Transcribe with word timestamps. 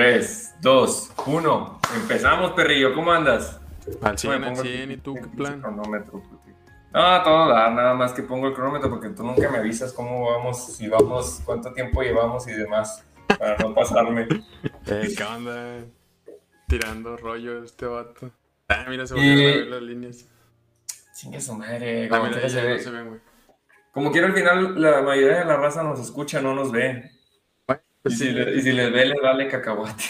3, 0.00 0.54
2, 0.62 1.12
1. 1.26 1.80
Empezamos, 1.94 2.52
perrillo. 2.52 2.94
¿Cómo 2.94 3.12
andas? 3.12 3.60
Al 4.00 4.16
100, 4.16 4.44
al 4.44 4.56
100. 4.56 4.92
¿Y 4.92 4.96
tú 4.96 5.12
qué 5.12 5.26
plan? 5.36 5.60
Cronómetro. 5.60 6.22
No, 6.90 7.22
todo 7.22 7.50
da, 7.50 7.68
nada 7.68 7.92
más 7.92 8.14
que 8.14 8.22
pongo 8.22 8.46
el 8.48 8.54
cronómetro 8.54 8.88
porque 8.88 9.10
tú 9.10 9.22
nunca 9.22 9.50
me 9.50 9.58
avisas 9.58 9.92
cómo 9.92 10.30
vamos, 10.30 10.74
si 10.74 10.88
vamos, 10.88 11.42
cuánto 11.44 11.74
tiempo 11.74 12.00
llevamos 12.00 12.48
y 12.48 12.52
demás, 12.52 13.04
para 13.38 13.58
no 13.58 13.74
pasarme. 13.74 14.26
Eh, 14.86 15.14
¿Qué 15.14 15.22
onda? 15.22 15.84
Tirando 16.66 17.18
rollo 17.18 17.62
este 17.62 17.84
vato. 17.84 18.30
Ah, 18.68 18.86
mira, 18.88 19.06
se 19.06 19.12
volvieron 19.12 19.38
a 19.38 19.56
ver 19.56 19.66
las 19.66 19.82
líneas. 19.82 20.28
Chingue 21.14 21.42
su 21.42 21.54
madre. 21.54 22.06
Ah, 22.06 22.08
Como, 22.08 22.30
no 22.30 22.48
se 22.48 22.90
ven, 22.90 23.08
güey. 23.08 23.20
como 23.92 24.10
quiera, 24.10 24.28
al 24.28 24.32
final, 24.32 24.80
la 24.80 25.02
mayoría 25.02 25.40
de 25.40 25.44
la 25.44 25.58
raza 25.58 25.82
nos 25.82 26.00
escucha, 26.00 26.40
no 26.40 26.54
nos 26.54 26.72
ve. 26.72 27.19
Y 28.08 28.08
pues 28.08 28.18
si, 28.18 28.24
sí, 28.26 28.30
le- 28.32 28.56
y 28.56 28.60
si 28.62 28.72
les 28.72 28.92
ve, 28.92 29.06
les 29.06 29.20
vale 29.20 29.48
cacahuate. 29.48 30.04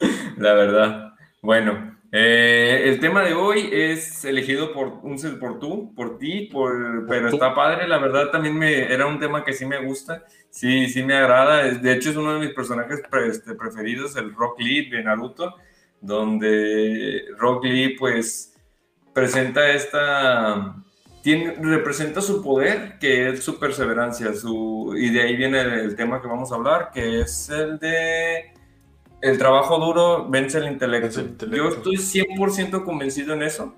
La 0.38 0.54
verdad. 0.54 1.14
Bueno, 1.42 1.98
eh, 2.12 2.82
el 2.86 3.00
tema 3.00 3.22
de 3.22 3.34
hoy 3.34 3.68
es 3.72 4.24
elegido 4.24 4.72
por 4.72 4.88
un 5.02 5.16
por 5.38 5.58
tú, 5.58 5.94
por 5.94 6.18
ti, 6.18 6.48
por, 6.52 7.06
pero 7.06 7.28
tú. 7.30 7.36
está 7.36 7.54
padre. 7.54 7.86
La 7.88 7.98
verdad, 7.98 8.30
también 8.30 8.56
me 8.56 8.92
era 8.92 9.06
un 9.06 9.18
tema 9.18 9.44
que 9.44 9.52
sí 9.52 9.66
me 9.66 9.84
gusta, 9.84 10.24
sí, 10.50 10.88
sí 10.88 11.02
me 11.02 11.14
agrada. 11.14 11.62
De 11.64 11.92
hecho, 11.92 12.10
es 12.10 12.16
uno 12.16 12.34
de 12.34 12.40
mis 12.40 12.54
personajes 12.54 13.02
pre- 13.10 13.28
este, 13.28 13.54
preferidos, 13.54 14.16
el 14.16 14.34
Rock 14.34 14.60
Lee 14.60 14.90
de 14.90 15.02
Naruto, 15.02 15.54
donde 16.00 17.24
Rock 17.38 17.64
Lee, 17.64 17.96
pues, 17.98 18.54
presenta 19.12 19.70
esta 19.70 20.76
tiene, 21.24 21.54
representa 21.54 22.20
su 22.20 22.42
poder, 22.42 22.98
que 22.98 23.30
es 23.30 23.42
su 23.42 23.58
perseverancia, 23.58 24.34
su, 24.34 24.94
y 24.94 25.08
de 25.08 25.22
ahí 25.22 25.36
viene 25.36 25.62
el, 25.62 25.72
el 25.72 25.96
tema 25.96 26.20
que 26.20 26.28
vamos 26.28 26.52
a 26.52 26.56
hablar, 26.56 26.90
que 26.92 27.22
es 27.22 27.48
el 27.48 27.78
de 27.78 28.52
el 29.22 29.38
trabajo 29.38 29.78
duro 29.78 30.28
vence 30.28 30.58
el 30.58 30.66
intelecto. 30.66 31.20
El 31.20 31.28
intelecto. 31.28 31.56
Yo 31.56 31.94
estoy 31.94 31.96
100% 31.96 32.84
convencido 32.84 33.32
en 33.32 33.42
eso. 33.42 33.74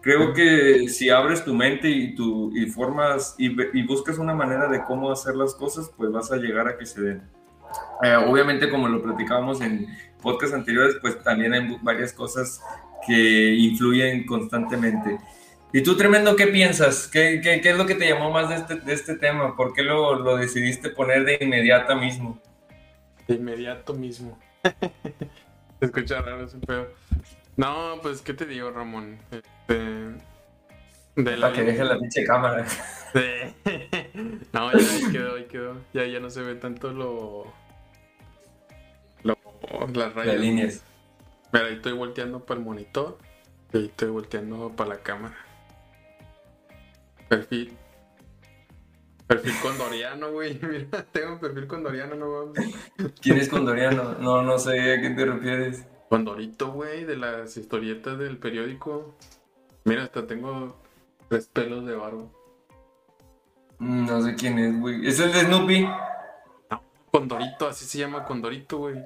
Creo 0.00 0.32
que 0.32 0.88
si 0.88 1.10
abres 1.10 1.44
tu 1.44 1.52
mente 1.52 1.90
y, 1.90 2.14
tu, 2.14 2.56
y 2.56 2.64
formas 2.70 3.34
y, 3.36 3.54
y 3.78 3.82
buscas 3.82 4.16
una 4.16 4.32
manera 4.32 4.66
de 4.68 4.82
cómo 4.84 5.12
hacer 5.12 5.34
las 5.34 5.54
cosas, 5.54 5.92
pues 5.94 6.10
vas 6.10 6.32
a 6.32 6.36
llegar 6.36 6.68
a 6.68 6.78
que 6.78 6.86
se 6.86 7.02
den. 7.02 7.22
Eh, 8.02 8.16
obviamente, 8.16 8.70
como 8.70 8.88
lo 8.88 9.02
platicábamos 9.02 9.60
en 9.60 9.88
podcasts 10.22 10.54
anteriores, 10.54 10.96
pues 11.02 11.22
también 11.22 11.52
hay 11.52 11.76
varias 11.82 12.14
cosas 12.14 12.62
que 13.06 13.56
influyen 13.56 14.24
constantemente. 14.24 15.18
¿Y 15.72 15.82
tú, 15.82 15.96
Tremendo, 15.96 16.34
qué 16.34 16.46
piensas? 16.46 17.08
¿Qué, 17.08 17.40
qué, 17.42 17.60
qué 17.60 17.70
es 17.70 17.76
lo 17.76 17.84
que 17.86 17.94
te 17.94 18.08
llamó 18.08 18.30
más 18.30 18.48
de 18.48 18.54
este, 18.56 18.76
de 18.76 18.92
este 18.94 19.16
tema? 19.16 19.54
¿Por 19.56 19.74
qué 19.74 19.82
lo, 19.82 20.14
lo 20.18 20.36
decidiste 20.36 20.90
poner 20.90 21.24
de 21.24 21.38
inmediata 21.40 21.94
mismo? 21.94 22.40
de 23.26 23.34
inmediato 23.34 23.92
mismo. 23.92 24.38
Se 25.80 25.84
escucha 25.84 26.22
raro 26.22 26.44
ese 26.46 26.56
pedo. 26.58 26.88
No, 27.56 27.98
pues, 28.00 28.22
¿qué 28.22 28.32
te 28.32 28.46
digo, 28.46 28.70
Ramón? 28.70 29.18
Este, 29.30 29.74
de 31.16 31.36
la 31.36 31.48
Para 31.48 31.52
que 31.52 31.64
deje 31.64 31.84
la 31.84 31.98
pinche 31.98 32.24
cámara. 32.24 32.64
de- 33.12 33.52
No, 34.52 34.72
ya 34.72 34.78
ahí 34.78 35.12
quedó, 35.12 35.36
ahí 35.36 35.44
quedó. 35.44 35.76
Ya, 35.92 36.06
ya 36.06 36.20
no 36.20 36.30
se 36.30 36.40
ve 36.40 36.54
tanto 36.54 36.92
lo. 36.92 37.52
lo 39.22 39.36
las 39.92 40.14
rayas. 40.14 40.34
Las 40.34 40.40
líneas. 40.42 40.84
Mira, 41.52 41.66
ahí 41.66 41.74
estoy 41.74 41.92
volteando 41.92 42.40
para 42.46 42.60
el 42.60 42.64
monitor. 42.64 43.18
Y 43.74 43.76
ahí 43.78 43.86
estoy 43.86 44.08
volteando 44.08 44.70
para 44.74 44.90
la 44.90 44.96
cámara. 45.00 45.36
Perfil. 47.28 47.76
Perfil 49.26 49.54
condoriano, 49.60 50.32
güey. 50.32 50.58
Mira, 50.62 51.02
tengo 51.12 51.34
un 51.34 51.38
perfil 51.38 51.66
condoriano, 51.66 52.14
no 52.14 52.46
mames. 52.46 52.74
¿Quién 53.20 53.36
es 53.38 53.48
Condoriano? 53.48 54.14
No, 54.14 54.42
no 54.42 54.58
sé 54.58 54.94
a 54.94 55.00
qué 55.00 55.10
te 55.10 55.26
refieres. 55.26 55.84
Condorito, 56.08 56.72
güey, 56.72 57.04
de 57.04 57.16
las 57.16 57.56
historietas 57.56 58.18
del 58.18 58.38
periódico. 58.38 59.14
Mira, 59.84 60.04
hasta 60.04 60.26
tengo 60.26 60.80
tres 61.28 61.46
pelos 61.48 61.84
de 61.84 61.94
barba. 61.94 62.24
Mm, 63.78 64.06
No 64.06 64.22
sé 64.22 64.34
quién 64.34 64.58
es, 64.58 64.80
güey. 64.80 65.06
¿Es 65.06 65.20
el 65.20 65.32
de 65.32 65.40
Snoopy? 65.40 65.86
Condorito, 67.12 67.68
así 67.68 67.84
se 67.84 67.98
llama 67.98 68.24
Condorito, 68.24 68.78
güey. 68.78 69.04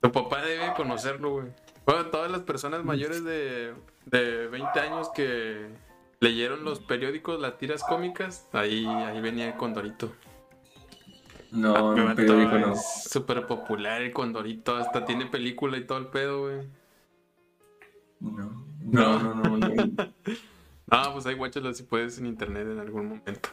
Tu 0.00 0.12
papá 0.12 0.42
debe 0.42 0.74
conocerlo, 0.76 1.30
güey. 1.30 1.46
Bueno, 1.86 2.06
todas 2.06 2.30
las 2.30 2.42
personas 2.42 2.84
mayores 2.84 3.24
de, 3.24 3.74
de 4.06 4.46
20 4.48 4.80
años 4.80 5.10
que 5.14 5.68
leyeron 6.24 6.64
los 6.64 6.80
periódicos, 6.80 7.38
las 7.38 7.58
tiras 7.58 7.84
cómicas, 7.84 8.48
ahí, 8.52 8.86
ahí 8.86 9.20
venía 9.20 9.48
el 9.48 9.56
Condorito. 9.56 10.10
No, 11.52 11.94
en 11.96 12.04
vato 12.06 12.16
periódico 12.16 12.58
no. 12.58 12.72
es 12.72 13.04
súper 13.10 13.46
popular 13.46 14.00
el 14.00 14.12
Condorito, 14.12 14.74
hasta 14.74 15.04
tiene 15.04 15.26
película 15.26 15.76
y 15.76 15.86
todo 15.86 15.98
el 15.98 16.06
pedo, 16.06 16.40
güey. 16.42 16.66
No, 18.20 18.66
no, 18.80 19.34
no, 19.34 19.34
no. 19.34 19.56
no. 19.58 19.94
Ah, 20.90 21.10
pues 21.14 21.24
ahí 21.24 21.34
guáchalo 21.34 21.72
si 21.72 21.82
puedes 21.82 22.18
en 22.18 22.26
internet 22.26 22.68
en 22.70 22.78
algún 22.78 23.08
momento. 23.08 23.48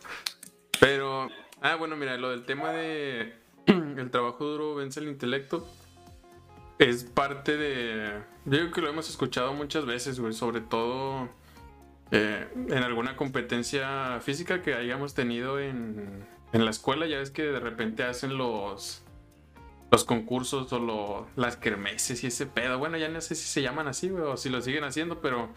Pero, 0.81 1.30
ah, 1.62 1.76
bueno, 1.76 1.96
mira, 1.96 2.18
lo 2.18 2.30
del 2.30 2.44
tema 2.44 2.72
de 2.72 3.34
el 3.66 4.12
trabajo 4.12 4.46
duro 4.46 4.76
vence 4.76 5.00
el 5.00 5.08
intelecto 5.08 5.66
es 6.78 7.06
parte 7.06 7.56
de. 7.56 8.22
Yo 8.46 8.58
creo 8.58 8.72
que 8.72 8.81
lo 8.81 8.90
hemos 8.90 9.10
escuchado 9.10 9.54
muchas 9.54 9.86
veces, 9.86 10.20
güey, 10.20 10.34
sobre 10.34 10.60
todo 10.60 11.30
eh, 12.12 12.48
en 12.70 12.84
alguna 12.84 13.16
competencia 13.16 14.20
física 14.22 14.62
que 14.62 14.74
hayamos 14.76 15.14
tenido 15.14 15.60
en, 15.60 16.26
en 16.54 16.66
la 16.66 16.72
escuela. 16.72 17.08
Ya 17.08 17.18
ves 17.18 17.32
que 17.32 17.44
de 17.44 17.60
repente 17.60 18.04
hacen 18.04 18.38
los. 18.38 19.04
Los 19.92 20.06
concursos 20.06 20.72
o 20.72 20.80
lo- 20.80 21.28
las 21.36 21.58
kermeses 21.58 22.24
y 22.24 22.28
ese 22.28 22.46
pedo. 22.46 22.80
Bueno, 22.80 22.98
ya 22.98 23.10
no 23.10 23.20
sé 23.20 23.36
si 23.36 23.44
se 23.46 23.62
llaman 23.62 23.90
así, 23.90 24.10
o 24.10 24.38
si 24.38 24.50
lo 24.50 24.62
siguen 24.62 24.86
haciendo, 24.86 25.20
pero 25.20 25.50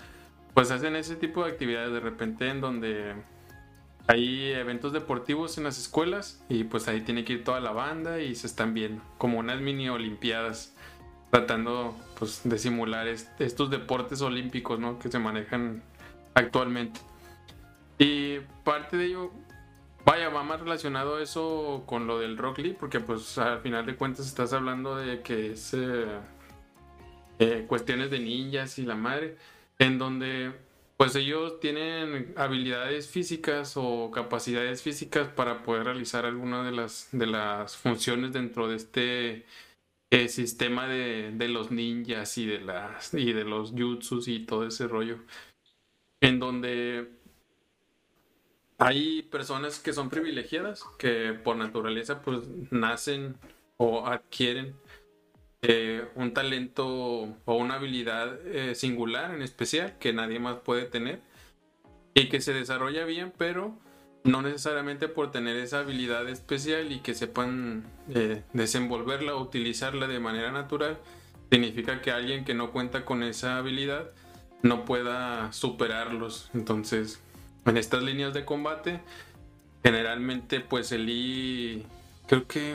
pues 0.54 0.72
hacen 0.72 0.96
ese 0.96 1.14
tipo 1.14 1.44
de 1.44 1.52
actividades 1.52 1.92
de 1.92 2.00
repente 2.00 2.48
en 2.48 2.60
donde 2.60 3.14
hay 4.08 4.50
eventos 4.52 4.92
deportivos 4.92 5.56
en 5.56 5.62
las 5.64 5.78
escuelas 5.78 6.44
y 6.48 6.64
pues 6.64 6.88
ahí 6.88 7.00
tiene 7.02 7.24
que 7.24 7.34
ir 7.34 7.44
toda 7.44 7.60
la 7.60 7.70
banda 7.70 8.20
y 8.20 8.34
se 8.34 8.48
están 8.48 8.74
viendo 8.74 9.02
como 9.18 9.38
unas 9.38 9.60
mini 9.60 9.88
olimpiadas 9.88 10.74
tratando 11.30 11.96
pues 12.18 12.40
de 12.44 12.58
simular 12.58 13.06
est- 13.08 13.40
estos 13.40 13.70
deportes 13.70 14.20
olímpicos 14.20 14.78
¿no? 14.80 14.98
que 14.98 15.10
se 15.10 15.18
manejan 15.20 15.82
actualmente 16.34 17.00
y 17.98 18.40
parte 18.64 18.96
de 18.96 19.06
ello 19.06 19.30
vaya 20.04 20.28
va 20.28 20.42
más 20.42 20.60
relacionado 20.60 21.20
eso 21.20 21.84
con 21.86 22.06
lo 22.06 22.18
del 22.18 22.36
Rock 22.36 22.58
Lee 22.58 22.76
porque 22.78 23.00
pues 23.00 23.38
al 23.38 23.60
final 23.60 23.86
de 23.86 23.96
cuentas 23.96 24.26
estás 24.26 24.52
hablando 24.52 24.96
de 24.96 25.22
que 25.22 25.52
es 25.52 25.74
eh, 25.74 26.06
eh, 27.38 27.64
cuestiones 27.66 28.10
de 28.10 28.18
ninjas 28.18 28.78
y 28.78 28.82
la 28.82 28.96
madre 28.96 29.36
en 29.78 29.98
donde 29.98 30.52
pues 30.96 31.16
ellos 31.16 31.58
tienen 31.60 32.32
habilidades 32.36 33.08
físicas 33.08 33.74
o 33.76 34.10
capacidades 34.12 34.82
físicas 34.82 35.28
para 35.28 35.62
poder 35.62 35.84
realizar 35.84 36.24
alguna 36.24 36.64
de 36.64 36.72
las, 36.72 37.08
de 37.12 37.26
las 37.26 37.76
funciones 37.76 38.32
dentro 38.32 38.68
de 38.68 38.76
este 38.76 39.46
eh, 40.10 40.28
sistema 40.28 40.86
de, 40.86 41.32
de 41.32 41.48
los 41.48 41.72
ninjas 41.72 42.38
y 42.38 42.46
de, 42.46 42.60
las, 42.60 43.12
y 43.14 43.32
de 43.32 43.44
los 43.44 43.72
jutsus 43.72 44.28
y 44.28 44.46
todo 44.46 44.66
ese 44.66 44.86
rollo. 44.86 45.18
En 46.24 46.40
donde 46.40 47.10
hay 48.78 49.24
personas 49.24 49.78
que 49.78 49.92
son 49.92 50.08
privilegiadas, 50.08 50.82
que 50.98 51.34
por 51.34 51.54
naturaleza 51.54 52.22
pues 52.22 52.48
nacen 52.70 53.36
o 53.76 54.06
adquieren 54.06 54.74
eh, 55.60 56.08
un 56.14 56.32
talento 56.32 56.86
o 57.44 57.54
una 57.56 57.74
habilidad 57.74 58.40
eh, 58.46 58.74
singular 58.74 59.34
en 59.34 59.42
especial 59.42 59.98
que 59.98 60.14
nadie 60.14 60.38
más 60.38 60.60
puede 60.60 60.86
tener 60.86 61.20
y 62.14 62.30
que 62.30 62.40
se 62.40 62.54
desarrolla 62.54 63.04
bien, 63.04 63.30
pero 63.36 63.78
no 64.22 64.40
necesariamente 64.40 65.08
por 65.08 65.30
tener 65.30 65.58
esa 65.58 65.80
habilidad 65.80 66.26
especial 66.30 66.90
y 66.90 67.00
que 67.00 67.12
sepan 67.12 67.84
eh, 68.14 68.42
desenvolverla 68.54 69.34
o 69.34 69.42
utilizarla 69.42 70.06
de 70.06 70.20
manera 70.20 70.52
natural, 70.52 70.96
significa 71.52 72.00
que 72.00 72.12
alguien 72.12 72.46
que 72.46 72.54
no 72.54 72.72
cuenta 72.72 73.04
con 73.04 73.22
esa 73.22 73.58
habilidad 73.58 74.10
no 74.64 74.84
pueda 74.84 75.52
superarlos. 75.52 76.50
Entonces, 76.54 77.22
en 77.66 77.76
estas 77.76 78.02
líneas 78.02 78.34
de 78.34 78.44
combate, 78.44 79.00
generalmente 79.82 80.60
pues 80.60 80.90
el 80.92 81.08
I, 81.08 81.86
creo 82.26 82.46
que 82.46 82.74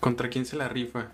contra 0.00 0.28
quién 0.28 0.44
se 0.46 0.56
la 0.56 0.68
rifa. 0.68 1.08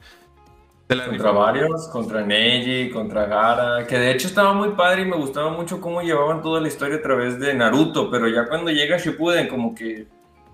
Se 0.88 0.94
la 0.94 1.06
Contra 1.06 1.30
rifa- 1.30 1.34
varios, 1.38 1.88
contra 1.88 2.22
Neji, 2.24 2.90
contra 2.90 3.26
Gara, 3.26 3.86
que 3.86 3.98
de 3.98 4.12
hecho 4.12 4.28
estaba 4.28 4.52
muy 4.52 4.70
padre 4.70 5.02
y 5.02 5.04
me 5.06 5.16
gustaba 5.16 5.50
mucho 5.50 5.80
cómo 5.80 6.00
llevaban 6.02 6.42
toda 6.42 6.60
la 6.60 6.68
historia 6.68 6.96
a 6.98 7.02
través 7.02 7.40
de 7.40 7.54
Naruto, 7.54 8.08
pero 8.10 8.28
ya 8.28 8.46
cuando 8.48 8.70
llega 8.70 8.96
Shippuden 8.98 9.48
como 9.48 9.74
que 9.74 10.06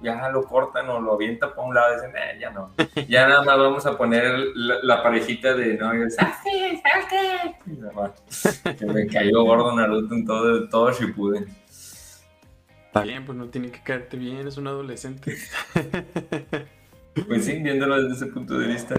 ya 0.03 0.29
lo 0.31 0.45
cortan 0.45 0.89
o 0.91 1.01
lo 1.01 1.15
avientan 1.15 1.51
para 1.51 1.63
un 1.63 1.75
lado 1.75 1.93
y 1.93 1.95
dicen, 1.97 2.17
eh, 2.17 2.39
ya 2.41 2.51
no, 2.51 2.73
ya 3.09 3.29
nada 3.29 3.43
más 3.43 3.59
vamos 3.59 3.87
a 3.87 3.97
poner 3.97 4.39
la, 4.55 4.77
la 4.83 5.03
parejita 5.03 5.55
de 5.55 5.75
no, 5.75 5.95
y 5.95 6.11
Sasuke, 6.11 6.83
Sasuke. 6.83 7.57
Y 7.67 7.71
nada 7.73 7.93
más. 7.93 8.63
que 8.79 8.87
me 8.87 9.07
cayó 9.07 9.45
gordo 9.45 9.75
Naruto 9.75 10.15
en 10.15 10.27
todo, 10.27 10.69
todo 10.69 10.93
Shippuden. 10.93 11.47
Está 12.87 13.03
bien, 13.03 13.25
pues 13.25 13.39
no 13.39 13.49
tiene 13.49 13.71
que 13.71 13.83
caerte 13.83 14.17
bien, 14.17 14.47
es 14.47 14.57
un 14.59 14.67
adolescente. 14.67 15.37
Pues 17.29 17.45
sí, 17.45 17.59
viéndolo 17.59 18.03
desde 18.03 18.25
ese 18.25 18.33
punto 18.33 18.59
de 18.59 18.67
vista. 18.69 18.95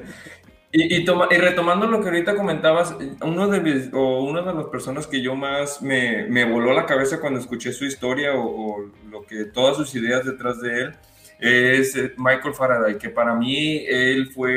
Y, 0.75 0.95
y, 0.95 1.05
toma, 1.05 1.27
y, 1.29 1.35
retomando 1.35 1.85
lo 1.85 2.01
que 2.01 2.07
ahorita 2.07 2.35
comentabas, 2.35 2.95
uno 3.21 3.47
de, 3.47 3.91
o 3.93 4.23
una 4.23 4.41
de 4.41 4.55
las 4.55 4.65
personas 4.65 5.05
que 5.05 5.21
yo 5.21 5.35
más 5.35 5.83
me, 5.83 6.25
me, 6.25 6.45
voló 6.45 6.73
la 6.73 6.87
cabeza 6.87 7.21
cuando 7.21 7.39
escuché 7.39 7.71
su 7.71 7.85
historia 7.85 8.33
o, 8.33 8.43
o, 8.43 8.91
lo 9.07 9.23
que 9.23 9.45
todas 9.45 9.77
sus 9.77 9.93
ideas 9.93 10.25
detrás 10.25 10.59
de 10.61 10.81
él 10.81 10.95
es 11.39 11.95
eh, 11.95 12.15
Michael 12.17 12.55
Faraday, 12.55 12.97
que 12.97 13.09
para 13.09 13.35
mí 13.35 13.85
él 13.87 14.31
fue, 14.31 14.55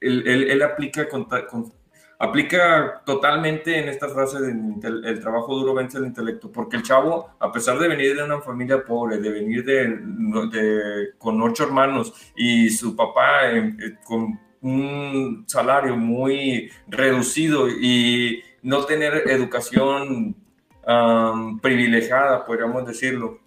él, 0.00 0.22
él, 0.28 0.50
él 0.50 0.62
aplica, 0.62 1.08
con, 1.08 1.24
con, 1.24 1.72
aplica 2.20 3.02
totalmente 3.04 3.76
en 3.76 3.88
esta 3.88 4.08
frase 4.08 4.38
de 4.40 4.50
el 4.52 5.20
trabajo 5.20 5.56
duro 5.56 5.74
vence 5.74 5.98
el 5.98 6.06
intelecto, 6.06 6.52
porque 6.52 6.76
el 6.76 6.84
chavo, 6.84 7.30
a 7.40 7.50
pesar 7.50 7.76
de 7.80 7.88
venir 7.88 8.14
de 8.14 8.22
una 8.22 8.40
familia 8.40 8.84
pobre, 8.84 9.18
de 9.18 9.30
venir 9.32 9.64
de, 9.64 9.98
de 10.52 11.08
con 11.18 11.42
ocho 11.42 11.64
hermanos 11.64 12.12
y 12.36 12.70
su 12.70 12.94
papá 12.94 13.50
eh, 13.50 13.96
con 14.04 14.38
un 14.62 15.44
salario 15.46 15.96
muy 15.96 16.70
reducido 16.86 17.68
y 17.68 18.42
no 18.62 18.84
tener 18.84 19.28
educación 19.28 20.36
privilegiada, 21.62 22.44
podríamos 22.44 22.86
decirlo, 22.86 23.38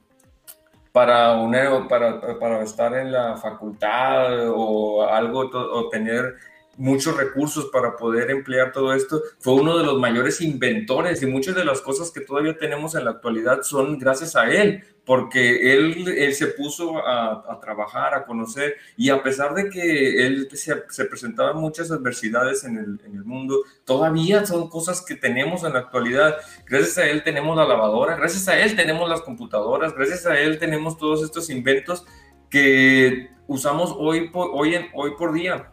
para, 0.92 1.34
una, 1.34 1.88
para, 1.88 2.40
para 2.40 2.62
estar 2.62 2.94
en 2.94 3.12
la 3.12 3.36
facultad 3.38 4.50
o 4.50 5.04
algo, 5.04 5.50
o 5.52 5.90
tener 5.90 6.36
muchos 6.78 7.16
recursos 7.16 7.70
para 7.72 7.96
poder 7.96 8.32
emplear 8.32 8.72
todo 8.72 8.94
esto, 8.94 9.22
fue 9.40 9.54
uno 9.54 9.78
de 9.78 9.86
los 9.86 10.00
mayores 10.00 10.42
inventores 10.42 11.22
y 11.22 11.28
muchas 11.28 11.56
de 11.56 11.66
las 11.66 11.82
cosas 11.82 12.12
que 12.12 12.22
todavía 12.22 12.58
tenemos 12.58 12.96
en 12.96 13.06
la 13.06 13.12
actualidad 13.12 13.62
son 13.62 14.00
gracias 14.00 14.36
a 14.36 14.50
él, 14.52 14.84
porque 15.06 15.74
él, 15.74 16.08
él 16.08 16.34
se 16.34 16.48
puso 16.48 16.98
a, 17.06 17.44
a, 17.52 17.60
trabajar, 17.60 18.14
a 18.14 18.26
conocer 18.26 18.76
y 18.96 19.10
a 19.10 19.22
pesar 19.22 19.54
de 19.54 19.70
que 19.70 20.26
él 20.26 20.48
se, 20.54 20.84
se 20.90 21.06
presentaban 21.06 21.58
muchas 21.58 21.92
adversidades 21.92 22.64
en 22.64 22.78
el, 22.78 23.02
en 23.06 23.18
el, 23.18 23.26
mundo, 23.26 23.60
todavía 23.86 24.46
son 24.46 24.70
cosas 24.70 25.02
que 25.02 25.16
tenemos 25.16 25.64
en 25.64 25.74
la 25.74 25.80
actualidad. 25.80 26.38
Gracias 26.66 26.98
a 26.98 27.08
él 27.08 27.24
tenemos 27.24 27.56
la 27.58 27.66
lavadora, 27.66 28.16
gracias 28.16 28.48
a 28.48 28.60
él 28.60 28.76
tenemos 28.76 29.10
las 29.10 29.22
computadoras, 29.22 29.94
gracias 29.94 30.26
a 30.26 30.40
él 30.40 30.58
tenemos 30.58 30.98
todos 30.98 31.22
estos 31.22 31.50
inventos 31.50 32.06
que 32.50 33.30
usamos 33.48 33.94
hoy 33.98 34.30
por, 34.30 34.52
hoy 34.54 34.76
en, 34.76 34.88
hoy 34.94 35.12
por 35.18 35.34
día 35.34 35.73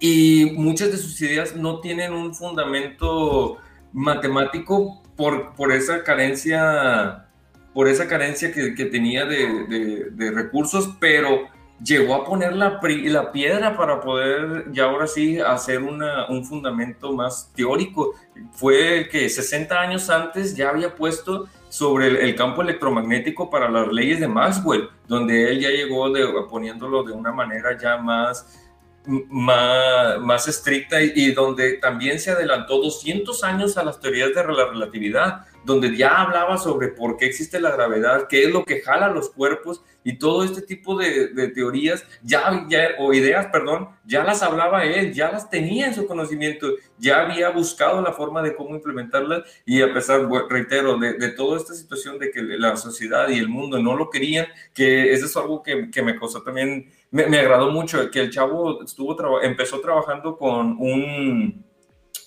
y 0.00 0.52
muchas 0.56 0.90
de 0.90 0.96
sus 0.96 1.20
ideas 1.20 1.54
no 1.54 1.80
tienen 1.80 2.12
un 2.12 2.34
fundamento 2.34 3.58
matemático 3.92 5.02
por, 5.14 5.54
por 5.54 5.72
esa 5.72 6.02
carencia 6.02 7.26
por 7.74 7.86
esa 7.86 8.08
carencia 8.08 8.52
que, 8.52 8.74
que 8.74 8.86
tenía 8.86 9.24
de, 9.26 9.66
de, 9.68 10.10
de, 10.10 10.30
recursos, 10.32 10.90
pero 10.98 11.48
llegó 11.82 12.16
a 12.16 12.24
poner 12.24 12.54
la, 12.54 12.80
la, 12.82 13.32
piedra 13.32 13.76
para 13.76 14.00
poder 14.00 14.72
ya 14.72 14.84
ahora 14.84 15.06
sí 15.06 15.38
hacer 15.38 15.80
una, 15.80 16.28
un 16.28 16.44
fundamento 16.44 17.12
más 17.12 17.52
teórico. 17.54 18.14
Fue 18.52 19.08
que 19.10 19.28
60 19.28 19.80
años 19.80 20.10
antes 20.10 20.56
ya 20.56 20.70
había 20.70 20.96
puesto 20.96 21.46
sobre 21.68 22.08
el, 22.08 22.16
el, 22.16 22.34
campo 22.34 22.62
electromagnético 22.62 23.48
para 23.48 23.70
las 23.70 23.86
leyes 23.92 24.18
de 24.18 24.26
Maxwell, 24.26 24.88
donde 25.06 25.50
él 25.50 25.60
ya 25.60 25.68
llegó 25.68 26.10
de, 26.10 26.26
poniéndolo 26.50 27.04
de 27.04 27.12
una 27.12 27.30
manera 27.30 27.78
ya 27.78 27.96
más 27.98 28.69
más, 29.06 30.20
más 30.20 30.48
estricta 30.48 31.00
y, 31.00 31.32
donde 31.32 31.74
también 31.74 32.20
se 32.20 32.30
adelantó 32.30 32.78
200 32.80 33.42
años 33.44 33.76
a 33.76 33.84
las 33.84 34.00
teorías 34.00 34.34
de 34.34 34.44
la 34.44 34.66
relatividad, 34.66 35.46
donde 35.64 35.96
ya 35.96 36.22
hablaba 36.22 36.58
sobre 36.58 36.88
por 36.88 37.16
qué 37.16 37.26
existe 37.26 37.60
la 37.60 37.70
gravedad, 37.70 38.26
qué 38.28 38.44
es 38.44 38.50
lo 38.50 38.64
que 38.64 38.80
jala 38.80 39.08
los 39.08 39.30
cuerpos 39.30 39.82
y 40.02 40.18
todo 40.18 40.44
este 40.44 40.62
tipo 40.62 40.96
de, 40.96 41.28
de 41.28 41.48
teorías 41.48 42.04
ya, 42.22 42.66
ya, 42.68 42.90
o 42.98 43.12
ideas, 43.12 43.46
perdón, 43.52 43.90
ya 44.04 44.24
las 44.24 44.42
hablaba 44.42 44.84
él, 44.84 45.12
ya 45.12 45.30
las 45.30 45.50
tenía 45.50 45.86
en 45.86 45.94
su 45.94 46.06
conocimiento, 46.06 46.68
ya 46.98 47.20
había 47.26 47.50
buscado 47.50 48.00
la 48.00 48.12
forma 48.12 48.42
de 48.42 48.54
cómo 48.54 48.74
implementarlas 48.74 49.42
y 49.66 49.82
a 49.82 49.92
pesar, 49.92 50.26
reitero, 50.48 50.98
de, 50.98 51.14
de 51.14 51.28
toda 51.28 51.58
esta 51.58 51.74
situación 51.74 52.18
de 52.18 52.30
que 52.30 52.42
la 52.42 52.76
sociedad 52.76 53.28
y 53.28 53.38
el 53.38 53.48
mundo 53.48 53.78
no 53.78 53.96
lo 53.96 54.08
querían, 54.08 54.46
que 54.74 55.12
eso 55.12 55.26
es 55.26 55.36
algo 55.36 55.62
que, 55.62 55.90
que 55.90 56.02
me 56.02 56.18
causó 56.18 56.42
también 56.42 56.90
me, 57.10 57.26
me, 57.26 57.38
agradó 57.38 57.70
mucho 57.70 58.10
que 58.10 58.20
el 58.20 58.30
chavo 58.30 58.84
estuvo 58.84 59.40
empezó 59.42 59.80
trabajando 59.80 60.36
con 60.36 60.76
un 60.78 61.64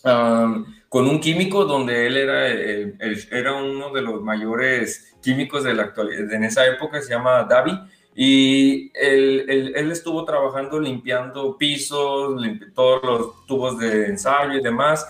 um, 0.04 0.66
con 0.90 1.08
un 1.08 1.20
químico 1.20 1.66
donde 1.66 2.06
él 2.06 2.18
era, 2.18 2.48
el, 2.48 3.28
era 3.32 3.56
uno 3.56 3.92
de 3.92 4.02
los 4.02 4.22
mayores 4.22 5.16
químicos 5.22 5.64
de 5.64 5.74
la 5.74 5.84
actualidad, 5.84 6.32
en 6.32 6.44
esa 6.44 6.68
época 6.68 7.02
se 7.02 7.10
llama 7.10 7.44
Davi, 7.46 7.80
y 8.16 8.92
él, 8.94 9.46
él, 9.50 9.74
él, 9.76 9.92
estuvo 9.92 10.24
trabajando 10.24 10.80
limpiando 10.80 11.58
pisos, 11.58 12.40
limpi 12.40 12.72
todos 12.74 13.02
los 13.04 13.46
tubos 13.48 13.80
de 13.80 14.06
ensayo 14.06 14.54
y 14.60 14.62
demás, 14.62 15.08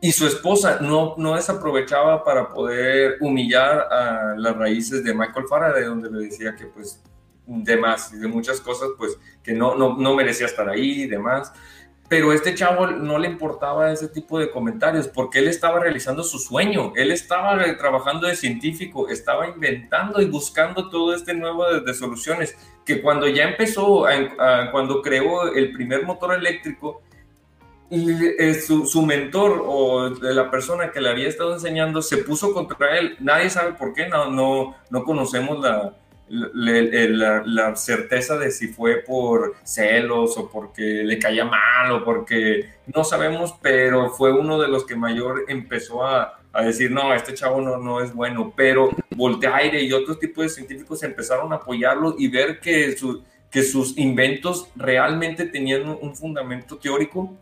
y 0.00 0.10
su 0.12 0.26
esposa 0.26 0.78
no, 0.80 1.14
no 1.18 1.34
desaprovechaba 1.34 2.24
para 2.24 2.48
poder 2.48 3.16
humillar 3.20 3.92
a 3.92 4.34
las 4.38 4.56
raíces 4.56 5.04
de 5.04 5.12
Michael 5.12 5.48
Faraday, 5.48 5.84
donde 5.84 6.10
le 6.10 6.24
decía 6.28 6.54
que 6.54 6.64
pues 6.64 7.02
de 7.46 7.76
más 7.76 8.12
y 8.12 8.18
de 8.18 8.28
muchas 8.28 8.60
cosas, 8.60 8.90
pues 8.98 9.18
que 9.42 9.52
no, 9.52 9.76
no, 9.76 9.96
no 9.96 10.14
merecía 10.14 10.46
estar 10.46 10.68
ahí 10.68 11.02
y 11.02 11.06
demás. 11.06 11.52
Pero 12.08 12.32
este 12.32 12.54
chavo 12.54 12.86
no 12.86 13.18
le 13.18 13.28
importaba 13.28 13.90
ese 13.90 14.08
tipo 14.08 14.38
de 14.38 14.50
comentarios 14.50 15.08
porque 15.08 15.40
él 15.40 15.48
estaba 15.48 15.80
realizando 15.80 16.22
su 16.22 16.38
sueño, 16.38 16.92
él 16.94 17.10
estaba 17.10 17.58
trabajando 17.76 18.28
de 18.28 18.36
científico, 18.36 19.08
estaba 19.08 19.48
inventando 19.48 20.20
y 20.20 20.26
buscando 20.26 20.88
todo 20.88 21.14
este 21.14 21.34
nuevo 21.34 21.64
de, 21.80 21.94
soluciones, 21.94 22.56
que 22.84 23.02
cuando 23.02 23.26
ya 23.26 23.48
empezó, 23.48 24.04
cuando 24.70 25.02
creó 25.02 25.52
el 25.52 25.72
primer 25.72 26.04
motor 26.04 26.34
eléctrico, 26.34 27.02
y 27.88 28.10
eh, 28.40 28.54
su, 28.54 28.84
su, 28.84 29.06
mentor 29.06 29.62
o 29.64 30.08
la 30.08 30.50
persona 30.50 30.90
que 30.90 31.00
le 31.00 31.08
había 31.08 31.28
estado 31.28 31.54
enseñando 31.54 32.02
se 32.02 32.18
puso 32.18 32.52
contra 32.52 32.98
él. 32.98 33.16
Nadie 33.20 33.48
sabe 33.48 33.74
por 33.74 33.94
qué, 33.94 34.08
no, 34.08 34.28
no, 34.28 34.74
no 34.90 35.04
conocemos 35.04 35.60
la, 35.60 35.94
la, 36.28 37.76
certeza 37.76 38.36
de 38.36 38.50
si 38.50 38.68
fue 38.68 38.96
por 38.96 39.54
celos 39.62 40.36
o 40.36 40.50
porque 40.50 40.82
le 41.04 41.18
caía 41.18 41.44
mal 41.44 41.92
o 41.92 42.04
porque 42.04 42.74
no 42.92 43.04
sabemos, 43.04 43.54
pero 43.62 44.10
fue 44.10 44.32
uno 44.32 44.60
de 44.60 44.68
los 44.68 44.84
que 44.84 44.96
mayor 44.96 45.44
empezó 45.48 46.04
a, 46.04 46.40
a 46.52 46.64
decir, 46.64 46.90
no, 46.90 47.14
este 47.14 47.34
chavo 47.34 47.60
no, 47.60 47.76
no 47.78 48.00
es 48.00 48.12
bueno, 48.14 48.52
pero 48.56 48.90
Voltaire 49.14 49.82
y 49.82 49.92
otros 49.92 50.18
tipos 50.18 50.44
de 50.44 50.50
científicos 50.50 51.02
empezaron 51.02 51.52
a 51.52 51.56
apoyarlo 51.56 52.16
y 52.18 52.28
ver 52.28 52.60
que, 52.60 52.96
su, 52.96 53.22
que 53.50 53.62
sus 53.62 53.96
inventos 53.98 54.68
realmente 54.74 55.46
tenían 55.46 55.88
un 55.88 56.16
fundamento 56.16 56.76
teórico 56.76 57.34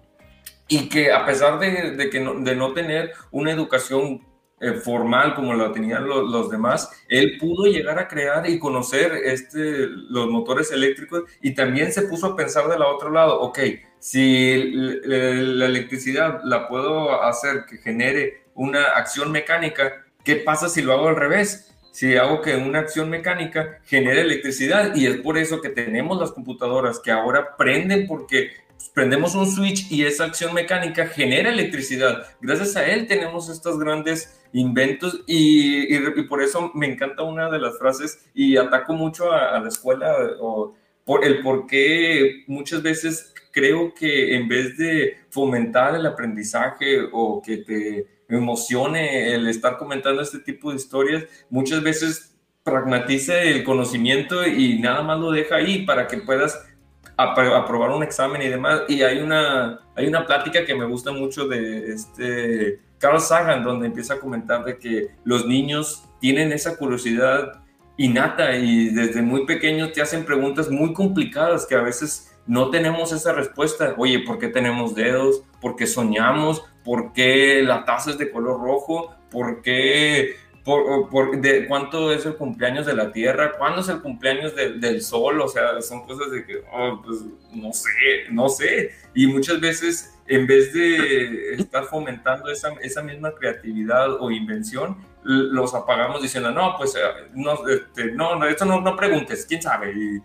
y 0.69 0.89
que 0.89 1.13
a 1.13 1.25
pesar 1.25 1.59
de, 1.59 1.93
de 1.93 2.11
que 2.11 2.21
no, 2.21 2.35
de 2.35 2.57
no 2.57 2.73
tener 2.73 3.13
una 3.31 3.53
educación 3.53 4.23
eh, 4.65 4.75
formal 4.75 5.35
como 5.35 5.55
lo 5.55 5.73
tenían 5.73 6.09
los, 6.09 6.51
demás, 6.51 6.91
él 7.09 7.37
pudo 7.39 7.67
llegar 7.67 7.99
a 7.99 8.09
crear 8.09 8.49
y 8.49 8.59
conocer 8.59 9.13
este, 9.25 9.87
los 9.87 10.29
motores 10.29 10.73
eléctricos 10.73 11.25
y 11.43 11.55
también 11.55 11.93
se 11.93 12.03
puso 12.03 12.29
a 12.29 12.37
pensar 12.37 12.69
del 12.69 12.83
otro 12.83 13.11
lado, 13.11 13.41
ok, 13.41 13.59
si 13.99 14.73
la 14.73 15.67
electricidad 15.67 16.41
la 16.45 16.69
puedo 16.69 17.23
hacer 17.23 17.65
que 17.69 17.79
genere 17.79 18.45
una 18.55 18.85
acción 18.97 19.33
mecánica, 19.33 20.05
¿qué 20.25 20.37
pasa 20.37 20.69
si 20.69 20.83
lo 20.83 20.93
hago 20.93 21.09
al 21.09 21.17
revés? 21.17 21.71
si 21.95 22.17
hago 22.17 22.41
que 22.41 22.57
una 22.57 22.81
acción 22.81 23.09
mecánica 23.09 23.79
genere 23.85 24.23
electricidad 24.23 24.97
y 24.97 25.07
es 25.07 25.19
por 25.19 25.39
eso 25.39 25.61
que 25.61 25.69
tenemos 25.69 26.19
las 26.19 26.33
computadoras 26.33 26.99
que 26.99 27.13
ahora 27.13 27.57
prenden 27.57 28.09
porque 28.09 28.51
prendemos 28.93 29.35
un 29.35 29.51
switch 29.51 29.91
y 29.91 30.05
esa 30.05 30.25
acción 30.25 30.53
mecánica 30.55 31.07
genera 31.07 31.51
electricidad. 31.51 32.27
Gracias 32.41 32.77
a 32.77 32.87
él 32.87 33.07
tenemos 33.07 33.49
estos 33.49 33.79
grandes 33.79 34.41
inventos 34.53 35.23
y, 35.27 35.95
y, 35.95 35.97
y 36.17 36.23
por 36.23 36.43
eso 36.43 36.71
me 36.75 36.87
encanta 36.87 37.23
una 37.23 37.51
de 37.51 37.59
las 37.59 37.79
frases 37.79 38.25
y 38.35 38.57
ataco 38.57 38.93
mucho 38.93 39.33
a, 39.33 39.57
a 39.57 39.61
la 39.61 39.69
escuela 39.69 40.15
o 40.41 40.75
por 41.05 41.25
el 41.25 41.43
por 41.43 41.67
qué 41.67 42.45
muchas 42.47 42.83
veces 42.83 43.35
creo 43.53 43.95
que 43.95 44.35
en 44.35 44.49
vez 44.49 44.77
de 44.77 45.19
fomentar 45.31 45.95
el 45.95 46.07
aprendizaje 46.07 47.01
o 47.13 47.41
que 47.41 47.59
te 47.59 48.07
emocione 48.29 49.35
el 49.35 49.47
estar 49.49 49.77
comentando 49.77 50.23
este 50.23 50.41
tipo 50.41 50.71
de 50.71 50.77
historias, 50.77 51.25
muchas 51.51 51.83
veces 51.83 52.35
pragmatice 52.65 53.51
el 53.51 53.63
conocimiento 53.63 54.47
y 54.47 54.79
nada 54.79 55.03
más 55.03 55.21
lo 55.21 55.31
deja 55.31 55.57
ahí 55.57 55.85
para 55.85 56.09
que 56.09 56.19
puedas 56.19 56.67
aprobar 57.17 57.91
un 57.91 58.03
examen 58.03 58.43
y 58.43 58.49
demás. 58.49 58.83
Y 58.89 59.03
hay 59.03 59.19
una, 59.19 59.81
hay 59.95 60.07
una 60.07 60.27
plática 60.27 60.65
que 60.65 60.75
me 60.75 60.87
gusta 60.87 61.13
mucho 61.13 61.47
de 61.47 61.93
este 61.93 62.81
Carl 62.99 63.21
Sagan, 63.21 63.63
donde 63.63 63.87
empieza 63.87 64.15
a 64.15 64.21
comentar 64.21 64.65
de 64.65 64.79
que 64.79 65.09
los 65.25 65.47
niños 65.47 66.05
tienen 66.21 66.53
esa 66.53 66.77
curiosidad 66.77 67.61
innata 67.97 68.57
y 68.57 68.89
desde 68.89 69.23
muy 69.23 69.47
pequeños 69.47 69.93
te 69.93 70.03
hacen 70.03 70.25
preguntas 70.25 70.69
muy 70.69 70.93
complicadas 70.93 71.67
que 71.67 71.77
a 71.77 71.83
veces 71.83 72.35
no 72.47 72.71
tenemos 72.71 73.13
esa 73.13 73.33
respuesta. 73.33 73.95
Oye, 73.97 74.21
¿por 74.21 74.39
qué 74.39 74.49
tenemos 74.49 74.95
dedos? 74.95 75.43
¿Por 75.61 75.77
qué 75.77 75.87
soñamos? 75.87 76.63
¿Por 76.85 77.13
qué 77.13 77.63
la 77.63 77.85
taza 77.85 78.11
es 78.11 78.19
de 78.19 78.31
color 78.31 78.61
rojo? 78.61 79.15
¿Por 79.31 79.63
qué 79.63 80.37
por, 80.65 81.41
de 81.41 81.67
cuánto 81.67 82.11
es 82.11 82.25
el 82.25 82.37
cumpleaños 82.37 82.87
de 82.87 82.95
la 82.95 83.13
Tierra, 83.13 83.53
cuándo 83.59 83.83
es 83.83 83.89
el 83.89 84.01
cumpleaños 84.01 84.55
del 84.57 85.03
Sol, 85.03 85.41
o 85.43 85.49
sea, 85.49 85.81
son 85.83 86.07
cosas 86.07 86.31
de 86.31 86.45
que, 86.47 86.63
oh, 86.73 87.03
pues, 87.05 87.21
no 87.53 87.73
sé, 87.73 87.91
no 88.31 88.49
sé. 88.49 88.93
Y 89.15 89.27
muchas 89.27 89.61
veces, 89.61 90.19
en 90.27 90.47
vez 90.47 90.73
de 90.73 91.55
estar 91.55 91.85
fomentando 91.85 92.51
esa, 92.51 92.73
esa 92.81 93.03
misma 93.03 93.35
creatividad 93.35 94.15
o 94.15 94.31
invención, 94.31 94.97
los 95.23 95.75
apagamos 95.75 96.23
diciendo, 96.23 96.51
no, 96.51 96.77
pues, 96.79 96.95
eh, 96.97 97.29
no, 97.35 97.69
este, 97.69 98.13
no, 98.13 98.43
esto 98.47 98.65
no, 98.65 98.81
no 98.81 98.97
preguntes, 98.97 99.45
quién 99.47 99.61
sabe. 99.61 99.93
Y, 99.93 100.23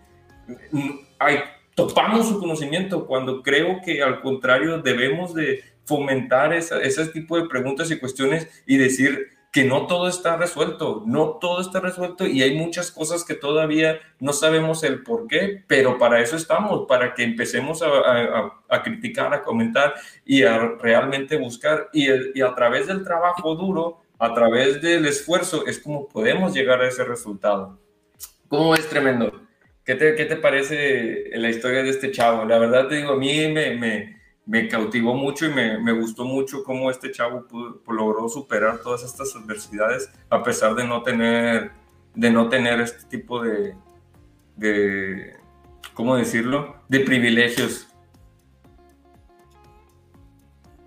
hay, 1.18 1.40
topamos 1.74 2.28
su 2.28 2.40
conocimiento 2.40 3.06
cuando 3.06 3.42
creo 3.42 3.80
que 3.84 4.02
al 4.02 4.22
contrario 4.22 4.78
debemos 4.78 5.34
de 5.34 5.62
fomentar 5.84 6.52
esa, 6.54 6.80
ese 6.80 7.06
tipo 7.08 7.36
de 7.36 7.46
preguntas 7.46 7.90
y 7.90 7.98
cuestiones 7.98 8.48
y 8.66 8.78
decir, 8.78 9.39
que 9.50 9.64
no 9.64 9.86
todo 9.86 10.08
está 10.08 10.36
resuelto, 10.36 11.02
no 11.06 11.38
todo 11.40 11.60
está 11.60 11.80
resuelto 11.80 12.26
y 12.26 12.42
hay 12.42 12.56
muchas 12.56 12.92
cosas 12.92 13.24
que 13.24 13.34
todavía 13.34 13.98
no 14.20 14.32
sabemos 14.32 14.84
el 14.84 15.02
por 15.02 15.26
qué, 15.26 15.64
pero 15.66 15.98
para 15.98 16.20
eso 16.20 16.36
estamos, 16.36 16.86
para 16.86 17.14
que 17.14 17.24
empecemos 17.24 17.82
a, 17.82 18.82
criticar, 18.84 19.34
a 19.34 19.42
comentar 19.42 19.94
y 20.24 20.44
a 20.44 20.58
realmente 20.80 21.36
buscar 21.36 21.88
y, 21.92 22.08
a 22.40 22.54
través 22.54 22.86
del 22.86 23.02
trabajo 23.02 23.56
duro, 23.56 24.02
a 24.20 24.32
través 24.34 24.80
del 24.82 25.06
esfuerzo, 25.06 25.66
es 25.66 25.80
como 25.80 26.06
podemos 26.08 26.54
llegar 26.54 26.80
a 26.80 26.88
ese 26.88 27.02
resultado. 27.02 27.76
¿Cómo 28.46 28.74
es 28.76 28.88
tremendo? 28.88 29.32
¿Qué 29.84 29.96
te, 29.96 30.14
qué 30.14 30.26
te 30.26 30.36
parece 30.36 31.30
la 31.34 31.50
historia 31.50 31.82
de 31.82 31.90
este 31.90 32.12
chavo? 32.12 32.44
La 32.44 32.58
verdad 32.58 32.86
te 32.86 32.96
digo, 32.96 33.12
a 33.12 33.16
mí 33.16 33.48
me 33.48 34.19
me 34.46 34.68
cautivó 34.68 35.14
mucho 35.14 35.46
y 35.46 35.54
me, 35.54 35.78
me, 35.78 35.92
gustó 35.92 36.24
mucho 36.24 36.64
cómo 36.64 36.90
este 36.90 37.12
chavo 37.12 37.46
logró 37.86 38.28
superar 38.28 38.78
todas 38.78 39.02
estas 39.04 39.34
adversidades 39.36 40.10
a 40.28 40.42
pesar 40.42 40.74
de 40.74 40.84
no 40.84 41.02
tener, 41.02 41.70
de 42.14 42.30
no 42.30 42.48
tener 42.48 42.80
este 42.80 43.04
tipo 43.04 43.42
de, 43.42 43.76
de, 44.56 45.36
¿cómo 45.94 46.16
decirlo? 46.16 46.76
De 46.88 47.00
privilegios. 47.00 47.86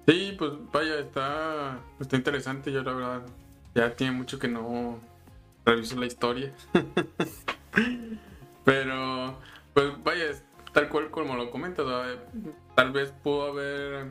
Sí, 0.08 0.36
pues 0.38 0.52
vaya, 0.72 1.00
está, 1.00 1.80
está 2.00 2.16
interesante. 2.18 2.72
Yo 2.72 2.84
la 2.84 2.94
verdad 2.94 3.22
ya 3.74 3.96
tiene 3.96 4.12
mucho 4.12 4.38
que 4.38 4.48
no 4.48 5.00
reviso 5.66 5.98
la 5.98 6.06
historia. 6.06 6.54
Pero, 8.66 9.38
pues 9.74 10.04
vaya, 10.04 10.26
tal 10.74 10.90
cual 10.90 11.10
como 11.10 11.36
lo 11.36 11.50
comentas, 11.52 11.86
tal 12.76 12.92
vez 12.92 13.14
pudo 13.24 13.48
haber 13.48 14.08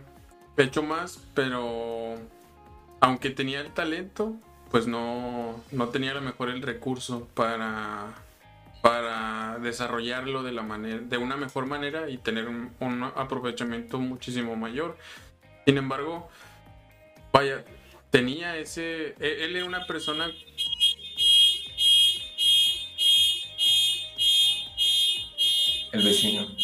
hecho 0.57 0.83
más, 0.83 1.19
pero 1.35 2.15
aunque 3.01 3.31
tenía 3.31 3.61
el 3.61 3.73
talento, 3.73 4.35
pues 4.71 4.87
no, 4.87 5.61
no 5.71 5.89
tenía 5.89 6.13
a 6.13 6.15
lo 6.15 6.23
mejor 6.23 6.49
el 6.49 6.63
recurso 6.63 7.29
para, 7.35 8.15
para 8.81 9.59
desarrollarlo 9.59 10.43
de, 10.43 10.53
la 10.53 10.63
manera, 10.63 10.99
de 10.99 11.17
una 11.19 11.37
mejor 11.37 11.67
manera 11.67 12.09
y 12.09 12.19
tener 12.19 12.49
un, 12.49 12.73
un 12.81 13.03
aprovechamiento 13.03 13.99
muchísimo 13.99 14.57
mayor. 14.57 14.97
Sin 15.67 15.79
embargo, 15.79 16.29
vaya, 17.33 17.65
tenía 18.11 18.57
ese, 18.57 19.15
e, 19.19 19.45
él 19.45 19.57
era 19.57 19.65
una 19.65 19.87
persona 19.87 20.31
El 25.93 26.05
vecino. 26.05 26.47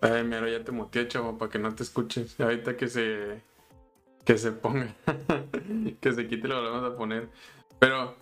Ay, 0.00 0.24
mira, 0.24 0.50
ya 0.50 0.62
te 0.64 0.72
muteé, 0.72 1.08
chavo, 1.08 1.38
para 1.38 1.50
que 1.50 1.58
no 1.58 1.74
te 1.74 1.82
escuches. 1.82 2.38
Ahorita 2.40 2.76
que 2.76 2.88
se. 2.88 3.42
que 4.24 4.38
se 4.38 4.52
ponga. 4.52 4.94
que 6.00 6.12
se 6.12 6.28
quite, 6.28 6.48
lo 6.48 6.56
volvemos 6.56 6.92
a 6.92 6.96
poner. 6.96 7.28
Pero. 7.78 8.16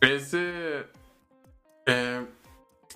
Ese. 0.00 0.86
Eh, 1.86 2.26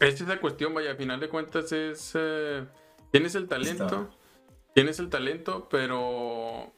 es 0.00 0.20
esa 0.20 0.40
cuestión, 0.40 0.72
vaya, 0.74 0.92
a 0.92 0.96
final 0.96 1.20
de 1.20 1.28
cuentas 1.28 1.72
es. 1.72 2.12
Eh, 2.14 2.64
tienes 3.10 3.34
el 3.34 3.48
talento. 3.48 4.10
Tienes 4.72 4.98
el 4.98 5.08
talento, 5.08 5.68
pero 5.68 6.72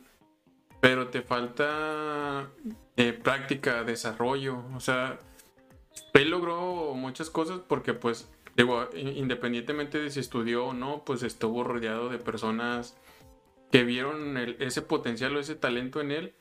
pero 0.87 1.09
te 1.09 1.21
falta 1.21 2.49
eh, 2.97 3.13
práctica, 3.13 3.83
desarrollo, 3.83 4.63
o 4.73 4.79
sea, 4.79 5.19
él 6.15 6.31
logró 6.31 6.95
muchas 6.95 7.29
cosas 7.29 7.59
porque 7.67 7.93
pues, 7.93 8.31
digo, 8.57 8.89
independientemente 8.95 9.99
de 9.99 10.11
si 10.11 10.21
estudió 10.21 10.67
o 10.67 10.75
no, 10.75 11.03
pues 11.05 11.25
estuvo 11.25 11.65
rodeado 11.65 12.09
de 12.09 12.19
personas 12.19 12.97
que 13.73 13.83
vieron 13.83 14.37
ese 14.61 14.81
potencial 14.81 15.35
o 15.35 15.41
ese 15.41 15.57
talento 15.57 16.01
en 16.01 16.13
él 16.13 16.35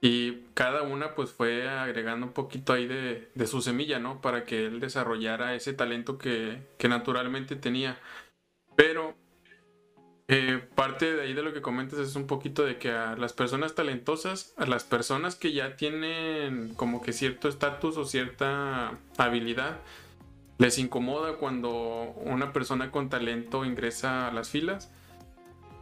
y 0.00 0.46
cada 0.54 0.82
una 0.82 1.14
pues 1.14 1.30
fue 1.30 1.68
agregando 1.68 2.26
un 2.26 2.32
poquito 2.32 2.72
ahí 2.72 2.88
de, 2.88 3.46
su 3.46 3.62
semilla, 3.62 4.00
¿no? 4.00 4.20
Para 4.20 4.44
que 4.44 4.66
él 4.66 4.80
desarrollara 4.80 5.54
ese 5.54 5.74
talento 5.74 6.18
que, 6.18 6.58
que 6.76 6.88
naturalmente 6.88 7.54
tenía. 7.54 8.00
Pero 8.74 9.14
eh, 10.34 10.62
parte 10.74 11.12
de 11.14 11.20
ahí 11.20 11.34
de 11.34 11.42
lo 11.42 11.52
que 11.52 11.60
comentas 11.60 11.98
es 11.98 12.16
un 12.16 12.26
poquito 12.26 12.64
de 12.64 12.78
que 12.78 12.90
a 12.90 13.16
las 13.16 13.34
personas 13.34 13.74
talentosas, 13.74 14.54
a 14.56 14.64
las 14.64 14.82
personas 14.82 15.36
que 15.36 15.52
ya 15.52 15.76
tienen 15.76 16.72
como 16.74 17.02
que 17.02 17.12
cierto 17.12 17.50
estatus 17.50 17.98
o 17.98 18.06
cierta 18.06 18.98
habilidad, 19.18 19.80
les 20.56 20.78
incomoda 20.78 21.34
cuando 21.34 22.14
una 22.24 22.54
persona 22.54 22.90
con 22.90 23.10
talento 23.10 23.66
ingresa 23.66 24.28
a 24.28 24.32
las 24.32 24.48
filas 24.48 24.90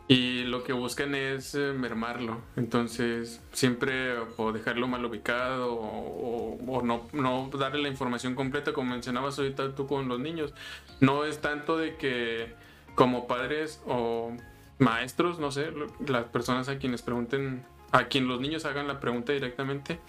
y 0.09 0.43
lo 0.43 0.65
que 0.65 0.73
buscan 0.73 1.15
es 1.15 1.55
eh, 1.55 1.73
mermarlo. 1.73 2.41
Entonces, 2.57 3.41
siempre 3.53 4.19
o 4.37 4.51
dejarlo 4.51 4.89
mal 4.89 5.05
ubicado 5.05 5.73
o, 5.73 6.83
no, 6.83 7.07
no, 7.13 7.49
darle 7.57 7.83
la 7.83 7.89
información 7.89 8.35
completa, 8.35 8.73
como 8.73 8.91
mencionabas 8.91 9.39
ahorita 9.39 9.77
tú 9.77 9.87
con 9.87 10.09
los 10.09 10.19
niños. 10.19 10.53
No 10.99 11.25
es 11.25 11.41
tanto 11.41 11.77
de 11.77 11.95
que 11.95 12.53
como 12.95 13.27
padres 13.27 13.83
o 13.87 14.33
maestros, 14.79 15.39
no 15.39 15.51
sé, 15.51 15.71
las 16.07 16.25
personas 16.27 16.69
a 16.69 16.79
quienes 16.79 17.03
pregunten, 17.03 17.65
a 17.93 18.05
quien 18.05 18.29
los 18.29 18.41
niños 18.41 18.65
hagan 18.65 18.89
la 18.89 19.01
pregunta 19.01 19.33
directamente, 19.33 20.01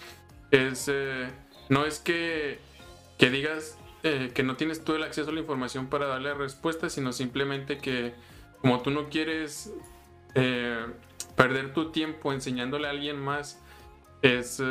es, 0.52 0.88
eh, 0.88 1.28
no 1.70 1.86
es 1.86 2.00
que, 2.00 2.60
que 3.18 3.30
digas 3.30 3.78
eh, 4.04 4.32
que 4.34 4.44
no 4.44 4.56
tienes 4.56 4.84
tú 4.84 4.94
el 4.94 5.04
acceso 5.04 5.30
a 5.30 5.34
la 5.34 5.40
información 5.40 5.88
para 5.88 6.08
darle 6.08 6.34
respuesta, 6.34 6.90
sino 6.90 7.14
simplemente 7.14 7.78
que 7.78 8.14
como 8.62 8.82
tú 8.82 8.92
no 8.92 9.10
quieres 9.10 9.74
eh, 10.36 10.86
perder 11.36 11.74
tu 11.74 11.92
tiempo 11.92 12.34
enseñándole 12.34 12.88
a 12.88 12.92
alguien 12.92 13.20
más, 13.20 13.62
es 14.22 14.62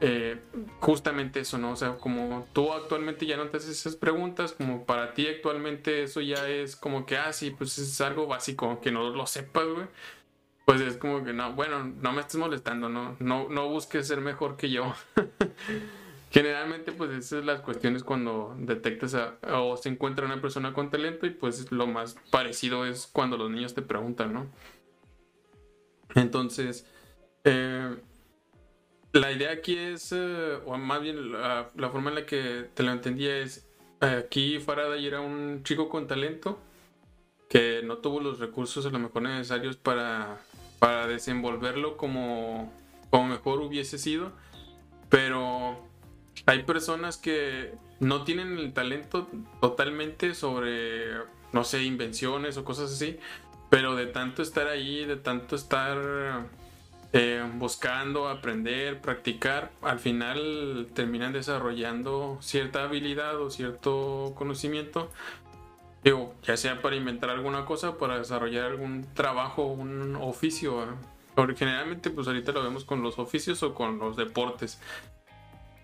eh, 0.00 0.40
justamente 0.80 1.40
eso, 1.40 1.58
¿no? 1.58 1.72
O 1.72 1.76
sea, 1.76 1.96
como 1.96 2.48
tú 2.54 2.72
actualmente 2.72 3.26
ya 3.26 3.36
no 3.36 3.48
te 3.48 3.58
haces 3.58 3.70
esas 3.70 3.96
preguntas, 3.96 4.52
como 4.52 4.86
para 4.86 5.12
ti 5.12 5.26
actualmente 5.26 6.02
eso 6.02 6.22
ya 6.22 6.48
es 6.48 6.74
como 6.74 7.04
que, 7.04 7.18
ah, 7.18 7.32
sí, 7.32 7.50
pues 7.50 7.78
es 7.78 8.00
algo 8.00 8.26
básico, 8.26 8.80
que 8.80 8.90
no 8.90 9.10
lo 9.10 9.26
sepas, 9.26 9.66
güey. 9.66 9.86
Pues 10.64 10.80
es 10.80 10.96
como 10.96 11.22
que, 11.24 11.32
no, 11.32 11.52
bueno, 11.52 11.84
no 11.84 12.12
me 12.12 12.20
estés 12.20 12.36
molestando, 12.36 12.88
no, 12.88 13.16
no, 13.18 13.48
no 13.48 13.68
busques 13.68 14.06
ser 14.06 14.20
mejor 14.20 14.56
que 14.56 14.70
yo. 14.70 14.94
Generalmente, 16.30 16.92
pues 16.92 17.10
esas 17.10 17.26
son 17.26 17.46
las 17.46 17.60
cuestiones 17.60 18.04
cuando 18.04 18.54
detectas 18.56 19.16
o 19.42 19.76
se 19.76 19.88
encuentra 19.88 20.24
una 20.24 20.40
persona 20.40 20.72
con 20.72 20.88
talento 20.88 21.26
y 21.26 21.30
pues 21.30 21.72
lo 21.72 21.86
más 21.88 22.16
parecido 22.30 22.86
es 22.86 23.08
cuando 23.08 23.36
los 23.36 23.50
niños 23.50 23.74
te 23.74 23.82
preguntan, 23.82 24.32
¿no? 24.32 24.46
Entonces, 26.14 26.86
eh, 27.44 27.96
la 29.12 29.32
idea 29.32 29.52
aquí 29.52 29.76
es, 29.76 30.12
eh, 30.12 30.58
o 30.66 30.76
más 30.78 31.00
bien 31.02 31.32
la, 31.32 31.70
forma 31.90 32.10
en 32.10 32.16
la 32.16 32.26
que 32.26 32.68
te 32.74 32.82
lo 32.82 32.92
entendía 32.92 33.38
es, 33.38 33.66
aquí 34.00 34.58
Faraday 34.58 35.06
era 35.06 35.20
un 35.20 35.62
chico 35.64 35.88
con 35.88 36.06
talento 36.06 36.58
que 37.48 37.82
no 37.84 37.98
tuvo 37.98 38.20
los 38.20 38.38
recursos 38.38 38.86
a 38.86 38.90
lo 38.90 38.98
mejor 38.98 39.22
necesarios 39.22 39.76
para, 39.76 40.40
para 40.78 41.08
desenvolverlo 41.08 41.96
como, 41.96 42.72
como 43.10 43.26
mejor 43.26 43.60
hubiese 43.60 43.98
sido, 43.98 44.32
pero 45.08 45.84
hay 46.46 46.62
personas 46.62 47.16
que 47.16 47.74
no 47.98 48.22
tienen 48.22 48.58
el 48.58 48.72
talento 48.72 49.28
totalmente 49.60 50.34
sobre, 50.34 51.16
no 51.52 51.64
sé, 51.64 51.82
invenciones 51.82 52.56
o 52.56 52.64
cosas 52.64 52.92
así, 52.92 53.18
pero 53.68 53.96
de 53.96 54.06
tanto 54.06 54.42
estar 54.42 54.68
ahí, 54.68 55.04
de 55.04 55.16
tanto 55.16 55.56
estar 55.56 56.48
eh, 57.12 57.44
buscando 57.54 58.28
aprender, 58.28 59.00
practicar, 59.00 59.70
al 59.82 59.98
final 59.98 60.88
terminan 60.94 61.32
desarrollando 61.32 62.38
cierta 62.40 62.84
habilidad 62.84 63.40
o 63.40 63.50
cierto 63.50 64.32
conocimiento, 64.36 65.10
digo, 66.04 66.34
ya 66.42 66.56
sea 66.56 66.80
para 66.82 66.96
inventar 66.96 67.30
alguna 67.30 67.64
cosa, 67.64 67.98
para 67.98 68.18
desarrollar 68.18 68.66
algún 68.66 69.06
trabajo, 69.14 69.64
un 69.64 70.16
oficio. 70.16 70.86
Porque 71.34 71.56
generalmente, 71.56 72.10
pues 72.10 72.26
ahorita 72.26 72.52
lo 72.52 72.62
vemos 72.62 72.84
con 72.84 73.02
los 73.02 73.18
oficios 73.18 73.62
o 73.62 73.74
con 73.74 73.98
los 73.98 74.16
deportes. 74.16 74.80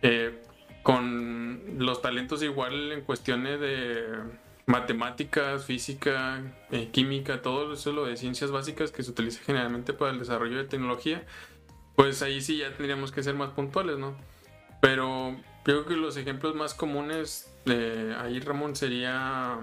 Eh, 0.02 0.42
con 0.82 1.78
los 1.78 2.00
talentos 2.02 2.42
igual 2.44 2.92
en 2.92 3.00
cuestiones 3.00 3.58
de, 3.58 4.04
matemáticas, 4.66 5.64
física, 5.64 6.42
eh, 6.72 6.88
química, 6.90 7.40
todo 7.40 7.72
eso 7.72 7.92
lo 7.92 8.04
de 8.04 8.16
ciencias 8.16 8.50
básicas 8.50 8.90
que 8.90 9.02
se 9.02 9.12
utiliza 9.12 9.40
generalmente 9.44 9.92
para 9.92 10.10
el 10.10 10.18
desarrollo 10.18 10.58
de 10.58 10.64
tecnología, 10.64 11.24
pues 11.94 12.20
ahí 12.22 12.40
sí 12.40 12.58
ya 12.58 12.70
tendríamos 12.70 13.12
que 13.12 13.22
ser 13.22 13.34
más 13.34 13.50
puntuales, 13.50 13.96
¿no? 13.98 14.14
Pero 14.80 15.32
yo 15.32 15.38
creo 15.64 15.86
que 15.86 15.96
los 15.96 16.16
ejemplos 16.16 16.54
más 16.54 16.74
comunes 16.74 17.52
de 17.64 18.14
ahí, 18.18 18.40
Ramón, 18.40 18.76
sería... 18.76 19.58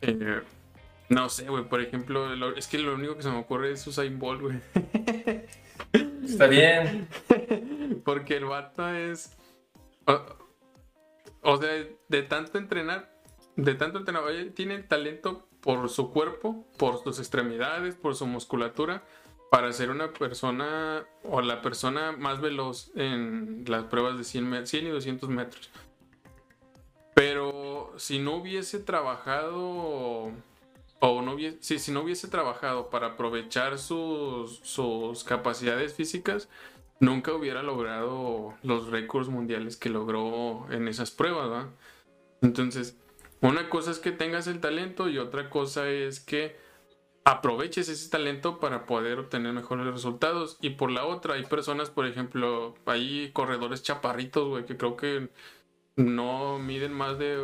Eh, 0.00 0.40
no 1.08 1.28
sé, 1.28 1.48
güey, 1.48 1.64
por 1.64 1.80
ejemplo, 1.80 2.54
es 2.54 2.66
que 2.66 2.78
lo 2.78 2.94
único 2.94 3.16
que 3.16 3.22
se 3.22 3.30
me 3.30 3.38
ocurre 3.38 3.72
es 3.72 3.86
Usain 3.86 4.18
Bolt, 4.18 4.40
güey. 4.40 4.60
Está 6.24 6.46
bien. 6.46 7.06
Porque 8.04 8.36
el 8.36 8.46
vato 8.46 8.88
es... 8.88 9.36
O, 11.42 11.56
sea, 11.58 11.70
de 12.08 12.22
tanto 12.22 12.56
entrenar, 12.56 13.11
de 13.56 13.74
tanto 13.74 13.98
entrenar, 13.98 14.24
tiene 14.54 14.78
talento 14.82 15.46
por 15.60 15.88
su 15.88 16.10
cuerpo, 16.10 16.66
por 16.76 17.02
sus 17.02 17.18
extremidades, 17.18 17.94
por 17.94 18.14
su 18.14 18.26
musculatura, 18.26 19.04
para 19.50 19.72
ser 19.72 19.90
una 19.90 20.12
persona 20.12 21.04
o 21.22 21.42
la 21.42 21.60
persona 21.60 22.12
más 22.12 22.40
veloz 22.40 22.90
en 22.94 23.64
las 23.68 23.84
pruebas 23.84 24.16
de 24.16 24.24
100, 24.24 24.66
100 24.66 24.86
y 24.86 24.90
200 24.90 25.28
metros. 25.28 25.70
Pero 27.14 27.92
si 27.98 28.18
no 28.18 28.36
hubiese 28.36 28.78
trabajado 28.78 30.32
o 31.00 31.22
no 31.22 31.34
hubiese, 31.34 31.78
si, 31.78 31.92
no 31.92 32.00
hubiese 32.00 32.28
trabajado 32.28 32.88
para 32.88 33.08
aprovechar 33.08 33.78
sus, 33.78 34.60
sus 34.62 35.22
capacidades 35.22 35.92
físicas, 35.94 36.48
nunca 36.98 37.34
hubiera 37.34 37.62
logrado 37.62 38.54
los 38.62 38.88
récords 38.88 39.28
mundiales 39.28 39.76
que 39.76 39.90
logró 39.90 40.66
en 40.70 40.88
esas 40.88 41.10
pruebas, 41.10 41.50
¿va? 41.50 41.68
Entonces, 42.40 42.96
una 43.42 43.68
cosa 43.68 43.90
es 43.90 43.98
que 43.98 44.12
tengas 44.12 44.46
el 44.46 44.60
talento 44.60 45.08
y 45.08 45.18
otra 45.18 45.50
cosa 45.50 45.88
es 45.88 46.20
que 46.20 46.56
aproveches 47.24 47.88
ese 47.88 48.08
talento 48.08 48.58
para 48.60 48.86
poder 48.86 49.18
obtener 49.18 49.52
mejores 49.52 49.86
resultados. 49.86 50.58
Y 50.60 50.70
por 50.70 50.90
la 50.90 51.04
otra, 51.04 51.34
hay 51.34 51.44
personas, 51.44 51.90
por 51.90 52.06
ejemplo, 52.06 52.74
hay 52.86 53.30
corredores 53.32 53.82
chaparritos, 53.82 54.48
güey, 54.48 54.64
que 54.64 54.76
creo 54.76 54.96
que 54.96 55.28
no 55.96 56.58
miden 56.58 56.92
más 56.92 57.18
de 57.18 57.36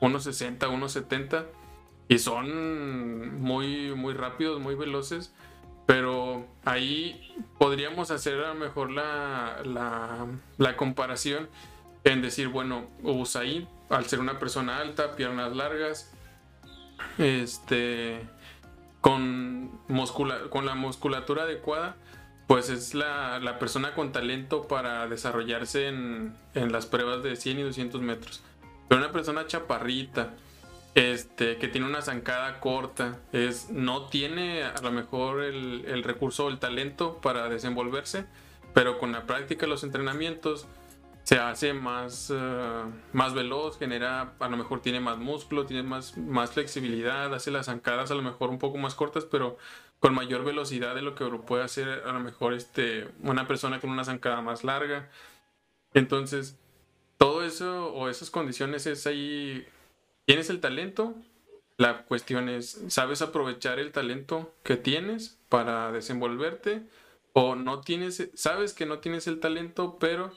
1,60, 0.00 0.58
1,70 0.58 1.46
y 2.08 2.18
son 2.18 3.40
muy, 3.40 3.94
muy 3.94 4.14
rápidos, 4.14 4.60
muy 4.60 4.74
veloces. 4.74 5.32
Pero 5.86 6.44
ahí 6.64 7.36
podríamos 7.58 8.10
hacer 8.10 8.40
a 8.40 8.48
lo 8.48 8.54
mejor 8.56 8.90
la, 8.90 9.62
la, 9.64 10.26
la 10.58 10.76
comparación 10.76 11.48
en 12.02 12.22
decir, 12.22 12.48
bueno, 12.48 12.88
Usain, 13.04 13.68
al 13.88 14.06
ser 14.06 14.20
una 14.20 14.38
persona 14.38 14.78
alta, 14.78 15.16
piernas 15.16 15.54
largas, 15.54 16.12
este, 17.18 18.20
con, 19.00 19.80
con 20.50 20.66
la 20.66 20.74
musculatura 20.74 21.44
adecuada, 21.44 21.96
pues 22.46 22.70
es 22.70 22.94
la, 22.94 23.38
la, 23.40 23.58
persona 23.58 23.94
con 23.94 24.12
talento 24.12 24.68
para 24.68 25.06
desarrollarse 25.08 25.88
en, 25.88 26.34
en, 26.54 26.72
las 26.72 26.86
pruebas 26.86 27.22
de 27.22 27.36
100 27.36 27.58
y 27.58 27.62
200 27.62 28.00
metros. 28.02 28.42
Pero 28.88 29.00
una 29.00 29.12
persona 29.12 29.46
chaparrita, 29.46 30.34
este, 30.94 31.56
que 31.56 31.68
tiene 31.68 31.86
una 31.86 32.02
zancada 32.02 32.60
corta, 32.60 33.18
es, 33.32 33.70
no 33.70 34.06
tiene 34.06 34.62
a 34.62 34.80
lo 34.80 34.92
mejor 34.92 35.42
el, 35.42 35.84
el 35.86 36.04
recurso 36.04 36.46
o 36.46 36.48
el 36.48 36.58
talento 36.58 37.20
para 37.20 37.48
desenvolverse, 37.48 38.26
pero 38.74 38.98
con 38.98 39.10
la 39.12 39.24
práctica 39.24 39.66
los 39.66 39.82
entrenamientos 39.82 40.66
se 41.26 41.38
hace 41.38 41.74
más, 41.74 42.32
eh, 42.34 42.82
más 43.12 43.34
veloz, 43.34 43.78
genera, 43.78 44.34
a 44.38 44.48
lo 44.48 44.56
mejor 44.56 44.80
tiene 44.80 45.00
más 45.00 45.18
músculo, 45.18 45.66
tiene 45.66 45.82
más, 45.82 46.16
más 46.16 46.52
flexibilidad, 46.52 47.34
hace 47.34 47.50
las 47.50 47.66
zancadas 47.66 48.10
a 48.10 48.14
lo 48.14 48.22
mejor 48.22 48.48
un 48.48 48.58
poco 48.58 48.78
más 48.78 48.94
cortas, 48.94 49.26
pero 49.26 49.58
con 50.00 50.14
mayor 50.14 50.44
velocidad 50.44 50.94
de 50.94 51.02
lo 51.02 51.14
que 51.14 51.26
puede 51.46 51.64
hacer 51.64 52.04
a 52.06 52.12
lo 52.12 52.20
mejor 52.20 52.54
este, 52.54 53.08
una 53.22 53.46
persona 53.46 53.80
con 53.80 53.90
una 53.90 54.04
zancada 54.04 54.40
más 54.40 54.64
larga. 54.64 55.10
Entonces, 55.92 56.58
todo 57.18 57.44
eso 57.44 57.92
o 57.92 58.08
esas 58.08 58.30
condiciones 58.30 58.86
es 58.86 59.06
ahí 59.06 59.66
¿Tienes 60.26 60.50
el 60.50 60.60
talento? 60.60 61.14
La 61.76 62.04
cuestión 62.04 62.48
es, 62.48 62.82
¿sabes 62.88 63.22
aprovechar 63.22 63.78
el 63.78 63.92
talento 63.92 64.52
que 64.64 64.76
tienes 64.76 65.38
para 65.48 65.92
desenvolverte? 65.92 66.82
¿O 67.32 67.54
no 67.54 67.80
tienes, 67.80 68.30
sabes 68.34 68.72
que 68.72 68.86
no 68.86 68.98
tienes 68.98 69.28
el 69.28 69.38
talento, 69.38 69.98
pero 70.00 70.32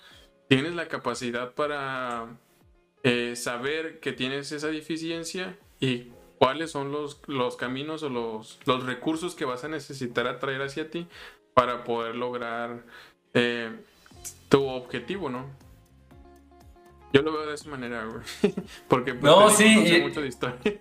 tienes 0.50 0.74
la 0.74 0.88
capacidad 0.88 1.54
para 1.54 2.26
eh, 3.04 3.36
saber 3.36 4.00
que 4.00 4.12
tienes 4.12 4.52
esa 4.52 4.68
deficiencia 4.68 5.58
y 5.80 6.12
cuáles 6.40 6.72
son 6.72 6.92
los, 6.92 7.22
los 7.28 7.56
caminos 7.56 8.02
o 8.04 8.10
los, 8.10 8.60
los, 8.66 8.84
recursos 8.86 9.36
que 9.36 9.46
vas 9.46 9.64
a 9.64 9.68
necesitar 9.68 10.28
atraer 10.28 10.64
hacia 10.64 10.90
ti 10.90 11.08
para 11.54 11.84
poder 11.84 12.16
lograr 12.16 12.84
eh, 13.34 13.72
tu 14.50 14.66
objetivo, 14.68 15.30
¿no? 15.30 15.46
Yo 17.14 17.22
lo 17.22 17.32
veo 17.32 17.46
de 17.46 17.54
esa 17.54 17.70
manera, 17.70 18.06
güey. 18.06 18.54
Porque 18.88 19.14
pues, 19.14 19.24
no, 19.24 19.50
sí, 19.52 20.00
mucho 20.02 20.22
de 20.22 20.28
historia. 20.28 20.58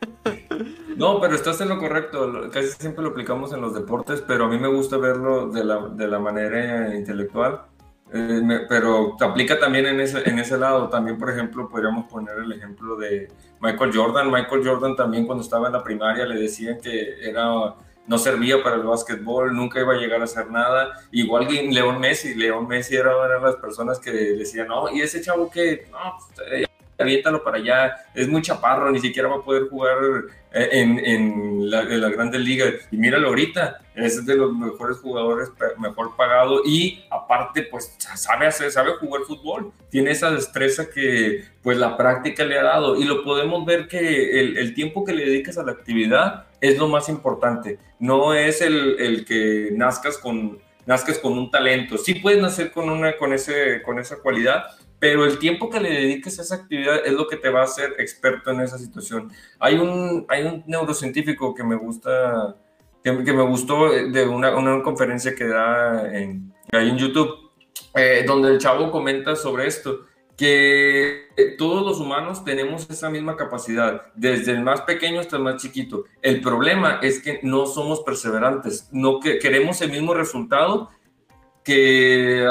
No, 0.97 1.21
pero 1.21 1.37
estás 1.37 1.61
en 1.61 1.69
lo 1.69 1.79
correcto. 1.79 2.51
Casi 2.53 2.71
siempre 2.73 3.05
lo 3.05 3.11
aplicamos 3.11 3.53
en 3.53 3.61
los 3.61 3.73
deportes, 3.73 4.21
pero 4.21 4.47
a 4.47 4.49
mí 4.49 4.59
me 4.59 4.67
gusta 4.67 4.97
verlo 4.97 5.49
de 5.49 5.63
la, 5.63 5.87
de 5.91 6.09
la 6.09 6.19
manera 6.19 6.93
intelectual. 6.93 7.67
Eh, 8.13 8.67
pero 8.69 9.15
te 9.19 9.25
aplica 9.25 9.59
también 9.59 9.87
en 9.87 10.01
ese, 10.01 10.29
en 10.29 10.39
ese 10.39 10.57
lado. 10.57 10.89
También, 10.89 11.19
por 11.19 11.31
ejemplo, 11.31 11.69
podríamos 11.69 12.07
poner 12.07 12.39
el 12.39 12.53
ejemplo 12.53 12.97
de 12.97 13.29
Michael 13.61 13.93
Jordan. 13.95 14.31
Michael 14.31 14.67
Jordan 14.67 14.97
también 14.97 15.27
cuando 15.27 15.45
estaba 15.45 15.67
en 15.67 15.75
la 15.75 15.83
primaria 15.83 16.25
le 16.27 16.41
decían 16.41 16.79
que 16.81 17.17
era 17.23 17.75
no 18.09 18.17
servía 18.17 18.63
para 18.63 18.77
el 18.77 18.83
básquetbol, 18.83 19.55
nunca 19.55 19.81
iba 19.81 19.93
a 19.93 19.99
llegar 19.99 20.21
a 20.23 20.25
hacer 20.25 20.51
nada. 20.51 20.93
Igual 21.13 21.47
que 21.47 21.63
León 21.63 22.01
Messi, 22.01 22.35
León 22.35 22.67
Messi 22.67 22.97
era 22.97 23.15
una 23.15 23.35
de 23.35 23.41
las 23.41 23.57
personas 23.57 23.99
que 24.01 24.11
decían, 24.11 24.69
no, 24.69 24.91
y 24.91 25.03
ese 25.03 25.21
chavo 25.21 25.51
que, 25.51 25.87
no, 25.93 26.17
pues, 26.35 26.68
aviéntalo 26.99 27.43
para 27.43 27.59
allá, 27.59 27.97
es 28.15 28.29
muy 28.29 28.43
chaparro, 28.43 28.91
ni 28.91 29.01
siquiera 29.01 29.29
va 29.29 29.37
a 29.37 29.43
poder 29.43 29.69
jugar 29.69 29.97
eh, 30.53 30.69
en, 30.73 30.99
en, 30.99 31.71
la, 31.71 31.83
en 31.83 32.01
las 32.01 32.13
grandes 32.13 32.41
ligas. 32.41 32.75
Y 32.91 32.97
míralo 32.97 33.29
ahorita, 33.29 33.81
es 33.95 34.25
de 34.27 34.37
los 34.37 34.53
mejores 34.53 34.99
jugadores, 34.99 35.51
mejor 35.79 36.17
pagado. 36.17 36.63
Y 36.65 37.05
aparte, 37.11 37.63
pues 37.63 37.95
sabe 37.99 38.47
hacer, 38.47 38.71
sabe 38.71 38.93
jugar 39.01 39.23
fútbol, 39.23 39.73
tiene 39.91 40.11
esa 40.11 40.31
destreza 40.31 40.91
que 40.91 41.45
pues 41.63 41.79
la 41.79 41.97
práctica 41.97 42.45
le 42.45 42.59
ha 42.59 42.63
dado. 42.65 42.97
Y 42.97 43.05
lo 43.05 43.23
podemos 43.25 43.65
ver 43.65 43.89
que 43.89 44.41
el, 44.41 44.59
el 44.59 44.75
tiempo 44.75 45.05
que 45.05 45.15
le 45.15 45.25
dedicas 45.25 45.59
a 45.59 45.63
la 45.63 45.73
actividad 45.73 46.47
es 46.61 46.79
lo 46.79 46.89
más 46.89 47.09
importante, 47.09 47.79
no 48.01 48.35
es 48.35 48.61
el, 48.61 48.99
el 48.99 49.25
que 49.25 49.71
nazcas 49.73 50.19
con 50.19 50.59
nazcas 50.89 51.19
con 51.19 51.35
un 51.35 51.51
talento. 51.51 51.99
Sí 51.99 52.15
puedes 52.15 52.41
nacer 52.41 52.73
con, 52.73 52.89
una, 52.89 53.15
con, 53.19 53.35
ese, 53.35 53.83
con 53.83 53.99
esa 53.99 54.17
cualidad, 54.17 54.65
pero 54.99 55.25
el 55.25 55.39
tiempo 55.39 55.71
que 55.71 55.81
le 55.81 55.91
dediques 55.91 56.39
a 56.39 56.43
esa 56.43 56.57
actividad 56.57 57.07
es 57.07 57.13
lo 57.13 57.29
que 57.29 57.37
te 57.37 57.51
va 57.51 57.61
a 57.61 57.65
hacer 57.65 57.95
experto 57.99 58.51
en 58.51 58.61
esa 58.61 58.79
situación. 58.79 59.31
Hay 59.59 59.77
un, 59.77 60.27
hay 60.29 60.45
un 60.45 60.65
neurocientífico 60.67 61.55
que 61.55 61.63
me 61.63 61.77
gusta, 61.77 62.57
que, 63.03 63.13
me 63.13 63.43
gustó 63.43 63.91
de 63.91 64.27
una, 64.27 64.57
una, 64.57 64.83
conferencia 64.83 65.35
que 65.35 65.47
da 65.47 66.13
en, 66.13 66.53
ahí 66.73 66.91
en 66.91 66.99
YouTube, 66.99 67.31
eh, 67.95 68.25
donde 68.27 68.51
el 68.51 68.59
chavo 68.59 68.91
comenta 68.91 69.37
sobre 69.37 69.67
esto, 69.67 70.01
que 70.37 71.27
todos 71.59 71.85
los 71.85 71.99
humanos 71.99 72.45
tenemos 72.45 72.89
esa 72.89 73.11
misma 73.11 73.37
capacidad, 73.37 74.03
desde 74.15 74.53
el 74.53 74.63
más 74.63 74.83
pequeño 74.83 75.19
hasta 75.19 75.37
el 75.37 75.43
más 75.43 75.61
chiquito. 75.61 76.05
El 76.23 76.41
problema 76.41 77.01
es 77.03 77.21
que 77.21 77.41
no 77.43 77.67
somos 77.67 78.03
perseverantes, 78.03 78.89
no 78.93 79.19
que 79.19 79.41
queremos 79.41 79.81
el 79.81 79.91
mismo 79.91 80.15
resultado 80.15 80.91
que, 81.69 82.49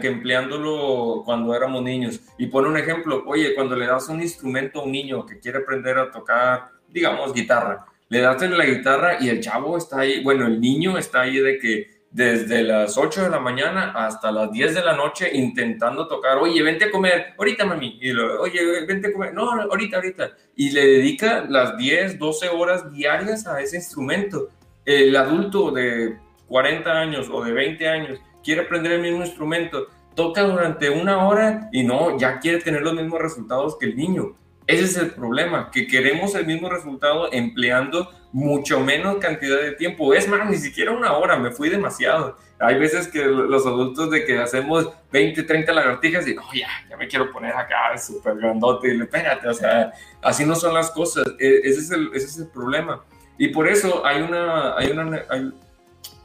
que 0.00 0.08
empleándolo 0.08 1.22
cuando 1.24 1.54
éramos 1.54 1.84
niños. 1.84 2.20
Y 2.36 2.46
pone 2.46 2.68
un 2.68 2.76
ejemplo, 2.76 3.22
oye, 3.24 3.54
cuando 3.54 3.76
le 3.76 3.86
das 3.86 4.08
un 4.08 4.20
instrumento 4.20 4.80
a 4.80 4.82
un 4.82 4.90
niño 4.90 5.24
que 5.24 5.38
quiere 5.38 5.58
aprender 5.58 5.96
a 5.98 6.10
tocar, 6.10 6.70
digamos, 6.88 7.32
guitarra, 7.32 7.86
le 8.08 8.20
das 8.20 8.42
la 8.42 8.66
guitarra 8.66 9.18
y 9.20 9.28
el 9.28 9.40
chavo 9.40 9.76
está 9.78 10.00
ahí, 10.00 10.20
bueno, 10.24 10.46
el 10.46 10.60
niño 10.60 10.98
está 10.98 11.20
ahí 11.20 11.38
de 11.38 11.60
que 11.60 11.90
desde 12.10 12.64
las 12.64 12.98
8 12.98 13.22
de 13.22 13.30
la 13.30 13.38
mañana 13.38 13.92
hasta 13.94 14.32
las 14.32 14.50
10 14.50 14.74
de 14.74 14.84
la 14.84 14.96
noche 14.96 15.30
intentando 15.32 16.08
tocar, 16.08 16.38
oye, 16.38 16.60
vente 16.60 16.86
a 16.86 16.90
comer, 16.90 17.34
ahorita 17.38 17.66
mami, 17.66 18.00
y 18.02 18.12
lo, 18.12 18.42
oye, 18.42 18.84
vente 18.84 19.08
a 19.08 19.12
comer, 19.12 19.32
no, 19.32 19.48
ahorita, 19.48 19.98
ahorita, 19.98 20.32
y 20.56 20.70
le 20.70 20.84
dedica 20.86 21.46
las 21.48 21.76
10, 21.76 22.18
12 22.18 22.48
horas 22.48 22.92
diarias 22.92 23.46
a 23.46 23.60
ese 23.60 23.76
instrumento. 23.76 24.48
El 24.84 25.14
adulto 25.14 25.70
de 25.70 26.16
40 26.48 26.90
años 26.90 27.28
o 27.30 27.44
de 27.44 27.52
20 27.52 27.88
años 27.88 28.20
quiere 28.46 28.62
aprender 28.62 28.92
el 28.92 29.02
mismo 29.02 29.24
instrumento, 29.24 29.88
toca 30.14 30.42
durante 30.42 30.88
una 30.88 31.26
hora 31.26 31.68
y 31.72 31.82
no, 31.82 32.16
ya 32.16 32.38
quiere 32.38 32.58
tener 32.60 32.82
los 32.82 32.94
mismos 32.94 33.20
resultados 33.20 33.76
que 33.76 33.86
el 33.86 33.96
niño. 33.96 34.36
Ese 34.68 34.84
es 34.84 34.96
el 34.96 35.10
problema, 35.10 35.70
que 35.72 35.86
queremos 35.86 36.34
el 36.36 36.46
mismo 36.46 36.68
resultado 36.68 37.28
empleando 37.32 38.10
mucho 38.32 38.80
menos 38.80 39.16
cantidad 39.16 39.60
de 39.60 39.72
tiempo. 39.72 40.14
Es 40.14 40.28
más, 40.28 40.48
ni 40.48 40.56
siquiera 40.56 40.92
una 40.92 41.12
hora, 41.12 41.36
me 41.36 41.50
fui 41.50 41.68
demasiado. 41.68 42.36
Hay 42.58 42.78
veces 42.78 43.08
que 43.08 43.24
los 43.24 43.66
adultos 43.66 44.10
de 44.10 44.24
que 44.24 44.38
hacemos 44.38 44.90
20, 45.10 45.42
30 45.42 45.72
lagartijas 45.72 46.26
y, 46.26 46.36
oh, 46.36 46.52
ya, 46.54 46.68
ya 46.88 46.96
me 46.96 47.08
quiero 47.08 47.30
poner 47.32 47.52
acá 47.52 47.98
súper 47.98 48.36
grandote. 48.36 48.94
Y 48.94 49.00
espérate, 49.00 49.48
o 49.48 49.54
sea, 49.54 49.92
así 50.22 50.44
no 50.44 50.54
son 50.54 50.74
las 50.74 50.90
cosas. 50.90 51.26
E, 51.38 51.60
ese 51.64 51.80
es 51.80 51.90
el, 51.90 52.10
ese 52.14 52.26
es 52.26 52.38
el 52.38 52.48
problema. 52.48 53.04
Y 53.38 53.48
por 53.48 53.68
eso 53.68 54.04
hay 54.06 54.22
una, 54.22 54.76
hay 54.76 54.90
una, 54.90 55.26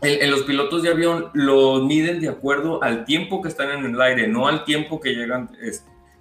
en, 0.01 0.31
los 0.31 0.43
pilotos 0.43 0.83
de 0.83 0.89
avión 0.89 1.29
los 1.33 1.83
miden 1.83 2.19
de 2.19 2.29
acuerdo 2.29 2.81
al 2.83 3.05
tiempo 3.05 3.41
que 3.41 3.49
están 3.49 3.69
en 3.71 3.93
el 3.93 4.01
aire, 4.01 4.27
no 4.27 4.47
al 4.47 4.63
tiempo 4.63 4.99
que 4.99 5.13
llegan, 5.13 5.49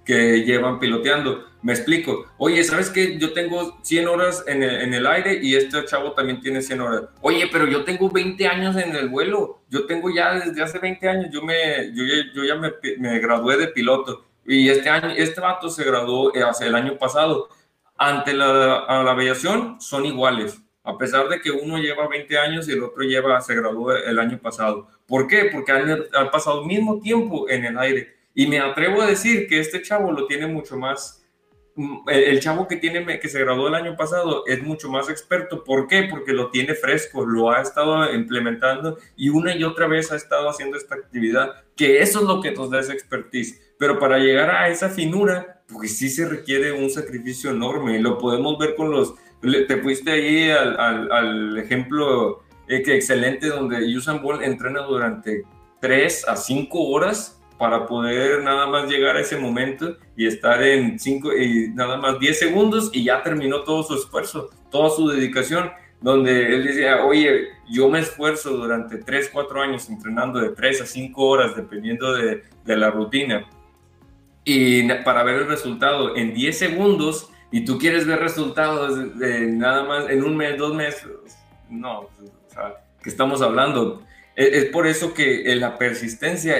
que 0.05 0.43
llevan 0.43 0.79
piloteando. 0.79 1.45
Me 1.63 1.73
explico. 1.73 2.25
Oye, 2.37 2.63
¿sabes 2.63 2.89
qué? 2.89 3.19
Yo 3.19 3.33
tengo 3.33 3.77
100 3.83 4.07
horas 4.07 4.43
en 4.47 4.63
el, 4.63 5.05
aire 5.05 5.39
y 5.41 5.55
este 5.55 5.85
chavo 5.85 6.13
también 6.13 6.41
tiene 6.41 6.61
100 6.61 6.81
horas. 6.81 7.03
Oye, 7.21 7.47
pero 7.51 7.67
yo 7.67 7.83
tengo 7.83 8.09
20 8.09 8.47
años 8.47 8.75
en 8.77 8.95
el 8.95 9.09
vuelo. 9.09 9.61
Yo 9.69 9.85
tengo 9.85 10.09
ya 10.09 10.33
desde 10.33 10.63
hace 10.63 10.79
20 10.79 11.07
años, 11.07 11.27
yo, 11.31 11.43
me, 11.43 11.93
yo, 11.93 12.03
yo 12.33 12.43
ya 12.43 12.55
me, 12.55 12.71
me, 12.97 13.19
gradué 13.19 13.57
de 13.57 13.67
piloto. 13.67 14.25
Y 14.45 14.69
este 14.69 14.89
año, 14.89 15.11
este 15.15 15.39
vato 15.39 15.69
se 15.69 15.83
graduó 15.83 16.35
eh, 16.35 16.41
hace 16.41 16.65
el 16.65 16.75
año 16.75 16.97
pasado. 16.97 17.49
Ante 17.95 18.33
la, 18.33 18.47
la 18.87 19.11
aviación 19.11 19.79
son 19.79 20.05
iguales, 20.05 20.59
a 20.83 20.97
pesar 20.97 21.29
de 21.29 21.39
que 21.39 21.51
uno 21.51 21.77
lleva 21.77 22.07
20 22.07 22.37
años 22.37 22.67
y 22.67 22.73
el 22.73 22.83
otro 22.83 23.03
lleva, 23.03 23.39
se 23.41 23.55
graduó 23.55 23.93
el 23.93 24.19
año 24.19 24.39
pasado. 24.39 24.87
¿Por 25.05 25.27
qué? 25.27 25.49
Porque 25.51 25.71
han, 25.71 26.31
pasado 26.31 26.61
el 26.61 26.67
mismo 26.67 26.99
tiempo 26.99 27.47
en 27.49 27.65
el 27.65 27.77
aire. 27.77 28.15
Y 28.33 28.47
me 28.47 28.59
atrevo 28.59 29.01
a 29.01 29.07
decir 29.07 29.47
que 29.47 29.59
este 29.59 29.81
chavo 29.81 30.11
lo 30.11 30.25
tiene 30.25 30.47
mucho 30.47 30.77
más, 30.77 31.23
mm, 31.75 32.09
el 32.09 32.39
chavo 32.39 32.67
que, 32.67 32.77
tiene, 32.77 33.19
que 33.19 33.27
se 33.27 33.39
graduó 33.39 33.67
el 33.67 33.75
año 33.75 33.95
pasado 33.95 34.43
es 34.47 34.63
mucho 34.63 34.89
más 34.89 35.07
experto. 35.09 35.63
¿Por 35.63 35.87
qué? 35.87 36.07
Porque 36.09 36.33
lo 36.33 36.49
tiene 36.49 36.73
fresco, 36.73 37.25
lo 37.25 37.51
ha 37.51 37.61
estado 37.61 38.11
implementando 38.11 38.97
y 39.15 39.29
una 39.29 39.55
y 39.55 39.63
otra 39.63 39.87
vez 39.87 40.11
ha 40.11 40.15
estado 40.15 40.49
haciendo 40.49 40.77
esta 40.77 40.95
actividad, 40.95 41.63
que 41.75 42.01
eso 42.01 42.21
es 42.21 42.25
lo 42.25 42.41
que 42.41 42.51
nos 42.51 42.71
da 42.71 42.79
esa 42.79 42.93
expertise. 42.93 43.75
Pero 43.77 43.99
para 43.99 44.17
llegar 44.17 44.49
a 44.49 44.69
esa 44.69 44.89
finura, 44.89 45.61
pues 45.67 45.97
sí 45.97 46.09
se 46.09 46.27
requiere 46.27 46.71
un 46.71 46.89
sacrificio 46.89 47.51
enorme. 47.51 47.99
Lo 47.99 48.17
podemos 48.17 48.57
ver 48.57 48.75
con 48.75 48.89
los... 48.89 49.13
Te 49.41 49.77
fuiste 49.77 50.11
ahí 50.11 50.49
al, 50.51 51.11
al, 51.11 51.57
ejemplo 51.57 52.43
eh, 52.67 52.83
que 52.83 52.95
excelente 52.95 53.47
donde 53.47 53.77
Usain 53.95 54.21
Bolt 54.21 54.43
entrena 54.43 54.81
durante 54.81 55.43
3 55.79 56.27
a 56.27 56.35
5 56.35 56.79
horas 56.89 57.41
para 57.57 57.85
poder 57.85 58.41
nada 58.43 58.65
más 58.65 58.89
llegar 58.89 59.17
a 59.17 59.21
ese 59.21 59.37
momento 59.37 59.95
y 60.17 60.25
estar 60.25 60.63
en 60.63 60.97
cinco 60.97 61.31
y 61.31 61.69
nada 61.69 61.95
más 61.97 62.17
10 62.17 62.39
segundos 62.39 62.89
y 62.91 63.03
ya 63.03 63.21
terminó 63.21 63.61
todo 63.61 63.83
su 63.83 63.93
esfuerzo, 63.93 64.49
toda 64.71 64.89
su 64.89 65.07
dedicación, 65.07 65.69
donde 66.01 66.55
él 66.55 66.65
decía, 66.65 67.05
oye, 67.05 67.49
yo 67.69 67.87
me 67.87 67.99
esfuerzo 67.99 68.57
durante 68.57 68.97
3, 68.97 69.29
4 69.31 69.61
años 69.61 69.87
entrenando 69.89 70.39
de 70.39 70.49
3 70.49 70.81
a 70.81 70.85
5 70.87 71.23
horas, 71.23 71.55
dependiendo 71.55 72.13
de, 72.13 72.41
de 72.65 72.77
la 72.77 72.89
rutina, 72.89 73.47
y 74.43 74.91
para 75.03 75.23
ver 75.23 75.35
el 75.35 75.47
resultado 75.47 76.15
en 76.15 76.33
10 76.33 76.57
segundos, 76.57 77.29
y 77.51 77.65
tú 77.65 77.77
quieres 77.77 78.05
ver 78.07 78.19
resultados 78.19 79.17
de, 79.19 79.47
nada 79.47 79.83
más 79.83 80.09
en 80.09 80.23
un 80.23 80.35
mes, 80.37 80.57
dos 80.57 80.73
meses, 80.73 81.09
no, 81.69 81.99
o 82.01 82.09
sea, 82.47 82.83
¿qué 83.03 83.09
estamos 83.09 83.41
hablando? 83.41 84.03
Es, 84.35 84.53
es 84.53 84.65
por 84.65 84.87
eso 84.87 85.13
que 85.13 85.55
la 85.55 85.77
persistencia 85.77 86.55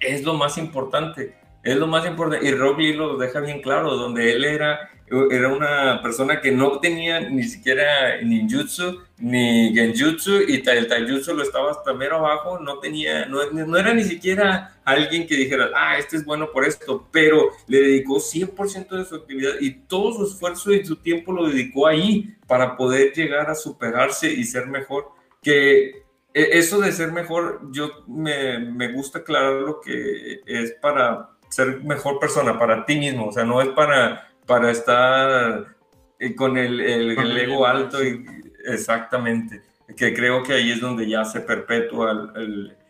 es 0.00 0.24
lo 0.24 0.34
más 0.34 0.58
importante. 0.58 1.34
Es 1.62 1.76
lo 1.76 1.86
más 1.86 2.06
importante. 2.06 2.46
Y 2.46 2.52
Lee 2.52 2.92
lo 2.94 3.16
deja 3.16 3.40
bien 3.40 3.62
claro, 3.62 3.94
donde 3.96 4.32
él 4.32 4.44
era, 4.44 4.90
era 5.30 5.48
una 5.48 6.02
persona 6.02 6.40
que 6.40 6.50
no 6.50 6.80
tenía 6.80 7.20
ni 7.20 7.44
siquiera 7.44 8.20
ninjutsu 8.20 9.00
ni 9.18 9.72
genjutsu 9.72 10.40
y 10.48 10.54
el 10.66 10.88
taijutsu 10.88 11.34
lo 11.34 11.44
estaba 11.44 11.70
hasta 11.70 11.94
mero 11.94 12.16
abajo. 12.16 12.58
No 12.58 12.80
tenía, 12.80 13.26
no, 13.26 13.48
no 13.52 13.76
era 13.76 13.94
ni 13.94 14.02
siquiera 14.02 14.80
alguien 14.84 15.26
que 15.26 15.36
dijera, 15.36 15.70
ah, 15.76 15.98
este 15.98 16.16
es 16.16 16.24
bueno 16.24 16.50
por 16.50 16.64
esto, 16.64 17.08
pero 17.12 17.50
le 17.68 17.80
dedicó 17.80 18.16
100% 18.16 18.88
de 18.88 19.04
su 19.04 19.14
actividad 19.14 19.52
y 19.60 19.70
todo 19.70 20.12
su 20.14 20.24
esfuerzo 20.24 20.72
y 20.72 20.84
su 20.84 20.96
tiempo 20.96 21.32
lo 21.32 21.46
dedicó 21.46 21.86
ahí 21.86 22.34
para 22.48 22.76
poder 22.76 23.12
llegar 23.12 23.48
a 23.48 23.54
superarse 23.54 24.32
y 24.32 24.42
ser 24.42 24.66
mejor. 24.66 25.12
Que 25.40 26.02
e, 26.34 26.58
eso 26.58 26.80
de 26.80 26.92
ser 26.92 27.12
mejor, 27.12 27.60
yo 27.70 28.04
me, 28.08 28.58
me, 28.58 28.92
gusta 28.92 29.20
aclarar 29.20 29.54
lo 29.54 29.80
que 29.80 30.40
es 30.46 30.72
para 30.80 31.31
ser 31.52 31.82
mejor 31.82 32.18
persona, 32.18 32.58
para 32.58 32.84
ti 32.84 32.96
mismo, 32.96 33.26
o 33.26 33.32
sea, 33.32 33.44
no 33.44 33.60
es 33.60 33.68
para, 33.68 34.28
para 34.46 34.70
estar 34.70 35.76
eh, 36.18 36.34
con 36.34 36.56
el, 36.56 36.80
el, 36.80 37.38
ego 37.38 37.66
alto 37.66 38.02
y 38.02 38.24
exactamente, 38.64 39.62
que 39.96 40.14
creo 40.14 40.42
que 40.42 40.54
ahí 40.54 40.72
es 40.72 40.80
donde 40.80 41.08
ya 41.08 41.24
se 41.24 41.40
perpetúa 41.40 42.32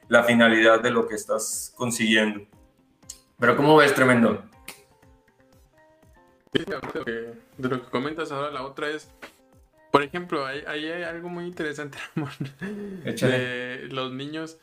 la 0.08 0.24
finalidad 0.24 0.80
de 0.80 0.90
lo 0.90 1.06
que 1.06 1.14
estás 1.14 1.72
consiguiendo. 1.76 2.46
Pero 3.38 3.56
¿cómo 3.56 3.76
ves, 3.76 3.94
tremendo? 3.94 4.42
de 6.52 7.68
lo 7.68 7.82
que 7.82 7.90
comentas 7.90 8.30
ahora, 8.30 8.50
la 8.50 8.62
otra 8.62 8.90
es 8.90 9.10
por 9.92 10.02
ejemplo, 10.02 10.46
ahí 10.46 10.64
hay, 10.66 11.02
algo 11.02 11.28
muy 11.28 11.44
interesante, 11.44 11.98
De 13.04 13.88
los 13.90 14.10
niños, 14.10 14.58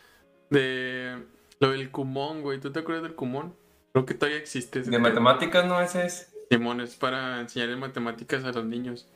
de 0.50 1.24
lo 1.60 1.70
del 1.70 1.92
Kumon, 1.92 2.42
güey. 2.42 2.60
¿Tú 2.60 2.72
te 2.72 2.80
acuerdas 2.80 3.04
del 3.04 3.14
Kumon? 3.14 3.54
Creo 3.94 4.06
que 4.06 4.14
todavía 4.14 4.40
existe. 4.40 4.82
¿De 4.82 5.00
matemáticas 5.00 5.66
no 5.66 5.82
ese 5.82 6.06
es? 6.06 6.34
Simón, 6.50 6.82
es 6.82 6.96
para 6.96 7.42
enseñarle 7.42 7.76
matemáticas 7.76 8.44
a 8.44 8.52
los 8.52 8.66
niños. 8.66 9.08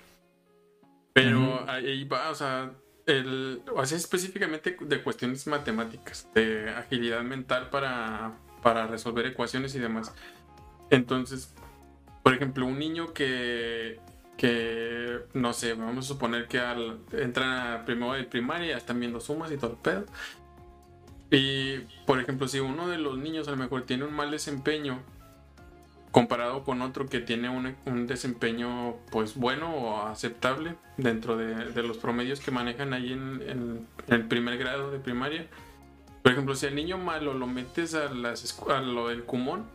Pero 1.13 1.67
ahí 1.69 2.03
va, 2.05 2.29
o 2.29 2.35
sea, 2.35 2.71
el, 3.05 3.61
o 3.75 3.85
sea, 3.85 3.97
específicamente 3.97 4.77
de 4.79 5.03
cuestiones 5.03 5.45
matemáticas, 5.47 6.27
de 6.33 6.71
agilidad 6.71 7.21
mental 7.21 7.69
para, 7.69 8.37
para 8.61 8.87
resolver 8.87 9.25
ecuaciones 9.27 9.75
y 9.75 9.79
demás. 9.79 10.13
Entonces, 10.89 11.53
por 12.23 12.33
ejemplo, 12.33 12.65
un 12.65 12.79
niño 12.79 13.13
que 13.13 13.99
que, 14.37 15.19
no 15.33 15.53
sé, 15.53 15.73
vamos 15.73 16.05
a 16.05 16.07
suponer 16.07 16.47
que 16.47 16.59
al, 16.59 16.99
entran 17.11 17.49
a 17.49 17.85
primero 17.85 18.13
de 18.13 18.23
primaria, 18.23 18.71
ya 18.71 18.77
están 18.77 18.99
viendo 18.99 19.19
sumas 19.19 19.51
y 19.51 19.57
todo 19.57 19.71
el 19.71 19.77
pedo. 19.77 20.05
Y, 21.33 21.79
por 22.05 22.19
ejemplo, 22.19 22.47
si 22.47 22.59
uno 22.59 22.87
de 22.87 22.99
los 22.99 23.17
niños 23.17 23.47
a 23.47 23.51
lo 23.51 23.57
mejor 23.57 23.87
tiene 23.87 24.05
un 24.05 24.13
mal 24.13 24.29
desempeño 24.29 24.99
comparado 26.11 26.63
con 26.63 26.83
otro 26.83 27.09
que 27.09 27.21
tiene 27.21 27.49
un, 27.49 27.75
un 27.87 28.05
desempeño 28.05 28.97
pues 29.11 29.33
bueno 29.33 29.75
o 29.75 30.05
aceptable 30.05 30.75
dentro 30.95 31.35
de, 31.35 31.81
los 31.81 31.97
promedios 31.97 32.39
que 32.39 32.51
manejan 32.51 32.93
ahí 32.93 33.13
en, 33.13 33.41
en, 33.47 33.87
el 34.09 34.27
primer 34.27 34.59
grado 34.59 34.91
de 34.91 34.99
primaria. 34.99 35.47
Por 36.21 36.33
ejemplo, 36.33 36.53
si 36.53 36.67
al 36.67 36.75
niño 36.75 36.99
malo 36.99 37.33
lo 37.33 37.47
metes 37.47 37.95
a, 37.95 38.13
las, 38.13 38.61
a 38.69 38.81
lo 38.81 39.07
del 39.07 39.23
cumón, 39.23 39.65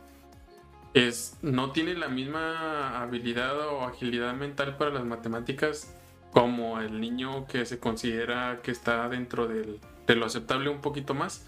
es, 0.95 1.39
no 1.43 1.73
tiene 1.73 1.95
la 1.95 2.09
misma 2.09 3.03
habilidad 3.03 3.59
o 3.67 3.83
agilidad 3.83 4.33
mental 4.35 4.77
para 4.77 4.93
las 4.93 5.05
matemáticas 5.05 5.93
como 6.31 6.81
el 6.81 7.01
niño 7.01 7.49
que 7.49 7.67
se 7.67 7.81
considera 7.81 8.61
que 8.63 8.71
está 8.71 9.09
dentro 9.09 9.49
del, 9.49 9.81
de 10.09 10.17
lo 10.17 10.27
aceptable 10.27 10.71
un 10.71 10.81
poquito 10.81 11.15
más. 11.15 11.47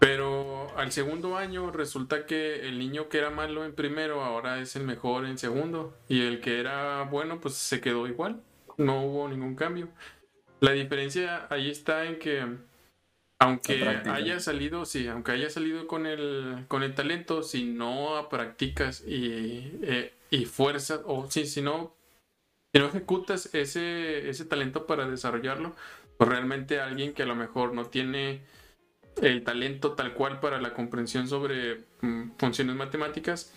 Pero 0.00 0.76
al 0.76 0.90
segundo 0.90 1.36
año 1.36 1.70
resulta 1.70 2.26
que 2.26 2.66
el 2.66 2.78
niño 2.78 3.08
que 3.08 3.18
era 3.18 3.30
malo 3.30 3.64
en 3.64 3.74
primero 3.74 4.24
ahora 4.24 4.58
es 4.58 4.74
el 4.74 4.84
mejor 4.84 5.24
en 5.24 5.38
segundo 5.38 5.96
y 6.08 6.22
el 6.22 6.40
que 6.40 6.58
era 6.58 7.02
bueno 7.04 7.40
pues 7.40 7.54
se 7.54 7.80
quedó 7.80 8.08
igual, 8.08 8.42
no 8.76 9.04
hubo 9.04 9.28
ningún 9.28 9.54
cambio. 9.54 9.88
La 10.60 10.72
diferencia 10.72 11.46
ahí 11.50 11.70
está 11.70 12.04
en 12.06 12.18
que 12.18 12.44
aunque 13.38 13.84
haya 14.06 14.40
salido, 14.40 14.84
sí, 14.84 15.06
aunque 15.06 15.32
haya 15.32 15.50
salido 15.50 15.86
con 15.86 16.06
el, 16.06 16.64
con 16.68 16.82
el 16.82 16.94
talento, 16.94 17.42
si 17.42 17.64
no 17.64 18.28
practicas 18.30 19.02
y, 19.06 19.78
eh, 19.82 20.14
y 20.30 20.46
fuerzas, 20.46 21.00
o 21.04 21.30
si, 21.30 21.44
si, 21.46 21.60
no, 21.60 21.94
si 22.72 22.80
no 22.80 22.86
ejecutas 22.86 23.54
ese, 23.54 24.28
ese 24.30 24.44
talento 24.44 24.86
para 24.86 25.08
desarrollarlo, 25.08 25.74
pues 26.16 26.28
realmente 26.30 26.80
alguien 26.80 27.12
que 27.12 27.22
a 27.22 27.26
lo 27.26 27.34
mejor 27.34 27.74
no 27.74 27.86
tiene 27.86 28.42
el 29.22 29.44
talento 29.44 29.92
tal 29.92 30.14
cual 30.14 30.40
para 30.40 30.60
la 30.60 30.74
comprensión 30.74 31.28
sobre 31.28 31.84
mm, 32.00 32.32
funciones 32.38 32.76
matemáticas, 32.76 33.52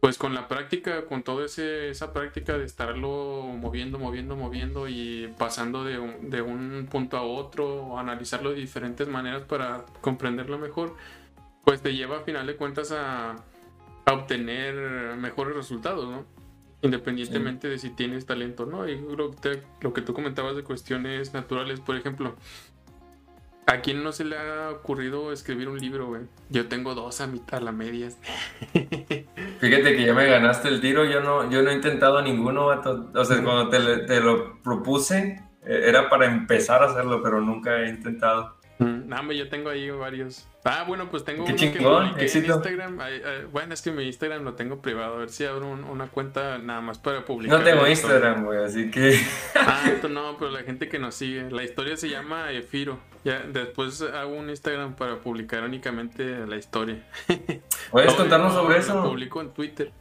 pues 0.00 0.16
con 0.16 0.34
la 0.34 0.46
práctica, 0.46 1.06
con 1.06 1.22
toda 1.22 1.44
esa 1.46 2.12
práctica 2.12 2.56
de 2.56 2.64
estarlo 2.64 3.42
moviendo, 3.42 3.98
moviendo, 3.98 4.36
moviendo 4.36 4.88
y 4.88 5.32
pasando 5.38 5.84
de 5.84 5.98
un, 5.98 6.30
de 6.30 6.40
un 6.40 6.88
punto 6.90 7.16
a 7.16 7.22
otro, 7.22 7.84
o 7.84 7.98
analizarlo 7.98 8.50
de 8.50 8.56
diferentes 8.56 9.08
maneras 9.08 9.42
para 9.42 9.84
comprenderlo 10.00 10.58
mejor, 10.58 10.94
pues 11.64 11.82
te 11.82 11.94
lleva 11.94 12.18
a 12.18 12.20
final 12.20 12.46
de 12.46 12.56
cuentas 12.56 12.92
a, 12.92 13.36
a 14.04 14.12
obtener 14.12 15.16
mejores 15.16 15.56
resultados, 15.56 16.08
¿no? 16.08 16.37
Independientemente 16.82 17.68
de 17.68 17.78
si 17.78 17.90
tienes 17.90 18.26
talento 18.26 18.62
o 18.62 18.66
no. 18.66 18.88
Y 18.88 18.96
creo 18.98 19.30
que 19.30 19.62
lo 19.80 19.92
que 19.92 20.02
tú 20.02 20.14
comentabas 20.14 20.56
de 20.56 20.62
cuestiones 20.62 21.34
naturales, 21.34 21.80
por 21.80 21.96
ejemplo, 21.96 22.36
¿A 23.68 23.82
quién 23.82 24.02
no 24.02 24.12
se 24.12 24.24
le 24.24 24.38
ha 24.38 24.70
ocurrido 24.70 25.30
escribir 25.30 25.68
un 25.68 25.78
libro, 25.78 26.06
güey? 26.06 26.22
Yo 26.48 26.68
tengo 26.68 26.94
dos 26.94 27.20
a 27.20 27.26
mitad, 27.26 27.58
a 27.58 27.60
la 27.60 27.70
media. 27.70 28.08
Fíjate 29.60 29.94
que 29.94 30.06
ya 30.06 30.14
me 30.14 30.24
ganaste 30.24 30.68
el 30.68 30.80
tiro, 30.80 31.04
yo 31.04 31.20
no, 31.20 31.50
yo 31.50 31.60
no 31.60 31.68
he 31.68 31.74
intentado 31.74 32.22
ninguno, 32.22 32.68
O 32.68 33.24
sea, 33.26 33.44
cuando 33.44 33.68
te, 33.68 34.06
te 34.06 34.20
lo 34.20 34.62
propuse, 34.62 35.44
eh, 35.66 35.82
era 35.84 36.08
para 36.08 36.24
empezar 36.24 36.82
a 36.82 36.86
hacerlo, 36.86 37.22
pero 37.22 37.42
nunca 37.42 37.82
he 37.82 37.90
intentado. 37.90 38.56
No, 38.78 39.32
yo 39.32 39.48
tengo 39.48 39.70
ahí 39.70 39.90
varios. 39.90 40.46
Ah, 40.64 40.84
bueno, 40.86 41.10
pues 41.10 41.24
tengo 41.24 41.44
uno 41.44 41.56
chingón, 41.56 42.14
que 42.14 42.26
en 42.26 42.44
Instagram. 42.44 43.00
ay, 43.00 43.20
ay, 43.24 43.46
bueno, 43.50 43.74
es 43.74 43.82
que 43.82 43.90
mi 43.90 44.04
Instagram 44.04 44.44
lo 44.44 44.54
tengo 44.54 44.80
privado. 44.80 45.14
A 45.14 45.18
ver 45.18 45.30
si 45.30 45.44
abro 45.44 45.66
un- 45.66 45.84
una 45.84 46.06
cuenta 46.08 46.58
nada 46.58 46.80
más 46.80 46.98
para 46.98 47.24
publicar. 47.24 47.58
No 47.58 47.64
tengo 47.64 47.86
Instagram, 47.86 48.44
güey, 48.44 48.62
así 48.62 48.90
que... 48.90 49.18
Ah, 49.56 49.90
tú 50.02 50.08
no, 50.08 50.36
pero 50.38 50.50
la 50.52 50.62
gente 50.62 50.88
que 50.88 50.98
nos 50.98 51.14
sigue. 51.14 51.50
La 51.50 51.64
historia 51.64 51.96
se 51.96 52.08
llama 52.08 52.52
Efiro. 52.52 52.98
Ya, 53.24 53.40
después 53.40 54.00
hago 54.02 54.34
un 54.36 54.50
Instagram 54.50 54.94
para 54.94 55.18
publicar 55.20 55.64
únicamente 55.64 56.46
la 56.46 56.56
historia. 56.56 57.02
¿Puedes 57.90 58.10
No, 58.12 58.16
contarnos 58.16 58.52
no, 58.54 58.60
sobre 58.62 58.74
lo 58.76 58.80
eso? 58.80 59.02
publico 59.02 59.40
en 59.40 59.52
Twitter. 59.52 59.92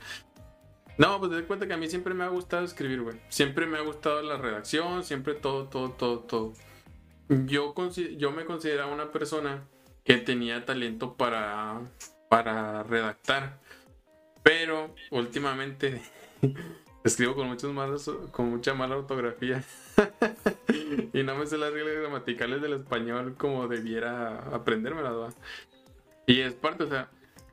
No, 0.98 1.20
pues 1.20 1.30
te 1.32 1.38
das 1.38 1.46
cuenta 1.46 1.68
que 1.68 1.74
a 1.74 1.78
mí 1.78 1.88
siempre 1.88 2.13
me 2.13 2.24
ha 2.24 2.28
gustado 2.30 2.63
escribir, 2.66 3.02
güey. 3.02 3.18
Siempre 3.30 3.66
me 3.68 3.78
ha 3.78 3.82
gustado 3.82 4.22
la 4.24 4.38
redacción, 4.38 5.04
siempre 5.04 5.36
todo, 5.36 5.66
todo, 5.66 5.92
todo, 5.92 6.20
todo. 6.20 6.54
Yo, 7.30 7.74
yo 8.18 8.32
me 8.32 8.46
consideraba 8.46 8.94
una 8.94 9.12
persona 9.12 9.63
que 10.04 10.18
tenía 10.18 10.66
talento 10.66 11.16
para, 11.16 11.82
para 12.30 12.84
redactar. 12.84 13.60
Pero 14.42 14.96
últimamente 15.12 16.02
escribo 17.04 17.36
con, 17.36 17.48
muchos 17.48 17.74
malos, 17.74 18.10
con 18.32 18.50
mucha 18.50 18.74
mala 18.74 18.98
ortografía. 18.98 19.63
y 21.13 21.24
no 21.24 21.36
me 21.36 21.46
sé 21.46 21.58
las 21.58 21.74
reglas 21.74 21.96
gramaticales 21.96 22.62
del 22.62 22.74
español 22.74 23.36
como 23.38 23.68
debiera 23.68 24.40
aprendérmelas, 24.54 25.13
¿verdad? 25.13 25.34
Y 26.26 26.40
es 26.40 26.54
parte, 26.54 26.84
o 26.84 26.90
sea, 26.90 27.10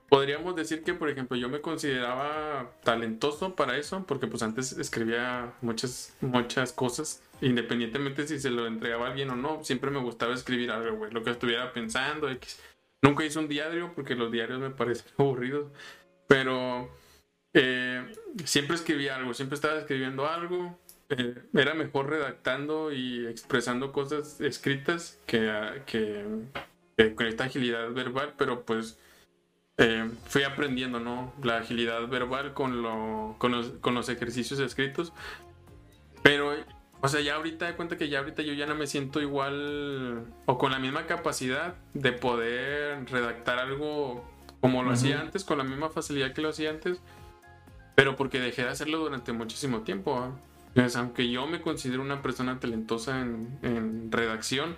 podríamos 0.09 0.55
decir 0.57 0.83
que, 0.85 0.95
por 0.95 1.09
ejemplo, 1.09 1.37
yo 1.37 1.49
me 1.49 1.61
consideraba 1.61 2.73
talentoso 2.85 3.55
para 3.57 3.77
eso, 3.77 4.05
porque 4.07 4.27
pues 4.27 4.43
antes 4.43 4.73
escribía 4.73 5.55
muchas, 5.63 6.17
muchas 6.21 6.73
cosas, 6.73 7.23
independientemente 7.41 8.27
si 8.27 8.39
se 8.39 8.51
lo 8.51 8.67
entregaba 8.67 9.09
alguien 9.09 9.31
o 9.31 9.37
no, 9.37 9.65
siempre 9.65 9.91
me 9.91 10.01
gustaba 10.01 10.35
escribir 10.35 10.71
algo, 10.71 10.97
güey, 10.97 11.11
lo 11.13 11.23
que 11.23 11.31
estuviera 11.31 11.73
pensando. 11.73 12.29
Nunca 13.03 13.25
hice 13.25 13.39
un 13.39 13.49
diario 13.49 13.93
porque 13.95 14.15
los 14.15 14.31
diarios 14.33 14.61
me 14.61 14.71
parecen 14.71 15.13
aburridos, 15.19 15.71
pero 16.27 16.89
eh, 17.53 18.05
siempre 18.45 18.77
escribía 18.77 19.17
algo, 19.17 19.35
siempre 19.35 19.55
estaba 19.57 19.79
escribiendo 19.79 20.27
algo. 20.27 20.79
eh, 21.11 21.35
era 21.55 21.75
mejor 21.75 22.09
redactando 22.09 22.93
y 22.93 23.27
expresando 23.27 23.93
cosas 23.93 24.41
escritas 24.41 25.21
que 25.27 25.39
con 27.17 27.27
esta 27.27 27.45
agilidad 27.45 27.93
verbal, 27.93 28.35
pero 28.39 28.65
pues 28.65 28.99
eh, 29.79 30.09
fui 30.27 30.43
aprendiendo, 30.45 31.01
¿no? 31.01 31.33
La 31.43 31.59
agilidad 31.59 32.07
verbal 32.09 32.55
con, 32.55 32.83
lo, 32.83 33.35
con, 33.39 33.53
los, 33.53 33.69
con 33.81 33.95
los 33.95 34.09
ejercicios 34.09 34.61
escritos. 34.61 35.13
Pero, 36.23 36.53
o 37.01 37.09
sea, 37.09 37.21
ya 37.21 37.35
ahorita 37.35 37.67
de 37.67 37.75
cuenta 37.75 37.97
que 37.97 38.09
ya 38.09 38.21
ahorita 38.21 38.43
yo 38.43 38.55
ya 38.55 38.67
no 38.67 38.75
me 38.75 38.87
siento 38.87 39.21
igual 39.21 40.25
o 40.47 40.59
con 40.59 40.73
la 40.73 40.79
misma 40.79 41.07
capacidad 41.07 41.75
de 41.93 42.13
poder 42.13 43.05
redactar 43.11 43.59
algo 43.59 44.25
como 44.61 44.83
lo 44.83 44.93
hacía 44.93 45.17
Ujú. 45.17 45.27
antes, 45.27 45.45
con 45.45 45.59
la 45.59 45.65
misma 45.65 45.91
facilidad 45.91 46.33
que 46.33 46.41
lo 46.41 46.49
hacía 46.49 46.71
antes, 46.71 46.99
pero 47.95 48.17
porque 48.17 48.41
dejé 48.41 48.63
de 48.63 48.71
hacerlo 48.71 48.99
durante 48.99 49.33
muchísimo 49.33 49.81
tiempo. 49.81 50.19
¿ah? 50.19 50.31
Entonces, 50.69 50.97
aunque 50.97 51.31
yo 51.31 51.47
me 51.47 51.61
considero 51.61 52.01
una 52.01 52.23
persona 52.23 52.59
talentosa 52.59 53.21
en, 53.21 53.59
en 53.61 54.11
redacción, 54.11 54.77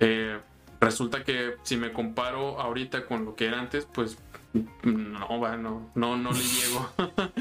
eh, 0.00 0.40
resulta 0.84 1.24
que 1.24 1.54
si 1.62 1.76
me 1.76 1.92
comparo 1.92 2.60
ahorita 2.60 3.06
con 3.06 3.24
lo 3.24 3.34
que 3.34 3.46
era 3.46 3.58
antes, 3.60 3.86
pues 3.92 4.18
no 4.84 5.40
va, 5.40 5.56
no, 5.56 5.90
no, 5.94 6.16
no 6.16 6.30
le 6.32 6.38
llego. 6.40 6.90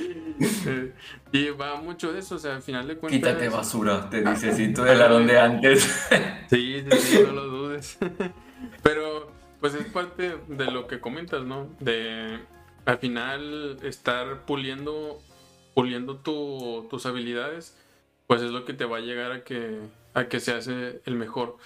Eh, 0.65 0.93
y 1.31 1.49
va 1.51 1.75
mucho 1.79 2.11
de 2.11 2.19
eso, 2.19 2.35
o 2.35 2.39
sea, 2.39 2.55
al 2.55 2.63
final 2.63 2.87
de 2.87 2.97
cuentas. 2.97 3.19
Quítate 3.33 3.49
basura, 3.49 4.09
te 4.09 4.21
dice 4.23 4.51
si 4.53 4.73
tú 4.73 4.81
de 4.81 5.39
antes. 5.39 6.09
Sí, 6.49 6.83
sí, 6.89 6.97
sí, 6.97 7.19
no 7.23 7.31
lo 7.33 7.45
dudes. 7.47 7.97
Pero, 8.83 9.31
pues 9.61 9.75
es 9.75 9.85
parte 9.85 10.37
de 10.47 10.71
lo 10.71 10.87
que 10.87 10.99
comentas, 10.99 11.43
¿no? 11.43 11.67
De 11.79 12.39
al 12.85 12.97
final 12.97 13.77
estar 13.83 14.45
puliendo, 14.45 15.21
puliendo 15.75 16.17
tu- 16.17 16.87
tus 16.89 17.05
habilidades, 17.05 17.77
pues 18.27 18.41
es 18.41 18.49
lo 18.51 18.65
que 18.65 18.73
te 18.73 18.85
va 18.85 18.97
a 18.97 19.01
llegar 19.01 19.31
a 19.31 19.43
que, 19.43 19.79
a 20.13 20.25
que 20.25 20.39
se 20.39 20.53
hace 20.53 21.01
el 21.05 21.15
mejor. 21.15 21.57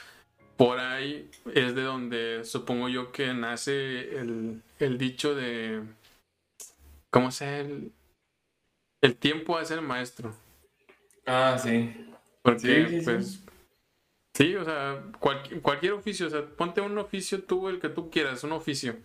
Por 0.57 0.79
ahí 0.79 1.29
es 1.53 1.75
de 1.75 1.83
donde 1.83 2.43
supongo 2.43 2.89
yo 2.89 3.11
que 3.11 3.33
nace 3.33 4.17
el, 4.19 4.61
el 4.79 4.97
dicho 4.97 5.35
de. 5.35 5.83
¿Cómo 7.11 7.31
se 7.31 7.61
el, 7.61 7.91
el 9.01 9.15
tiempo 9.15 9.57
hace 9.57 9.75
el 9.75 9.81
maestro? 9.81 10.35
Ah, 11.25 11.57
sí. 11.61 11.93
Porque, 12.41 12.59
Sí, 12.59 12.89
sí, 12.89 12.99
sí. 12.99 13.05
pues. 13.05 13.43
Sí, 14.33 14.55
o 14.55 14.63
sea, 14.65 15.03
cual- 15.19 15.61
cualquier 15.61 15.93
oficio, 15.93 16.27
o 16.27 16.29
sea, 16.29 16.45
ponte 16.45 16.79
un 16.81 16.97
oficio 16.97 17.43
tú, 17.43 17.69
el 17.69 17.79
que 17.79 17.89
tú 17.89 18.09
quieras, 18.11 18.43
un 18.43 18.51
oficio. 18.51 18.95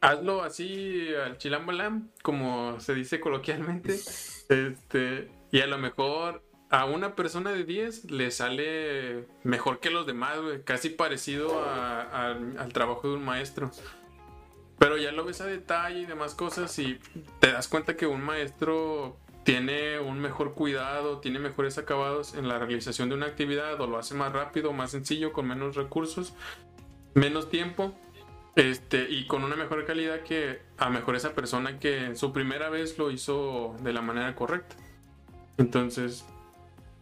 Hazlo 0.00 0.42
así 0.42 1.08
al 1.14 1.38
chilambalam, 1.38 2.10
como 2.22 2.78
se 2.80 2.94
dice 2.94 3.20
coloquialmente. 3.20 3.96
Este, 4.48 5.28
y 5.52 5.60
a 5.60 5.66
lo 5.66 5.76
mejor 5.76 6.42
a 6.70 6.84
una 6.84 7.14
persona 7.14 7.52
de 7.52 7.64
10 7.64 8.10
le 8.10 8.30
sale 8.30 9.26
mejor 9.42 9.80
que 9.80 9.90
los 9.90 10.06
demás, 10.06 10.38
casi 10.64 10.90
parecido 10.90 11.62
al 11.64 12.72
trabajo 12.72 13.08
de 13.08 13.14
un 13.14 13.24
maestro. 13.24 13.70
Pero 14.78 14.96
ya 14.96 15.10
lo 15.10 15.24
ves 15.24 15.40
a 15.40 15.46
detalle 15.46 16.00
y 16.00 16.06
demás 16.06 16.34
cosas 16.34 16.78
y 16.78 17.00
te 17.40 17.50
das 17.50 17.66
cuenta 17.68 17.96
que 17.96 18.06
un 18.06 18.22
maestro 18.22 19.16
tiene 19.42 19.98
un 19.98 20.20
mejor 20.20 20.54
cuidado, 20.54 21.18
tiene 21.18 21.38
mejores 21.38 21.78
acabados 21.78 22.34
en 22.34 22.48
la 22.48 22.58
realización 22.58 23.08
de 23.08 23.16
una 23.16 23.26
actividad 23.26 23.80
o 23.80 23.86
lo 23.86 23.98
hace 23.98 24.14
más 24.14 24.32
rápido, 24.32 24.72
más 24.72 24.90
sencillo, 24.90 25.32
con 25.32 25.48
menos 25.48 25.74
recursos, 25.74 26.34
menos 27.14 27.48
tiempo 27.48 27.94
este, 28.56 29.08
y 29.08 29.26
con 29.26 29.42
una 29.42 29.56
mejor 29.56 29.84
calidad 29.84 30.20
que 30.20 30.60
a 30.76 30.90
mejor 30.90 31.16
esa 31.16 31.32
persona 31.32 31.78
que 31.78 32.14
su 32.14 32.32
primera 32.32 32.68
vez 32.68 32.98
lo 32.98 33.10
hizo 33.10 33.74
de 33.82 33.92
la 33.92 34.02
manera 34.02 34.34
correcta. 34.34 34.76
Entonces, 35.56 36.24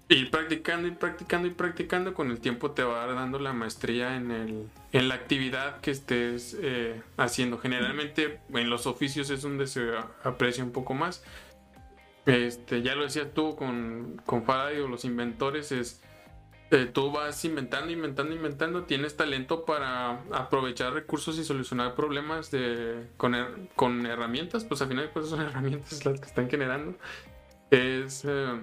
ir 0.09 0.31
practicando 0.31 0.87
y 0.87 0.93
practicando 0.93 1.49
y 1.49 1.51
practicando, 1.51 2.15
con 2.15 2.31
el 2.31 2.41
tiempo 2.41 2.71
te 2.71 2.83
va 2.83 3.07
dando 3.07 3.39
la 3.39 3.53
maestría 3.53 4.17
en, 4.17 4.31
el, 4.31 4.69
en 4.93 5.09
la 5.09 5.15
actividad 5.15 5.81
que 5.81 5.91
estés 5.91 6.57
eh, 6.61 7.03
haciendo. 7.17 7.59
Generalmente 7.59 8.41
en 8.53 8.71
los 8.71 8.87
oficios 8.87 9.31
es 9.31 9.43
donde 9.43 9.67
se 9.67 9.91
aprecia 10.23 10.63
un 10.63 10.73
poco 10.73 10.95
más. 10.95 11.25
Este, 12.25 12.83
ya 12.83 12.95
lo 12.95 13.05
decías 13.05 13.33
tú 13.35 13.57
con, 13.57 14.21
con 14.25 14.45
Faraday 14.45 14.81
o 14.81 14.89
los 14.89 15.05
inventores, 15.05 15.71
es 15.73 16.03
eh, 16.73 16.91
tú 16.93 17.13
vas 17.13 17.45
inventando, 17.45 17.93
inventando, 17.93 18.35
inventando, 18.35 18.83
tienes 18.83 19.17
talento 19.17 19.65
para 19.65 20.23
aprovechar 20.33 20.93
recursos 20.93 21.39
y 21.39 21.45
solucionar 21.45 21.95
problemas 21.95 22.51
de, 22.51 23.07
con, 23.17 23.69
con 23.77 24.05
herramientas, 24.05 24.65
pues 24.65 24.83
al 24.83 24.89
final 24.89 25.11
de 25.15 25.23
son 25.23 25.41
herramientas 25.47 26.05
las 26.05 26.19
que 26.19 26.27
están 26.27 26.51
generando. 26.51 26.97
Es 27.71 28.25
eh, 28.25 28.61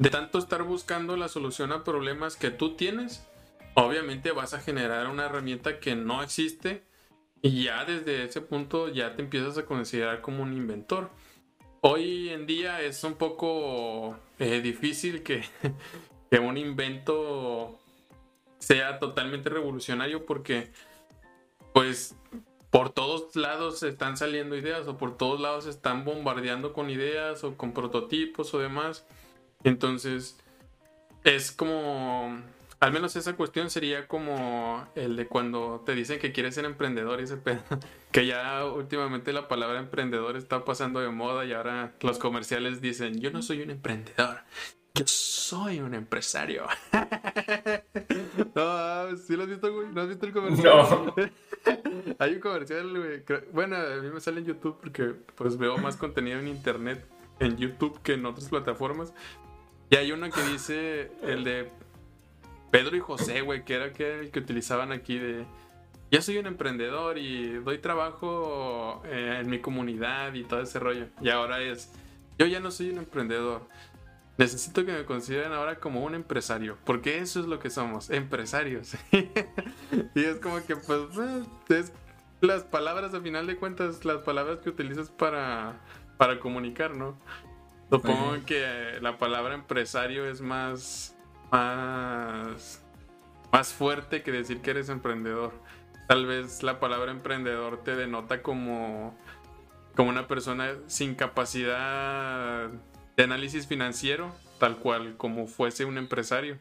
de 0.00 0.08
tanto 0.08 0.38
estar 0.38 0.62
buscando 0.62 1.14
la 1.18 1.28
solución 1.28 1.72
a 1.72 1.84
problemas 1.84 2.34
que 2.34 2.50
tú 2.50 2.74
tienes, 2.74 3.22
obviamente 3.74 4.32
vas 4.32 4.54
a 4.54 4.60
generar 4.60 5.06
una 5.08 5.26
herramienta 5.26 5.78
que 5.78 5.94
no 5.94 6.22
existe 6.22 6.82
y 7.42 7.64
ya 7.64 7.84
desde 7.84 8.24
ese 8.24 8.40
punto 8.40 8.88
ya 8.88 9.14
te 9.14 9.20
empiezas 9.20 9.58
a 9.58 9.66
considerar 9.66 10.22
como 10.22 10.42
un 10.42 10.54
inventor. 10.54 11.10
Hoy 11.82 12.30
en 12.30 12.46
día 12.46 12.80
es 12.80 13.04
un 13.04 13.16
poco 13.16 14.16
eh, 14.38 14.62
difícil 14.62 15.22
que, 15.22 15.44
que 16.30 16.38
un 16.38 16.56
invento 16.56 17.78
sea 18.58 19.00
totalmente 19.00 19.50
revolucionario 19.50 20.24
porque 20.24 20.72
pues 21.74 22.16
por 22.70 22.88
todos 22.88 23.36
lados 23.36 23.82
están 23.82 24.16
saliendo 24.16 24.56
ideas 24.56 24.88
o 24.88 24.96
por 24.96 25.18
todos 25.18 25.38
lados 25.38 25.66
están 25.66 26.06
bombardeando 26.06 26.72
con 26.72 26.88
ideas 26.88 27.44
o 27.44 27.58
con 27.58 27.74
prototipos 27.74 28.54
o 28.54 28.60
demás. 28.60 29.06
Entonces 29.64 30.38
es 31.24 31.52
como, 31.52 32.40
al 32.80 32.92
menos 32.92 33.14
esa 33.16 33.36
cuestión 33.36 33.70
sería 33.70 34.08
como 34.08 34.86
el 34.94 35.16
de 35.16 35.26
cuando 35.26 35.82
te 35.84 35.94
dicen 35.94 36.18
que 36.18 36.32
quieres 36.32 36.54
ser 36.54 36.64
emprendedor 36.64 37.20
y 37.20 37.24
ese 37.24 37.36
pedo. 37.36 37.62
Que 38.10 38.26
ya 38.26 38.64
últimamente 38.64 39.32
la 39.32 39.46
palabra 39.46 39.78
emprendedor 39.78 40.36
está 40.36 40.64
pasando 40.64 40.98
de 40.98 41.10
moda 41.10 41.44
y 41.44 41.52
ahora 41.52 41.92
los 42.00 42.18
comerciales 42.18 42.80
dicen, 42.80 43.20
yo 43.20 43.30
no 43.30 43.40
soy 43.40 43.62
un 43.62 43.70
emprendedor, 43.70 44.40
yo 44.94 45.04
soy 45.06 45.78
un 45.78 45.94
empresario. 45.94 46.66
no, 48.56 49.16
¿sí 49.16 49.36
lo 49.36 49.44
has 49.44 49.48
visto, 49.48 49.72
güey? 49.72 49.92
¿No 49.92 50.00
has 50.00 50.08
visto 50.08 50.26
el 50.26 50.32
comercial? 50.32 50.74
No. 50.76 51.14
Hay 52.18 52.34
un 52.34 52.40
comercial, 52.40 52.90
güey. 52.98 53.22
Bueno, 53.52 53.76
a 53.76 54.02
mí 54.02 54.10
me 54.10 54.20
sale 54.20 54.40
en 54.40 54.46
YouTube 54.46 54.78
porque 54.80 55.14
pues 55.36 55.56
veo 55.56 55.78
más 55.78 55.96
contenido 55.96 56.40
en 56.40 56.48
internet 56.48 57.06
en 57.40 57.56
YouTube 57.56 58.00
que 58.02 58.14
en 58.14 58.26
otras 58.26 58.48
plataformas. 58.48 59.12
Y 59.90 59.96
hay 59.96 60.12
uno 60.12 60.30
que 60.30 60.42
dice 60.42 61.10
el 61.22 61.42
de 61.42 61.68
Pedro 62.70 62.96
y 62.96 63.00
José, 63.00 63.40
güey, 63.40 63.64
que 63.64 63.74
era 63.74 63.92
que, 63.92 64.20
el 64.20 64.30
que 64.30 64.38
utilizaban 64.38 64.92
aquí 64.92 65.18
de... 65.18 65.44
Yo 66.12 66.22
soy 66.22 66.38
un 66.38 66.46
emprendedor 66.46 67.18
y 67.18 67.54
doy 67.58 67.78
trabajo 67.78 69.02
eh, 69.06 69.38
en 69.40 69.50
mi 69.50 69.58
comunidad 69.58 70.34
y 70.34 70.44
todo 70.44 70.60
ese 70.60 70.78
rollo. 70.78 71.06
Y 71.20 71.28
ahora 71.28 71.60
es, 71.60 71.92
yo 72.38 72.46
ya 72.46 72.60
no 72.60 72.70
soy 72.70 72.90
un 72.90 72.98
emprendedor. 72.98 73.62
Necesito 74.38 74.86
que 74.86 74.92
me 74.92 75.04
consideren 75.04 75.52
ahora 75.52 75.76
como 75.76 76.02
un 76.02 76.14
empresario, 76.14 76.78
porque 76.84 77.18
eso 77.18 77.40
es 77.40 77.46
lo 77.46 77.58
que 77.58 77.68
somos, 77.68 78.10
empresarios. 78.10 78.94
y 79.12 80.24
es 80.24 80.36
como 80.36 80.64
que, 80.64 80.76
pues, 80.76 81.00
eh, 81.18 81.44
es 81.68 81.92
las 82.40 82.62
palabras, 82.62 83.12
a 83.12 83.20
final 83.20 83.46
de 83.46 83.56
cuentas, 83.56 84.04
las 84.04 84.22
palabras 84.22 84.60
que 84.60 84.70
utilizas 84.70 85.10
para, 85.10 85.80
para 86.16 86.40
comunicar, 86.40 86.96
¿no? 86.96 87.18
Supongo 87.90 88.36
que 88.46 88.98
la 89.00 89.18
palabra 89.18 89.54
empresario 89.54 90.24
es 90.24 90.40
más, 90.40 91.16
más, 91.50 92.80
más 93.52 93.72
fuerte 93.72 94.22
que 94.22 94.30
decir 94.30 94.62
que 94.62 94.70
eres 94.70 94.88
emprendedor. 94.88 95.52
Tal 96.06 96.26
vez 96.26 96.62
la 96.62 96.78
palabra 96.78 97.10
emprendedor 97.10 97.82
te 97.82 97.96
denota 97.96 98.42
como, 98.42 99.16
como 99.96 100.10
una 100.10 100.28
persona 100.28 100.74
sin 100.86 101.16
capacidad 101.16 102.68
de 103.16 103.24
análisis 103.24 103.66
financiero, 103.66 104.32
tal 104.58 104.76
cual 104.76 105.16
como 105.16 105.48
fuese 105.48 105.84
un 105.84 105.98
empresario. 105.98 106.58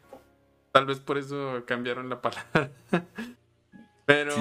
Tal 0.71 0.85
vez 0.85 0.99
por 0.99 1.17
eso 1.19 1.63
cambiaron 1.65 2.09
la 2.09 2.21
palabra. 2.21 2.71
Pero, 4.05 4.33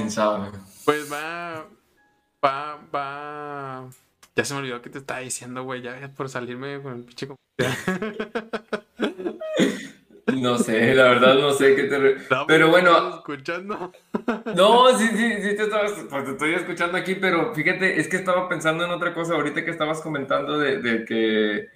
pues 0.84 1.12
va, 1.12 1.66
va, 2.42 2.78
va. 2.94 3.88
Ya 4.38 4.44
se 4.44 4.54
me 4.54 4.60
olvidó 4.60 4.80
que 4.80 4.88
te 4.88 4.98
estaba 4.98 5.18
diciendo, 5.18 5.64
güey, 5.64 5.82
ya 5.82 6.12
por 6.16 6.28
salirme 6.28 6.80
con 6.80 6.94
el 6.94 7.02
pinche 7.02 7.26
No 10.40 10.58
sé, 10.58 10.94
la 10.94 11.02
verdad 11.02 11.34
no 11.34 11.50
sé 11.50 11.74
qué 11.74 11.82
te... 11.84 12.16
pero 12.46 12.70
bueno... 12.70 13.16
escuchando? 13.16 13.90
No, 14.54 14.96
sí, 14.96 15.08
sí, 15.08 15.32
sí, 15.42 15.56
te, 15.56 15.66
pues, 15.66 16.24
te 16.24 16.30
estoy 16.30 16.54
escuchando 16.54 16.96
aquí, 16.96 17.16
pero 17.16 17.52
fíjate, 17.52 17.98
es 17.98 18.06
que 18.06 18.16
estaba 18.16 18.48
pensando 18.48 18.84
en 18.84 18.92
otra 18.92 19.12
cosa 19.12 19.34
ahorita 19.34 19.64
que 19.64 19.72
estabas 19.72 20.00
comentando 20.02 20.56
de, 20.56 20.80
de 20.82 21.04
que 21.04 21.68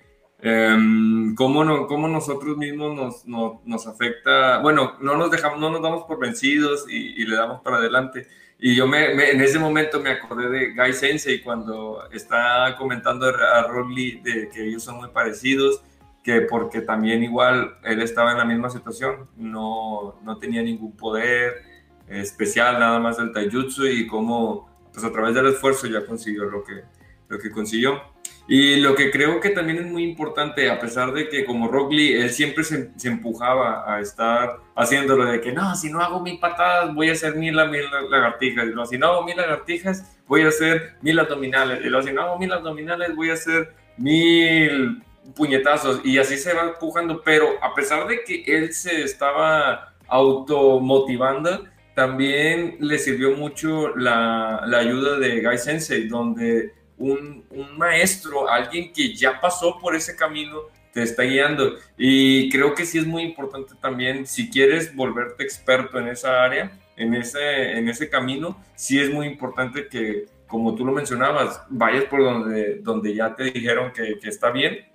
Em, 0.44 1.36
cómo, 1.36 1.64
no, 1.64 1.86
cómo 1.86 2.08
nosotros 2.08 2.56
mismos 2.56 3.24
nos, 3.26 3.64
nos, 3.64 3.86
afecta, 3.86 4.58
bueno, 4.58 4.96
no 5.00 5.16
nos 5.16 5.30
dejamos, 5.30 5.60
no 5.60 5.70
nos 5.70 5.80
damos 5.80 6.02
por 6.02 6.18
vencidos 6.18 6.84
y, 6.90 7.24
le 7.24 7.36
damos 7.36 7.60
para 7.60 7.76
adelante. 7.76 8.26
Y 8.64 8.76
yo 8.76 8.86
me, 8.86 9.10
en 9.32 9.40
ese 9.40 9.58
momento 9.58 9.98
me 9.98 10.10
acordé 10.10 10.48
de 10.48 10.72
Guy 10.72 10.92
Sensei 10.92 11.42
cuando 11.42 12.08
está 12.12 12.76
comentando 12.78 13.26
a 13.26 13.66
Rob 13.66 13.88
de 13.92 14.48
que 14.54 14.68
ellos 14.68 14.84
son 14.84 14.98
muy 14.98 15.08
parecidos, 15.08 15.82
que 16.22 16.42
porque 16.42 16.80
también 16.80 17.24
igual 17.24 17.76
él 17.82 18.00
estaba 18.00 18.30
en 18.30 18.38
la 18.38 18.44
misma 18.44 18.70
situación, 18.70 19.28
no, 19.36 20.14
no 20.22 20.38
tenía 20.38 20.62
ningún 20.62 20.96
poder 20.96 21.54
especial, 22.06 22.78
nada 22.78 23.00
más 23.00 23.16
del 23.16 23.32
taijutsu 23.32 23.84
y 23.84 24.06
cómo 24.06 24.70
pues 24.92 25.04
a 25.04 25.10
través 25.10 25.34
del 25.34 25.46
esfuerzo 25.46 25.88
ya 25.88 26.06
consiguió 26.06 26.44
lo 26.44 26.62
que, 26.62 26.82
lo 27.26 27.40
que 27.40 27.50
consiguió. 27.50 28.00
Y 28.48 28.76
lo 28.76 28.94
que 28.94 29.10
creo 29.10 29.40
que 29.40 29.50
también 29.50 29.78
es 29.78 29.86
muy 29.86 30.02
importante, 30.02 30.68
a 30.68 30.78
pesar 30.78 31.12
de 31.12 31.28
que 31.28 31.44
como 31.44 31.68
Rock 31.68 31.92
Lee, 31.92 32.14
él 32.14 32.30
siempre 32.30 32.64
se, 32.64 32.90
empujaba 33.04 33.92
a 33.92 34.00
estar 34.00 34.58
haciéndolo 34.74 35.26
de 35.26 35.40
que 35.40 35.52
no, 35.52 35.74
si 35.76 35.90
no 35.90 36.00
hago 36.00 36.20
mil 36.20 36.38
patadas, 36.40 36.92
voy 36.94 37.08
a 37.08 37.12
hacer 37.12 37.36
mil, 37.36 37.54
mil 37.70 37.84
lagartijas. 38.10 38.66
Y 38.66 38.70
luego, 38.70 38.86
si 38.86 38.98
no 38.98 39.06
hago 39.06 39.24
mil 39.24 39.36
lagartijas, 39.36 40.18
voy 40.26 40.42
a 40.42 40.48
hacer 40.48 40.96
mil 41.02 41.18
abdominales. 41.18 41.80
Y 41.84 41.88
luego, 41.88 42.06
si 42.06 42.12
no 42.12 42.22
hago 42.22 42.38
mil 42.38 42.52
abdominales, 42.52 43.14
voy 43.14 43.30
a 43.30 43.34
hacer 43.34 43.74
mil 43.96 45.02
puñetazos. 45.36 46.00
Y 46.04 46.18
así 46.18 46.36
se 46.36 46.52
va 46.52 46.62
empujando. 46.62 47.22
Pero 47.22 47.46
a 47.62 47.74
pesar 47.74 48.08
de 48.08 48.24
que 48.24 48.42
él 48.46 48.72
se 48.72 49.02
estaba 49.02 49.94
automotivando, 50.08 51.64
también 51.94 52.76
le 52.80 52.98
sirvió 52.98 53.36
mucho 53.36 53.94
la, 53.96 54.64
la 54.66 54.78
ayuda 54.78 55.18
de 55.18 55.42
Guy 55.42 55.58
Sensei, 55.58 56.08
donde 56.08 56.81
un, 57.02 57.44
maestro, 57.76 58.48
alguien 58.48 58.92
que 58.92 59.14
ya 59.14 59.40
pasó 59.40 59.78
por 59.78 59.94
ese 59.94 60.14
camino, 60.14 60.62
te 60.92 61.02
está 61.02 61.22
guiando. 61.22 61.76
Y 61.96 62.50
creo 62.50 62.74
que 62.74 62.86
sí 62.86 62.98
es 62.98 63.06
muy 63.06 63.22
importante 63.22 63.74
también, 63.80 64.26
si 64.26 64.50
quieres 64.50 64.94
volverte 64.94 65.42
experto 65.42 65.98
en 65.98 66.08
esa 66.08 66.44
área, 66.44 66.78
en 66.96 67.14
ese, 67.14 67.78
en 67.78 67.88
ese 67.88 68.08
camino, 68.08 68.62
sí 68.76 69.00
es 69.00 69.10
muy 69.10 69.26
importante 69.26 69.88
que, 69.88 70.26
como 70.46 70.74
tú 70.74 70.84
lo 70.84 70.92
mencionabas, 70.92 71.62
vayas 71.70 72.04
por 72.04 72.22
donde, 72.22 72.76
donde 72.80 73.14
ya 73.14 73.34
te 73.34 73.44
dijeron 73.44 73.92
que, 73.92 74.18
que 74.18 74.28
está 74.28 74.50
bien 74.50 74.86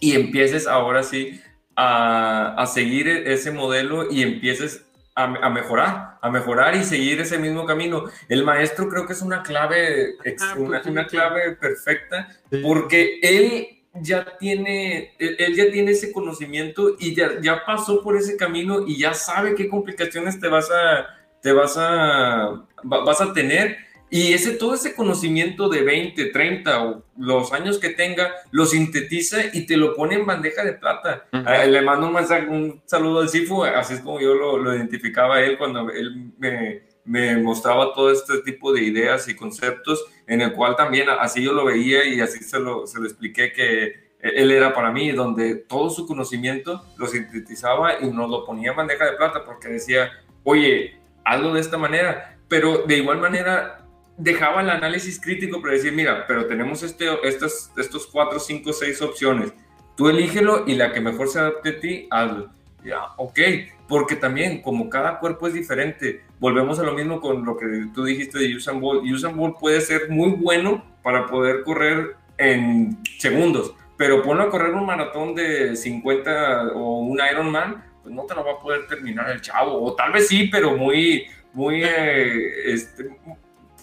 y 0.00 0.12
empieces 0.12 0.66
ahora 0.66 1.02
sí 1.02 1.40
a, 1.76 2.54
a, 2.54 2.66
seguir 2.66 3.06
ese 3.08 3.50
modelo 3.50 4.10
y 4.10 4.22
empieces 4.22 4.85
a, 5.16 5.48
mejorar, 5.48 6.18
a 6.20 6.30
mejorar 6.30 6.76
y 6.76 6.84
seguir 6.84 7.20
ese 7.20 7.38
mismo 7.38 7.64
camino. 7.64 8.04
El 8.28 8.44
maestro 8.44 8.88
creo 8.88 9.06
que 9.06 9.14
es 9.14 9.22
una 9.22 9.42
clave, 9.42 10.16
ah, 10.18 10.54
pues 10.54 10.86
una, 10.86 11.06
clave 11.06 11.56
perfecta, 11.56 12.28
porque 12.62 13.18
él 13.22 13.66
ya 13.94 14.36
tiene, 14.38 15.14
él, 15.18 15.56
ya 15.56 15.70
tiene 15.70 15.92
ese 15.92 16.12
conocimiento 16.12 16.96
y 16.98 17.14
ya, 17.14 17.40
ya 17.40 17.64
pasó 17.64 18.02
por 18.02 18.16
ese 18.16 18.36
camino 18.36 18.86
y 18.86 18.98
ya 18.98 19.14
sabe 19.14 19.54
qué 19.54 19.68
complicaciones 19.70 20.38
te 20.38 20.48
vas 20.48 20.70
a, 20.70 21.06
te 21.40 21.50
vas 21.50 21.76
a, 21.78 22.66
vas 22.82 23.20
a 23.22 23.32
tener 23.32 23.85
y 24.08 24.32
ese, 24.32 24.52
todo 24.52 24.74
ese 24.74 24.94
conocimiento 24.94 25.68
de 25.68 25.82
20, 25.82 26.26
30 26.26 26.84
o 26.84 27.02
los 27.18 27.52
años 27.52 27.78
que 27.78 27.90
tenga, 27.90 28.32
lo 28.52 28.64
sintetiza 28.64 29.38
y 29.52 29.66
te 29.66 29.76
lo 29.76 29.96
pone 29.96 30.14
en 30.14 30.26
bandeja 30.26 30.64
de 30.64 30.74
plata. 30.74 31.26
Eh, 31.32 31.66
le 31.66 31.82
mando 31.82 32.06
un, 32.06 32.12
mensaje, 32.12 32.46
un 32.46 32.80
saludo 32.86 33.20
al 33.20 33.28
Sifu, 33.28 33.64
así 33.64 33.94
es 33.94 34.00
como 34.00 34.20
yo 34.20 34.34
lo, 34.34 34.58
lo 34.58 34.76
identificaba 34.76 35.36
a 35.36 35.42
él 35.42 35.58
cuando 35.58 35.90
él 35.90 36.30
me, 36.38 36.82
me, 37.04 37.36
mostraba 37.38 37.92
todo 37.94 38.12
este 38.12 38.38
tipo 38.38 38.72
de 38.72 38.82
ideas 38.82 39.28
y 39.28 39.34
conceptos, 39.34 40.04
en 40.28 40.40
el 40.40 40.52
cual 40.52 40.76
también 40.76 41.08
así 41.08 41.42
yo 41.42 41.52
lo 41.52 41.64
veía 41.64 42.04
y 42.04 42.20
así 42.20 42.44
se 42.44 42.60
lo, 42.60 42.86
se 42.86 43.00
lo 43.00 43.06
expliqué 43.06 43.52
que 43.52 44.06
él 44.20 44.50
era 44.52 44.72
para 44.72 44.92
mí, 44.92 45.10
donde 45.10 45.56
todo 45.56 45.90
su 45.90 46.06
conocimiento 46.06 46.84
lo 46.96 47.08
sintetizaba 47.08 48.00
y 48.00 48.06
nos 48.10 48.30
lo 48.30 48.44
ponía 48.44 48.70
en 48.70 48.76
bandeja 48.76 49.04
de 49.04 49.16
plata 49.16 49.44
porque 49.44 49.68
decía, 49.68 50.10
oye, 50.44 50.96
hazlo 51.24 51.54
de 51.54 51.60
esta 51.60 51.76
manera, 51.76 52.38
pero 52.48 52.84
de 52.86 52.98
igual 52.98 53.18
manera 53.18 53.85
dejaba 54.18 54.62
el 54.62 54.70
análisis 54.70 55.20
crítico 55.20 55.60
para 55.60 55.74
decir, 55.74 55.92
mira, 55.92 56.24
pero 56.26 56.46
tenemos 56.46 56.82
este, 56.82 57.06
estos, 57.24 57.70
estos 57.76 58.06
cuatro, 58.06 58.38
cinco, 58.38 58.72
seis 58.72 59.00
opciones. 59.02 59.52
Tú 59.96 60.08
elígelo 60.08 60.64
y 60.66 60.74
la 60.74 60.92
que 60.92 61.00
mejor 61.00 61.28
se 61.28 61.38
adapte 61.38 61.70
a 61.70 61.80
ti, 61.80 62.08
hazlo. 62.10 62.50
Ya, 62.84 63.00
ok, 63.16 63.40
porque 63.88 64.14
también 64.14 64.62
como 64.62 64.88
cada 64.88 65.18
cuerpo 65.18 65.48
es 65.48 65.54
diferente, 65.54 66.22
volvemos 66.38 66.78
a 66.78 66.84
lo 66.84 66.92
mismo 66.92 67.20
con 67.20 67.44
lo 67.44 67.56
que 67.56 67.66
tú 67.92 68.04
dijiste 68.04 68.38
de 68.38 68.54
Usain 68.54 68.80
Bolt. 68.80 69.02
Usain 69.04 69.36
Bolt 69.36 69.58
puede 69.58 69.80
ser 69.80 70.08
muy 70.08 70.30
bueno 70.30 70.84
para 71.02 71.26
poder 71.26 71.64
correr 71.64 72.16
en 72.38 72.98
segundos, 73.18 73.74
pero 73.96 74.22
ponlo 74.22 74.44
a 74.44 74.50
correr 74.50 74.72
un 74.74 74.86
maratón 74.86 75.34
de 75.34 75.74
50 75.74 76.74
o 76.74 77.00
un 77.00 77.18
Ironman, 77.18 77.84
pues 78.02 78.14
no 78.14 78.24
te 78.24 78.34
lo 78.34 78.44
va 78.44 78.52
a 78.52 78.58
poder 78.58 78.86
terminar 78.86 79.30
el 79.30 79.40
chavo, 79.40 79.82
o 79.82 79.94
tal 79.94 80.12
vez 80.12 80.28
sí, 80.28 80.48
pero 80.50 80.76
muy, 80.76 81.26
muy, 81.54 81.82
eh, 81.82 82.72
este, 82.72 83.08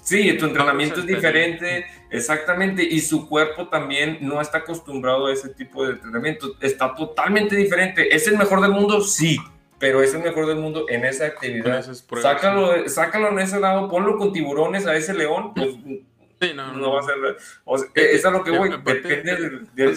Sí, 0.03 0.37
tu 0.37 0.45
entrenamiento 0.47 0.99
es 0.99 1.07
diferente, 1.07 1.85
exactamente, 2.09 2.83
y 2.83 2.99
su 2.99 3.27
cuerpo 3.29 3.69
también 3.69 4.17
no 4.19 4.41
está 4.41 4.59
acostumbrado 4.59 5.27
a 5.27 5.33
ese 5.33 5.47
tipo 5.49 5.85
de 5.85 5.93
entrenamiento, 5.93 6.57
está 6.59 6.93
totalmente 6.93 7.55
diferente. 7.55 8.13
¿Es 8.13 8.27
el 8.27 8.37
mejor 8.37 8.59
del 8.59 8.71
mundo? 8.71 8.99
Sí, 8.99 9.39
pero 9.79 10.03
es 10.03 10.13
el 10.13 10.21
mejor 10.21 10.47
del 10.47 10.57
mundo 10.57 10.85
en 10.89 11.05
esa 11.05 11.27
actividad. 11.27 11.81
sácalo, 12.21 12.89
sácalo 12.89 13.29
en 13.29 13.39
ese 13.39 13.61
lado, 13.61 13.89
ponlo 13.89 14.17
con 14.17 14.33
tiburones 14.33 14.85
a 14.87 14.95
ese 14.95 15.13
león, 15.13 15.53
pues 15.53 15.69
sí, 16.41 16.51
no, 16.53 16.73
no, 16.73 16.91
va 16.91 16.99
a 16.99 17.03
ser... 17.03 17.15
O 17.63 17.77
sea, 17.77 17.87
es 17.95 18.25
a 18.25 18.31
lo 18.31 18.43
que 18.43 18.51
voy, 18.51 18.69
depende 18.69 19.35
del 19.35 19.73
día 19.73 19.91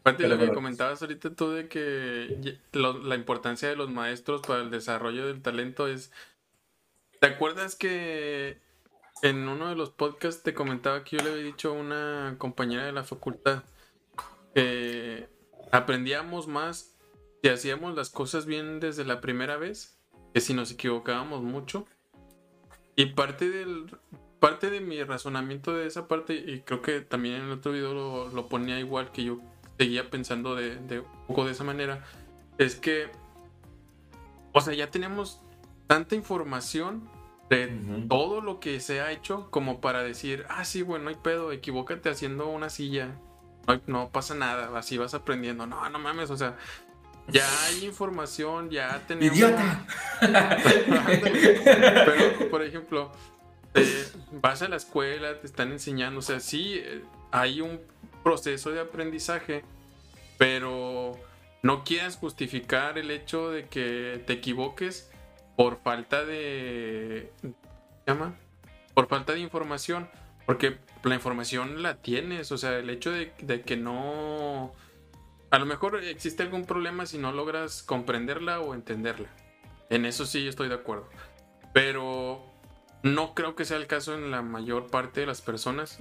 Aparte 0.00 0.22
de 0.22 0.28
lo 0.30 0.38
que 0.38 0.52
comentabas 0.52 1.02
ahorita 1.02 1.34
tú 1.34 1.50
de 1.50 1.68
que 1.68 2.58
la 2.72 3.16
importancia 3.16 3.68
de 3.68 3.76
los 3.76 3.90
maestros 3.90 4.40
para 4.40 4.62
el 4.62 4.70
desarrollo 4.70 5.26
del 5.26 5.42
talento 5.42 5.88
es... 5.88 6.10
¿Te 7.20 7.26
acuerdas 7.26 7.74
que 7.74 8.64
en 9.22 9.48
uno 9.48 9.68
de 9.68 9.76
los 9.76 9.90
podcasts 9.90 10.42
te 10.42 10.54
comentaba 10.54 11.04
que 11.04 11.16
yo 11.16 11.24
le 11.24 11.30
había 11.30 11.44
dicho 11.44 11.70
a 11.70 11.72
una 11.72 12.36
compañera 12.38 12.84
de 12.84 12.92
la 12.92 13.04
facultad 13.04 13.62
que 14.54 15.28
aprendíamos 15.72 16.48
más 16.48 16.96
si 17.42 17.48
hacíamos 17.48 17.94
las 17.94 18.10
cosas 18.10 18.46
bien 18.46 18.80
desde 18.80 19.04
la 19.04 19.20
primera 19.20 19.56
vez 19.56 19.98
que 20.32 20.40
si 20.40 20.54
nos 20.54 20.70
equivocábamos 20.70 21.42
mucho. 21.42 21.86
Y 22.94 23.06
parte 23.06 23.50
del 23.50 23.86
parte 24.38 24.70
de 24.70 24.80
mi 24.80 25.02
razonamiento 25.02 25.74
de 25.74 25.86
esa 25.86 26.08
parte, 26.08 26.34
y 26.34 26.60
creo 26.60 26.82
que 26.82 27.00
también 27.00 27.36
en 27.36 27.42
el 27.44 27.52
otro 27.52 27.72
video 27.72 28.28
lo, 28.28 28.48
ponía 28.48 28.78
igual 28.78 29.10
que 29.12 29.24
yo 29.24 29.40
seguía 29.78 30.10
pensando 30.10 30.54
de, 30.54 30.76
de 30.76 31.00
un 31.00 31.26
poco 31.26 31.44
de 31.44 31.52
esa 31.52 31.64
manera, 31.64 32.04
es 32.58 32.76
que, 32.76 33.08
o 34.52 34.60
sea, 34.60 34.74
ya 34.74 34.90
tenemos 34.90 35.40
tanta 35.86 36.14
información 36.14 37.08
de 37.48 38.04
todo 38.08 38.40
lo 38.40 38.58
que 38.58 38.80
se 38.80 39.00
ha 39.00 39.12
hecho 39.12 39.50
como 39.50 39.80
para 39.80 40.02
decir, 40.02 40.44
ah, 40.48 40.64
sí, 40.64 40.82
bueno, 40.82 41.04
no 41.04 41.10
hay 41.10 41.16
pedo, 41.16 41.52
equivócate 41.52 42.08
haciendo 42.08 42.48
una 42.48 42.70
silla, 42.70 43.16
no, 43.66 43.80
no, 43.86 44.08
pasa 44.10 44.34
nada, 44.34 44.76
así 44.76 44.98
vas 44.98 45.14
aprendiendo. 45.14 45.66
No, 45.66 45.88
no 45.88 45.98
mames, 45.98 46.30
o 46.30 46.36
sea, 46.36 46.56
ya 47.28 47.44
hay 47.64 47.84
información, 47.84 48.70
ya 48.70 49.02
tenemos... 49.06 49.36
¡Idiota! 49.36 49.86
Pero, 51.64 52.50
por 52.50 52.62
ejemplo, 52.62 53.12
vas 54.32 54.62
a 54.62 54.68
la 54.68 54.76
escuela, 54.76 55.40
te 55.40 55.46
están 55.46 55.72
enseñando, 55.72 56.20
o 56.20 56.22
sea, 56.22 56.40
sí, 56.40 56.74
eh, 56.76 57.02
hay 57.32 57.60
un 57.60 57.80
proceso 58.22 58.70
de 58.70 58.80
aprendizaje, 58.80 59.64
pero 60.38 61.12
no 61.62 61.84
quieras 61.84 62.16
justificar 62.16 62.98
el 62.98 63.10
hecho 63.10 63.50
de 63.50 63.66
que 63.66 64.22
te 64.26 64.34
equivoques 64.34 65.10
por 65.56 65.80
falta 65.82 66.24
de... 66.24 67.32
¿Qué 67.42 67.48
se 68.04 68.12
llama? 68.12 68.34
Por 68.94 69.08
falta 69.08 69.32
de 69.32 69.40
información, 69.40 70.08
porque 70.44 70.78
la 71.02 71.14
información 71.14 71.82
la 71.82 71.96
tienes, 71.96 72.52
o 72.52 72.58
sea, 72.58 72.78
el 72.78 72.90
hecho 72.90 73.10
de, 73.10 73.32
de 73.42 73.62
que 73.62 73.76
no... 73.76 74.72
A 75.50 75.58
lo 75.58 75.66
mejor 75.66 76.02
existe 76.04 76.42
algún 76.42 76.64
problema 76.66 77.06
si 77.06 77.18
no 77.18 77.32
logras 77.32 77.82
comprenderla 77.82 78.60
o 78.60 78.74
entenderla. 78.74 79.28
En 79.90 80.04
eso 80.04 80.26
sí 80.26 80.46
estoy 80.46 80.68
de 80.68 80.74
acuerdo. 80.74 81.08
Pero 81.72 82.44
no 83.02 83.34
creo 83.34 83.54
que 83.54 83.64
sea 83.64 83.76
el 83.76 83.86
caso 83.86 84.14
en 84.14 84.30
la 84.30 84.42
mayor 84.42 84.88
parte 84.88 85.20
de 85.20 85.26
las 85.26 85.40
personas. 85.40 85.98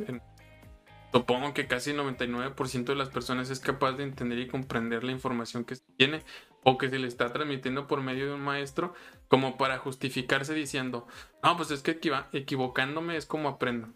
Supongo 1.13 1.53
que 1.53 1.67
casi 1.67 1.91
el 1.91 1.99
99% 1.99 2.85
de 2.85 2.95
las 2.95 3.09
personas 3.09 3.49
es 3.49 3.59
capaz 3.59 3.93
de 3.93 4.03
entender 4.03 4.39
y 4.39 4.47
comprender 4.47 5.03
la 5.03 5.11
información 5.11 5.63
que 5.63 5.75
tiene 5.97 6.23
o 6.65 6.77
que 6.77 6.89
se 6.89 6.99
le 6.99 7.07
está 7.07 7.31
transmitiendo 7.31 7.87
por 7.87 8.01
medio 8.01 8.25
de 8.25 8.33
un 8.33 8.41
maestro 8.41 8.93
como 9.27 9.55
para 9.55 9.77
justificarse 9.77 10.53
diciendo, 10.53 11.07
no, 11.43 11.55
pues 11.55 11.69
es 11.71 11.83
que 11.83 11.99
equivocándome 12.33 13.15
es 13.15 13.25
como 13.25 13.47
aprendo. 13.47 13.87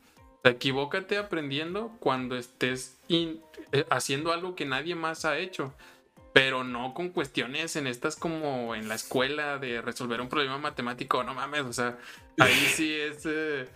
equivócate 0.43 1.17
aprendiendo 1.17 1.91
cuando 1.99 2.37
estés 2.37 2.97
eh, 3.09 3.39
haciendo 3.89 4.31
algo 4.31 4.55
que 4.55 4.65
nadie 4.65 4.95
más 4.95 5.25
ha 5.25 5.37
hecho 5.39 5.73
pero 6.31 6.63
no 6.63 6.93
con 6.93 7.09
cuestiones 7.09 7.75
en 7.75 7.87
estas 7.87 8.15
como 8.15 8.75
en 8.75 8.87
la 8.87 8.95
escuela 8.95 9.57
de 9.57 9.81
resolver 9.81 10.21
un 10.21 10.29
problema 10.29 10.57
matemático, 10.57 11.23
no 11.23 11.33
mames, 11.33 11.61
o 11.61 11.73
sea, 11.73 11.97
ahí 12.39 12.53
sí 12.75 12.93
es... 12.93 13.25
Eh, 13.25 13.67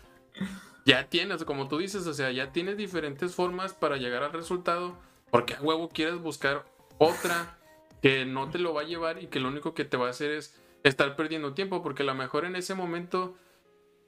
ya 0.86 1.08
tienes, 1.08 1.46
como 1.46 1.68
tú 1.68 1.78
dices, 1.78 2.06
o 2.08 2.14
sea, 2.14 2.32
ya 2.32 2.52
tienes 2.52 2.78
diferentes 2.78 3.34
formas 3.34 3.74
para 3.74 3.98
llegar 3.98 4.22
al 4.22 4.34
resultado, 4.34 4.98
porque 5.32 5.56
a 5.56 5.62
huevo 5.62 5.90
quieres 5.90 6.20
buscar 6.20 6.66
otra 7.00 7.58
que 8.04 8.26
no 8.26 8.52
te 8.52 8.60
lo 8.60 8.76
va 8.76 8.82
a 8.82 8.86
llevar 8.86 9.24
y 9.24 9.28
que 9.28 9.40
lo 9.40 9.48
único 9.48 9.74
que 9.74 9.86
te 9.86 9.98
va 9.98 10.06
a 10.08 10.12
hacer 10.12 10.30
es 10.30 10.56
estar 10.84 11.16
perdiendo 11.16 11.56
tiempo, 11.56 11.82
porque 11.82 12.04
a 12.04 12.06
lo 12.06 12.14
mejor 12.14 12.46
en 12.46 12.56
ese 12.56 12.76
momento, 12.76 13.36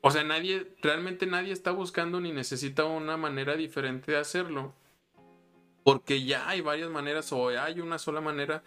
o 0.02 0.12
sea, 0.12 0.24
nadie, 0.24 0.76
realmente 0.84 1.26
nadie 1.26 1.52
está 1.52 1.72
buscando 1.72 2.20
ni 2.22 2.32
necesita 2.32 2.86
una 2.86 3.18
manera 3.18 3.56
diferente 3.56 4.12
de 4.12 4.20
hacerlo 4.20 4.76
porque 5.86 6.26
ya 6.26 6.50
hay 6.50 6.62
varias 6.62 6.89
maneras 6.89 7.32
o 7.32 7.50
hay 7.50 7.80
una 7.80 8.00
sola 8.00 8.20
manera 8.20 8.64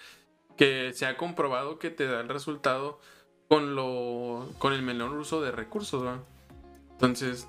que 0.57 0.93
se 0.95 1.05
ha 1.05 1.16
comprobado 1.16 1.81
que 1.81 1.91
te 1.91 2.07
da 2.07 2.20
el 2.20 2.29
resultado 2.29 3.01
con 3.49 3.74
lo 3.74 4.49
con 4.59 4.72
el 4.72 4.83
menor 4.83 5.11
uso 5.18 5.43
de 5.43 5.51
recursos. 5.51 6.20
Entonces, 6.93 7.49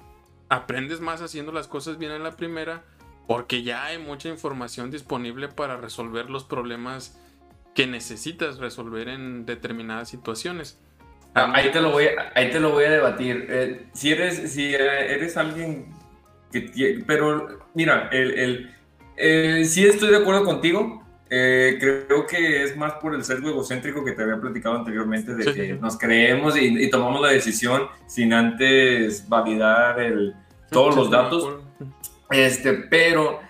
aprendes 0.50 1.02
más 1.02 1.22
haciendo 1.22 1.52
las 1.52 1.68
cosas 1.68 2.00
bien 2.00 2.12
en 2.12 2.24
la 2.24 2.36
primera 2.36 2.84
porque 3.28 3.62
ya 3.62 3.86
hay 3.86 4.00
mucha 4.00 4.28
información 4.28 4.90
disponible 4.90 5.50
para 5.50 5.78
resolver 5.78 6.32
los 6.32 6.46
problemas 6.46 7.19
que 7.80 7.88
necesitas 7.88 8.58
resolver 8.58 9.08
en 9.08 9.46
determinadas 9.46 10.10
situaciones. 10.10 10.80
Ah, 11.36 11.52
ahí 11.56 11.72
te 11.72 11.80
lo 11.80 11.92
voy 11.92 12.06
a, 12.06 12.32
ahí 12.36 12.50
te 12.50 12.60
lo 12.60 12.72
voy 12.72 12.86
a 12.86 12.92
debatir. 12.92 13.46
Eh, 13.50 13.88
si 13.94 14.12
eres 14.12 14.52
si 14.52 14.74
eh, 14.74 15.14
eres 15.14 15.38
alguien 15.38 15.94
que 16.52 17.04
pero 17.06 17.60
mira, 17.76 18.10
el 18.12 18.76
eh, 19.20 19.66
sí 19.66 19.86
estoy 19.86 20.10
de 20.10 20.18
acuerdo 20.18 20.46
contigo. 20.46 21.04
Eh, 21.30 21.78
creo 21.80 22.26
que 22.26 22.64
es 22.64 22.76
más 22.76 22.94
por 22.94 23.14
el 23.14 23.24
sesgo 23.24 23.50
egocéntrico 23.50 24.04
que 24.04 24.14
te 24.14 24.24
había 24.24 24.40
platicado 24.40 24.76
anteriormente, 24.76 25.36
de 25.36 25.54
que 25.54 25.74
nos 25.74 25.98
creemos 25.98 26.58
y, 26.58 26.90
tomamos 26.90 27.22
la 27.22 27.30
decisión 27.30 27.84
sin 28.08 28.34
antes 28.34 29.28
validar 29.30 30.00
el, 30.00 30.34
todos 30.72 30.96
los 30.96 31.12
datos. 31.12 31.62
Este, 32.32 32.74
pero 32.74 33.42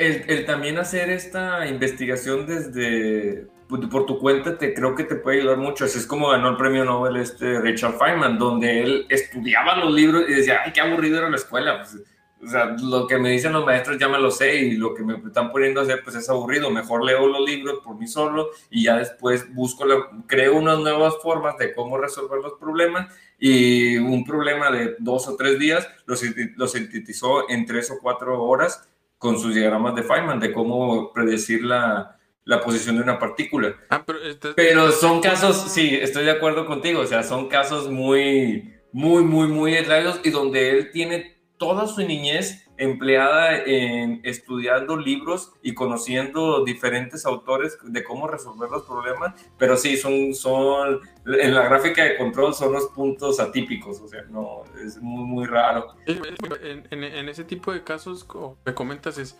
el, 0.00 0.46
también 0.46 0.78
hacer 0.78 1.10
esta 1.10 1.66
investigación 1.66 2.46
desde 2.46 3.46
por 3.68 4.04
tu 4.04 4.18
cuenta 4.18 4.58
te 4.58 4.74
creo 4.74 4.96
que 4.96 5.04
te 5.04 5.14
puede 5.14 5.40
ayudar 5.40 5.58
mucho. 5.58 5.84
Así 5.84 5.98
es 5.98 6.06
como 6.06 6.30
ganó 6.30 6.48
el 6.48 6.56
premio 6.56 6.84
Nobel 6.84 7.18
este 7.18 7.60
Richard 7.60 7.98
Feynman, 7.98 8.38
donde 8.38 8.82
él 8.82 9.06
estudiaba 9.08 9.76
los 9.76 9.92
libros 9.92 10.24
y 10.28 10.34
decía, 10.34 10.62
ay, 10.64 10.72
qué 10.72 10.80
aburrido 10.80 11.18
era 11.18 11.30
la 11.30 11.36
escuela. 11.36 11.78
Pues, 11.78 12.02
o 12.42 12.48
sea, 12.48 12.74
lo 12.82 13.06
que 13.06 13.18
me 13.18 13.30
dicen 13.30 13.52
los 13.52 13.66
maestros 13.66 13.98
ya 13.98 14.08
me 14.08 14.18
lo 14.18 14.30
sé 14.30 14.56
y 14.56 14.72
lo 14.72 14.94
que 14.94 15.04
me 15.04 15.18
están 15.18 15.52
poniendo 15.52 15.80
a 15.80 15.82
hacer 15.82 16.02
pues 16.02 16.16
es 16.16 16.28
aburrido. 16.30 16.70
Mejor 16.70 17.04
leo 17.04 17.28
los 17.28 17.48
libros 17.48 17.80
por 17.84 17.96
mí 17.96 18.08
solo 18.08 18.50
y 18.70 18.84
ya 18.84 18.96
después 18.96 19.54
busco, 19.54 19.84
la, 19.84 19.96
creo 20.26 20.56
unas 20.56 20.78
nuevas 20.78 21.14
formas 21.22 21.58
de 21.58 21.74
cómo 21.74 21.98
resolver 21.98 22.40
los 22.40 22.54
problemas 22.54 23.14
y 23.38 23.98
un 23.98 24.24
problema 24.24 24.70
de 24.70 24.96
dos 24.98 25.28
o 25.28 25.36
tres 25.36 25.58
días 25.58 25.86
lo, 26.06 26.16
lo 26.56 26.66
sintetizó 26.66 27.48
en 27.50 27.66
tres 27.66 27.90
o 27.90 27.98
cuatro 28.00 28.42
horas 28.42 28.88
con 29.20 29.38
sus 29.38 29.54
diagramas 29.54 29.94
de 29.94 30.02
Feynman 30.02 30.40
de 30.40 30.50
cómo 30.50 31.12
predecir 31.12 31.62
la, 31.62 32.18
la 32.44 32.62
posición 32.62 32.96
de 32.96 33.02
una 33.02 33.18
partícula. 33.18 33.76
Ah, 33.90 34.02
pero, 34.06 34.18
pero 34.56 34.90
son 34.92 35.20
casos, 35.20 35.70
sí, 35.70 35.94
estoy 35.94 36.24
de 36.24 36.30
acuerdo 36.30 36.64
contigo, 36.64 37.00
o 37.00 37.06
sea, 37.06 37.22
son 37.22 37.48
casos 37.48 37.90
muy, 37.90 38.72
muy, 38.92 39.22
muy, 39.22 39.46
muy 39.48 39.74
aislados 39.76 40.22
y 40.24 40.30
donde 40.30 40.70
él 40.70 40.90
tiene 40.90 41.38
toda 41.58 41.86
su 41.86 42.00
niñez 42.00 42.66
empleada 42.80 43.58
en 43.58 44.20
estudiando 44.24 44.96
libros 44.96 45.52
y 45.62 45.74
conociendo 45.74 46.64
diferentes 46.64 47.26
autores 47.26 47.78
de 47.82 48.02
cómo 48.02 48.26
resolver 48.26 48.70
los 48.70 48.84
problemas, 48.84 49.34
pero 49.58 49.76
sí, 49.76 49.96
son, 49.98 50.34
son, 50.34 51.00
en 51.26 51.54
la 51.54 51.68
gráfica 51.68 52.02
de 52.04 52.16
control 52.16 52.54
son 52.54 52.72
los 52.72 52.86
puntos 52.88 53.38
atípicos, 53.38 54.00
o 54.00 54.08
sea, 54.08 54.22
no, 54.30 54.64
es 54.82 54.96
muy, 54.96 55.24
muy 55.24 55.46
raro. 55.46 55.94
En, 56.06 57.28
ese 57.28 57.44
tipo 57.44 57.72
de 57.72 57.84
casos, 57.84 58.26
me 58.64 58.72
comentas, 58.74 59.18
es, 59.18 59.38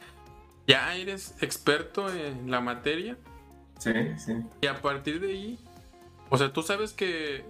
ya 0.67 0.95
eres 0.95 1.35
experto 1.41 2.13
en 2.13 2.51
la 2.51 2.61
materia. 2.61 3.17
Sí, 3.79 3.93
sí. 4.19 4.35
Y 4.61 4.67
a 4.67 4.81
partir 4.83 5.19
de 5.19 5.29
ahí, 5.29 5.59
o 6.29 6.37
sea, 6.37 6.53
tú 6.53 6.63
sabes 6.63 6.93
que 6.93 7.43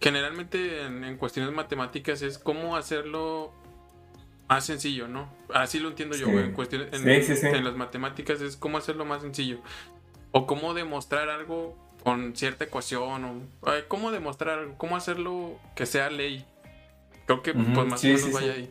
generalmente 0.00 0.82
en, 0.82 1.16
cuestiones 1.16 1.52
matemáticas 1.52 2.22
es 2.22 2.38
cómo 2.38 2.76
hacerlo 2.76 3.52
más 4.48 4.64
sencillo, 4.64 5.08
¿no? 5.08 5.28
Así 5.52 5.78
lo 5.78 5.88
entiendo 5.88 6.16
yo, 6.16 6.28
En 6.28 6.52
cuestiones 6.52 6.88
en, 6.92 7.64
las 7.64 7.76
matemáticas 7.76 8.40
es 8.40 8.56
cómo 8.56 8.78
hacerlo 8.78 9.04
más 9.04 9.22
sencillo. 9.22 9.60
O 10.32 10.46
cómo 10.46 10.74
demostrar 10.74 11.28
algo 11.28 11.76
con 12.02 12.34
cierta 12.34 12.64
ecuación. 12.64 13.48
O 13.60 13.70
cómo 13.88 14.10
demostrar 14.10 14.60
algo, 14.60 14.78
cómo 14.78 14.96
hacerlo 14.96 15.58
que 15.76 15.86
sea 15.86 16.10
ley. 16.10 16.46
Creo 17.26 17.42
que 17.42 17.52
pues 17.52 17.68
más 17.68 18.02
o 18.02 18.06
menos 18.06 18.32
vaya 18.32 18.54
ahí. 18.54 18.70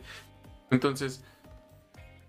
Entonces, 0.70 1.24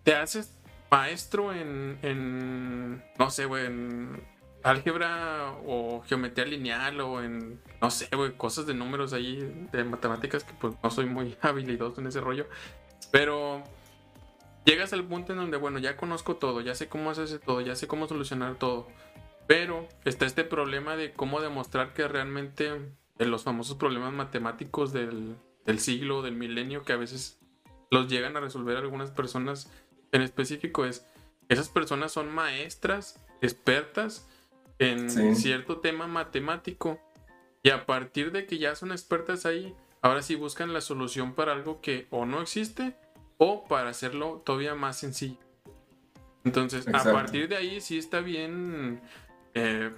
te 0.04 0.16
haces 0.16 0.56
maestro 0.91 1.54
en, 1.54 1.97
en 2.04 3.04
no 3.18 3.30
sé, 3.32 3.45
güey, 3.45 3.66
en 3.66 4.22
álgebra 4.64 5.54
o 5.66 6.04
geometría 6.06 6.45
lineal 6.45 7.00
o 7.02 7.24
en, 7.24 7.60
no 7.82 7.89
sé, 7.89 8.10
cosas 8.38 8.66
de 8.66 8.74
números 8.74 9.14
ahí, 9.14 9.68
de 9.72 9.84
matemáticas, 9.84 10.43
que 10.43 10.54
pues 10.54 10.76
no 10.84 10.91
soy 10.91 11.06
muy 11.06 11.36
habilidoso 11.41 12.02
en 12.02 12.08
ese 12.08 12.22
rollo. 12.22 12.47
Pero 13.12 13.64
llegas 14.66 14.93
al 14.93 15.03
punto 15.03 15.34
en 15.34 15.39
donde, 15.39 15.57
bueno, 15.57 15.80
ya 15.80 15.97
conozco 15.97 16.36
todo, 16.36 16.62
ya 16.62 16.76
sé 16.76 16.88
cómo 16.88 17.10
hacerse 17.10 17.39
todo, 17.39 17.62
ya 17.62 17.76
sé 17.76 17.88
cómo 17.88 18.07
solucionar 18.07 18.55
todo. 18.55 18.88
Pero 19.47 19.88
está 20.05 20.26
este 20.26 20.43
problema 20.43 20.95
de 20.95 21.12
cómo 21.14 21.41
demostrar 21.41 21.93
que 21.93 22.07
realmente 22.07 22.68
en 22.68 23.32
los 23.32 23.43
famosos 23.43 23.78
problemas 23.78 24.14
matemáticos 24.14 24.93
del, 24.93 25.36
del 25.66 25.80
siglo, 25.80 26.22
del 26.22 26.36
milenio, 26.36 26.84
que 26.84 26.93
a 26.93 26.97
veces 26.97 27.39
los 27.91 28.07
llegan 28.07 28.38
a 28.38 28.39
resolver 28.39 28.78
algunas 28.78 29.12
personas. 29.12 29.72
En 30.12 30.22
específico, 30.22 30.86
es 30.86 31.05
esas 31.49 31.70
personas 31.70 32.12
son 32.12 32.32
maestras, 32.32 33.20
expertas 33.41 34.28
en 34.78 35.36
cierto 35.36 35.80
tema 35.80 36.07
matemático. 36.07 36.99
Y 37.64 37.72
a 37.72 37.86
partir 37.86 38.32
de 38.32 38.45
que 38.45 38.60
ya 38.60 38.76
son 38.76 38.91
expertas 38.91 39.45
ahí, 39.45 39.76
ahora 40.02 40.22
sí 40.22 40.36
buscan 40.36 40.74
la 40.74 40.82
solución 40.82 41.34
para 41.34 41.54
algo 41.54 41.82
que 41.82 42.08
o 42.10 42.26
no 42.26 42.41
existe 42.41 42.95
o 43.38 43.66
para 43.68 43.89
hacerlo 43.89 44.41
todavía 44.45 44.76
más 44.76 44.97
sencillo. 45.00 45.38
Entonces, 46.43 46.88
a 46.88 47.04
partir 47.04 47.47
de 47.47 47.58
ahí 47.58 47.82
sí 47.82 47.97
está 47.97 48.22
bien 48.22 49.02
eh, 49.54 49.91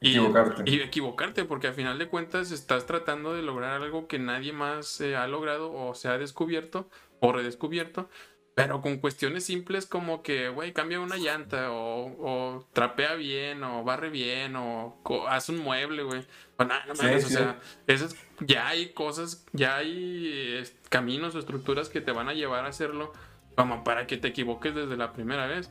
equivocarte. 0.00 0.62
Y, 0.66 0.80
equivocarte, 0.80 1.44
porque 1.44 1.68
al 1.68 1.74
final 1.74 1.98
de 1.98 2.08
cuentas 2.08 2.50
estás 2.50 2.86
tratando 2.86 3.34
de 3.34 3.42
lograr 3.42 3.82
algo 3.82 4.06
que 4.06 4.18
nadie 4.18 4.52
más 4.52 5.00
ha 5.00 5.26
logrado 5.26 5.72
o 5.72 5.94
se 5.94 6.08
ha 6.08 6.18
descubierto 6.18 6.88
o 7.20 7.32
redescubierto 7.32 8.08
pero 8.54 8.80
con 8.80 8.98
cuestiones 8.98 9.44
simples 9.44 9.84
como 9.84 10.22
que, 10.22 10.48
güey, 10.48 10.72
cambia 10.72 11.00
una 11.00 11.16
llanta 11.16 11.72
o, 11.72 12.64
trapea 12.72 13.14
bien 13.14 13.64
o 13.64 13.82
barre 13.82 14.10
bien 14.10 14.54
o 14.54 14.96
haz 15.28 15.48
un 15.48 15.58
mueble, 15.58 16.04
güey. 16.04 16.24
O 16.56 16.64
nada, 16.64 16.84
o 16.90 16.94
sea, 16.94 17.58
esas, 17.86 18.16
ya 18.38 18.68
hay 18.68 18.92
cosas, 18.92 19.44
ya 19.52 19.76
hay 19.76 20.62
caminos 20.88 21.34
o 21.34 21.40
estructuras 21.40 21.88
que 21.88 22.00
te 22.00 22.12
van 22.12 22.28
a 22.28 22.34
llevar 22.34 22.64
a 22.64 22.68
hacerlo 22.68 23.12
como 23.56 23.82
para 23.82 24.06
que 24.06 24.18
te 24.18 24.28
equivoques 24.28 24.72
desde 24.74 24.96
la 24.96 25.12
primera 25.12 25.46
vez. 25.46 25.70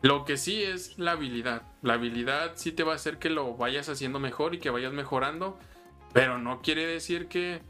Lo 0.00 0.24
que 0.24 0.38
sí 0.38 0.62
es 0.62 0.98
la 0.98 1.12
habilidad. 1.12 1.62
La 1.82 1.94
habilidad 1.94 2.52
sí 2.54 2.72
te 2.72 2.82
va 2.82 2.92
a 2.92 2.96
hacer 2.96 3.18
que 3.18 3.28
lo 3.28 3.56
vayas 3.56 3.90
haciendo 3.90 4.18
mejor 4.18 4.54
y 4.54 4.58
que 4.58 4.70
vayas 4.70 4.94
mejorando, 4.94 5.58
pero 6.14 6.38
no 6.38 6.62
quiere 6.62 6.86
decir 6.86 7.28
que 7.28 7.60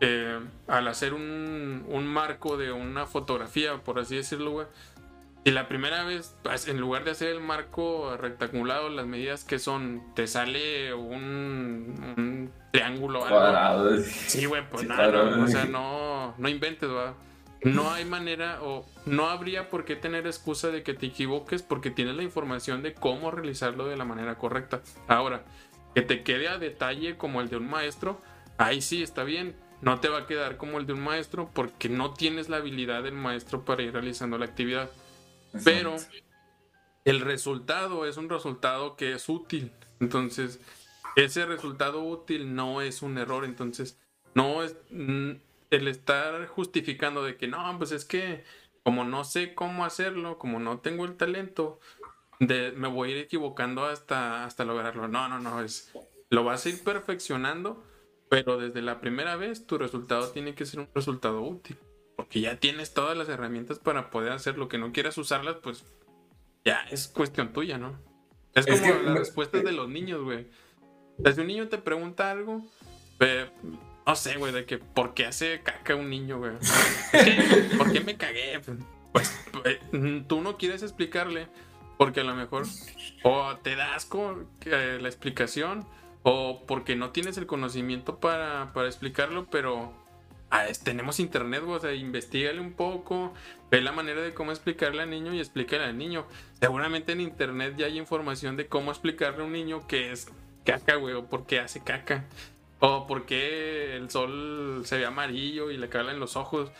eh, 0.00 0.40
al 0.66 0.88
hacer 0.88 1.14
un, 1.14 1.84
un, 1.88 2.06
marco 2.06 2.56
de 2.56 2.72
una 2.72 3.06
fotografía, 3.06 3.78
por 3.78 3.98
así 3.98 4.16
decirlo, 4.16 4.50
güey, 4.50 4.66
si 5.46 5.52
la 5.52 5.68
primera 5.68 6.02
vez, 6.02 6.34
pues, 6.42 6.66
en 6.66 6.80
lugar 6.80 7.04
de 7.04 7.12
hacer 7.12 7.28
el 7.28 7.40
marco 7.40 8.16
rectangular, 8.16 8.82
las 8.90 9.06
medidas 9.06 9.44
que 9.44 9.60
son, 9.60 10.02
te 10.16 10.26
sale 10.26 10.92
un, 10.92 12.50
triángulo. 12.72 13.20
Cuadrado. 13.20 13.96
Sí, 14.02 14.44
güey, 14.46 14.68
pues 14.68 14.88
nada, 14.88 15.38
o 15.38 15.46
sea, 15.46 15.64
no, 15.66 16.34
no 16.36 16.48
inventes, 16.48 16.90
va. 16.90 17.14
No 17.62 17.92
hay 17.92 18.04
manera 18.04 18.58
o 18.62 18.84
no 19.06 19.28
habría 19.28 19.68
por 19.68 19.84
qué 19.84 19.94
tener 19.94 20.26
excusa 20.26 20.70
de 20.70 20.82
que 20.82 20.94
te 20.94 21.06
equivoques 21.06 21.62
porque 21.62 21.92
tienes 21.92 22.16
la 22.16 22.24
información 22.24 22.82
de 22.82 22.94
cómo 22.94 23.30
realizarlo 23.30 23.86
de 23.86 23.96
la 23.96 24.04
manera 24.04 24.38
correcta. 24.38 24.82
Ahora, 25.06 25.44
que 25.94 26.02
te 26.02 26.24
quede 26.24 26.48
a 26.48 26.58
detalle 26.58 27.16
como 27.16 27.40
el 27.40 27.48
de 27.48 27.56
un 27.58 27.70
maestro, 27.70 28.20
ahí 28.58 28.82
sí 28.82 29.00
está 29.00 29.22
bien. 29.22 29.54
No 29.82 30.00
te 30.00 30.08
va 30.08 30.20
a 30.20 30.26
quedar 30.26 30.56
como 30.56 30.78
el 30.78 30.86
de 30.86 30.94
un 30.94 31.00
maestro 31.00 31.50
porque 31.52 31.88
no 31.88 32.14
tienes 32.14 32.48
la 32.48 32.58
habilidad 32.58 33.02
del 33.02 33.14
maestro 33.14 33.64
para 33.64 33.82
ir 33.82 33.92
realizando 33.92 34.38
la 34.38 34.46
actividad. 34.46 34.90
Pero 35.64 35.96
el 37.04 37.20
resultado 37.20 38.06
es 38.06 38.16
un 38.16 38.28
resultado 38.28 38.96
que 38.96 39.12
es 39.12 39.28
útil. 39.28 39.72
Entonces, 40.00 40.60
ese 41.14 41.46
resultado 41.46 42.02
útil 42.02 42.54
no 42.54 42.80
es 42.80 43.02
un 43.02 43.18
error. 43.18 43.44
Entonces, 43.44 43.98
no 44.34 44.62
es 44.62 44.76
el 44.90 45.88
estar 45.88 46.46
justificando 46.46 47.22
de 47.22 47.36
que 47.36 47.48
no, 47.48 47.78
pues 47.78 47.92
es 47.92 48.04
que 48.04 48.44
como 48.82 49.04
no 49.04 49.24
sé 49.24 49.54
cómo 49.54 49.84
hacerlo, 49.84 50.38
como 50.38 50.60
no 50.60 50.78
tengo 50.78 51.04
el 51.04 51.16
talento, 51.16 51.80
de, 52.38 52.72
me 52.72 52.88
voy 52.88 53.08
a 53.08 53.12
ir 53.12 53.18
equivocando 53.18 53.84
hasta, 53.84 54.44
hasta 54.44 54.64
lograrlo. 54.64 55.08
No, 55.08 55.28
no, 55.28 55.40
no, 55.40 55.60
es 55.60 55.92
lo 56.30 56.44
vas 56.44 56.66
a 56.66 56.68
ir 56.68 56.82
perfeccionando, 56.82 57.82
pero 58.28 58.58
desde 58.58 58.82
la 58.82 59.00
primera 59.00 59.36
vez 59.36 59.66
tu 59.66 59.78
resultado 59.78 60.30
tiene 60.30 60.54
que 60.54 60.66
ser 60.66 60.80
un 60.80 60.88
resultado 60.94 61.42
útil. 61.42 61.76
Porque 62.16 62.40
ya 62.40 62.56
tienes 62.56 62.94
todas 62.94 63.16
las 63.16 63.28
herramientas 63.28 63.78
para 63.78 64.10
poder 64.10 64.32
hacer 64.32 64.56
lo 64.56 64.68
que 64.68 64.78
no 64.78 64.92
quieras 64.92 65.18
usarlas, 65.18 65.56
pues 65.62 65.84
ya 66.64 66.80
es 66.90 67.08
cuestión 67.08 67.52
tuya, 67.52 67.78
¿no? 67.78 67.98
Es 68.54 68.66
como 68.66 68.94
las 69.02 69.18
respuestas 69.18 69.62
de 69.62 69.72
los 69.72 69.88
niños, 69.88 70.22
güey. 70.22 70.46
si 71.22 71.40
un 71.40 71.46
niño 71.46 71.68
te 71.68 71.76
pregunta 71.76 72.30
algo, 72.30 72.64
no 74.06 74.16
sé, 74.16 74.36
güey, 74.38 74.52
de 74.52 74.64
que 74.64 74.78
¿por 74.78 75.12
qué 75.12 75.26
hace 75.26 75.60
caca 75.62 75.94
un 75.94 76.08
niño, 76.08 76.38
güey? 76.38 76.52
¿Por 77.76 77.92
qué 77.92 78.00
me 78.00 78.16
cagué? 78.16 78.60
Pues, 79.12 79.38
pues 79.52 79.78
tú 80.26 80.40
no 80.40 80.56
quieres 80.56 80.82
explicarle, 80.82 81.48
porque 81.98 82.20
a 82.20 82.24
lo 82.24 82.34
mejor 82.34 82.64
o 83.24 83.56
te 83.58 83.76
das 83.76 84.06
con 84.06 84.48
la 84.64 85.08
explicación, 85.08 85.86
o 86.28 86.64
porque 86.66 86.96
no 86.96 87.10
tienes 87.10 87.38
el 87.38 87.46
conocimiento 87.46 88.18
para, 88.18 88.72
para 88.72 88.88
explicarlo, 88.88 89.46
pero 89.46 89.94
Ah, 90.48 90.66
tenemos 90.84 91.18
internet, 91.18 91.62
o 91.66 91.78
sea, 91.80 91.92
investigale 91.92 92.60
un 92.60 92.72
poco, 92.72 93.34
ve 93.70 93.80
la 93.80 93.90
manera 93.90 94.22
de 94.22 94.32
cómo 94.32 94.52
explicarle 94.52 95.02
al 95.02 95.10
niño 95.10 95.34
y 95.34 95.40
explícale 95.40 95.84
al 95.84 95.98
niño. 95.98 96.24
Seguramente 96.60 97.12
en 97.12 97.20
internet 97.20 97.74
ya 97.76 97.86
hay 97.86 97.98
información 97.98 98.56
de 98.56 98.68
cómo 98.68 98.92
explicarle 98.92 99.42
a 99.42 99.46
un 99.46 99.52
niño 99.52 99.86
que 99.88 100.12
es 100.12 100.28
caca, 100.64 100.94
güey, 100.94 101.14
o 101.14 101.26
por 101.26 101.46
qué 101.46 101.58
hace 101.58 101.82
caca, 101.82 102.24
o 102.78 103.08
por 103.08 103.26
qué 103.26 103.96
el 103.96 104.08
sol 104.08 104.82
se 104.84 104.98
ve 104.98 105.06
amarillo 105.06 105.72
y 105.72 105.78
le 105.78 105.88
cae 105.88 106.08
en 106.10 106.20
los 106.20 106.36
ojos. 106.36 106.70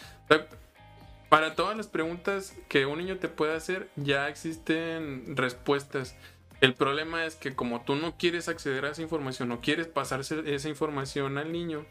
para 1.29 1.57
todas 1.57 1.77
las 1.77 1.89
preguntas 1.89 2.55
que 2.69 2.87
un 2.87 2.99
niño 2.99 3.19
te 3.19 3.29
puede 3.29 3.57
hacer, 3.57 3.89
ya 3.97 4.29
existen 4.29 5.37
respuestas. 5.37 6.15
El 6.61 6.75
problema 6.75 7.25
es 7.27 7.37
que 7.37 7.55
como 7.55 7.83
tú 7.83 7.97
no 7.97 8.17
quieres 8.17 8.49
acceder 8.49 8.85
a 8.87 8.91
esa 8.91 9.03
información, 9.03 9.49
no 9.49 9.61
quieres 9.61 9.89
pasarse 9.89 10.43
esa 10.55 10.69
información 10.69 11.39
al 11.39 11.53
niño, 11.53 11.85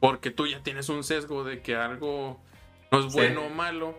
porque 0.00 0.30
tú 0.30 0.46
ya 0.46 0.62
tienes 0.62 0.88
un 0.88 1.04
sesgo 1.04 1.44
de 1.44 1.60
que 1.60 1.76
algo 1.76 2.40
no 2.90 3.00
es 3.00 3.12
bueno 3.12 3.46
o 3.46 3.50
malo, 3.50 3.94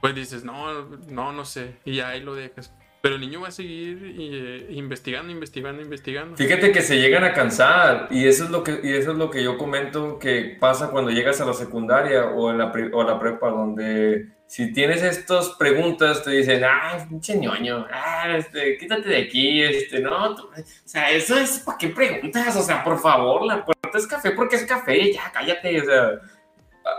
pues 0.00 0.14
dices, 0.14 0.44
no, 0.44 0.84
no, 1.08 1.32
no 1.32 1.44
sé, 1.44 1.76
y 1.84 2.00
ahí 2.00 2.20
lo 2.20 2.34
dejas. 2.34 2.74
Pero 3.00 3.16
el 3.16 3.20
niño 3.20 3.42
va 3.42 3.48
a 3.48 3.50
seguir 3.50 4.14
eh, 4.18 4.66
investigando, 4.70 5.30
investigando, 5.30 5.82
investigando. 5.82 6.36
Fíjate 6.36 6.72
que 6.72 6.80
se 6.80 6.98
llegan 6.98 7.22
a 7.22 7.34
cansar 7.34 8.08
y 8.10 8.26
eso 8.26 8.44
es 8.44 8.50
lo 8.50 8.64
que, 8.64 8.80
y 8.82 8.94
eso 8.94 9.12
es 9.12 9.18
lo 9.18 9.30
que 9.30 9.42
yo 9.42 9.58
comento 9.58 10.18
que 10.18 10.56
pasa 10.58 10.90
cuando 10.90 11.10
llegas 11.10 11.38
a 11.42 11.44
la 11.44 11.52
secundaria 11.52 12.30
o, 12.30 12.50
en 12.50 12.56
la, 12.56 12.72
o 12.92 13.02
a 13.02 13.04
la 13.04 13.18
prepa, 13.18 13.50
donde 13.50 14.28
si 14.46 14.72
tienes 14.72 15.02
estas 15.02 15.50
preguntas, 15.50 16.22
te 16.22 16.30
dicen, 16.30 16.62
ah, 16.64 17.04
pinche 17.08 17.36
ñoño, 17.36 17.86
ah, 17.90 18.36
este, 18.36 18.76
quítate 18.78 19.08
de 19.08 19.22
aquí, 19.22 19.62
este, 19.62 20.00
no, 20.00 20.32
o 20.32 20.50
sea, 20.84 21.10
eso 21.10 21.36
es, 21.36 21.60
¿para 21.60 21.78
qué 21.78 21.88
preguntas? 21.88 22.54
O 22.56 22.62
sea, 22.62 22.84
por 22.84 22.98
favor, 23.00 23.44
la 23.44 23.64
puerta 23.64 23.98
es 23.98 24.06
café 24.06 24.30
porque 24.30 24.56
es 24.56 24.64
café, 24.64 25.12
ya, 25.12 25.32
cállate, 25.32 25.80
o 25.80 25.84
sea, 25.84 26.10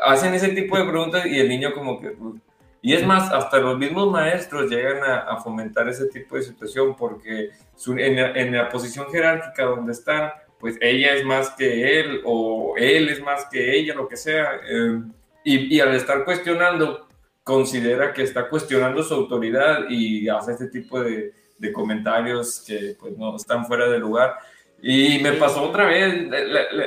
hacen 0.05 0.33
ese 0.33 0.49
tipo 0.49 0.77
de 0.77 0.85
preguntas 0.85 1.25
y 1.25 1.39
el 1.39 1.47
niño 1.47 1.73
como 1.73 1.99
que, 2.01 2.09
pues, 2.09 2.35
y 2.81 2.93
es 2.93 3.05
más, 3.05 3.31
hasta 3.31 3.57
los 3.59 3.77
mismos 3.79 4.11
maestros 4.11 4.69
llegan 4.69 5.03
a, 5.03 5.37
fomentar 5.37 5.89
ese 5.89 6.05
tipo 6.07 6.35
de 6.35 6.43
situación 6.43 6.95
porque 6.95 7.49
en, 7.87 8.51
la, 8.51 8.69
posición 8.69 9.07
jerárquica 9.11 9.63
donde 9.63 9.91
están, 9.91 10.31
pues 10.59 10.77
ella 10.81 11.13
es 11.15 11.25
más 11.25 11.49
que 11.51 11.99
él 11.99 12.21
o 12.25 12.75
él 12.77 13.09
es 13.09 13.21
más 13.23 13.45
que 13.45 13.75
ella, 13.75 13.95
lo 13.95 14.07
que 14.07 14.17
sea, 14.17 14.59
eh, 14.69 15.01
y 15.43 15.79
al 15.79 15.95
estar 15.95 16.23
cuestionando, 16.25 17.07
considera 17.45 18.11
que 18.11 18.23
está 18.23 18.49
cuestionando 18.49 19.03
su 19.03 19.13
autoridad 19.13 19.87
y 19.87 20.27
hace 20.27 20.53
este 20.53 20.67
tipo 20.67 20.99
de, 21.01 21.31
comentarios 21.73 22.63
que 22.67 22.95
pues 22.99 23.17
no 23.17 23.35
están 23.35 23.65
fuera 23.65 23.87
de 23.87 23.97
lugar. 23.97 24.35
Y 24.81 25.19
me 25.19 25.31
pasó 25.33 25.63
otra 25.63 25.85
vez, 25.85 26.27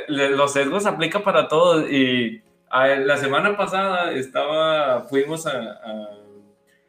los 0.08 0.52
sesgos 0.52 0.86
aplican 0.86 1.22
para 1.22 1.48
todos 1.48 1.90
y 1.90 2.42
la 2.70 3.16
semana 3.16 3.56
pasada 3.56 4.12
estaba, 4.12 5.02
fuimos 5.08 5.46
a, 5.46 5.80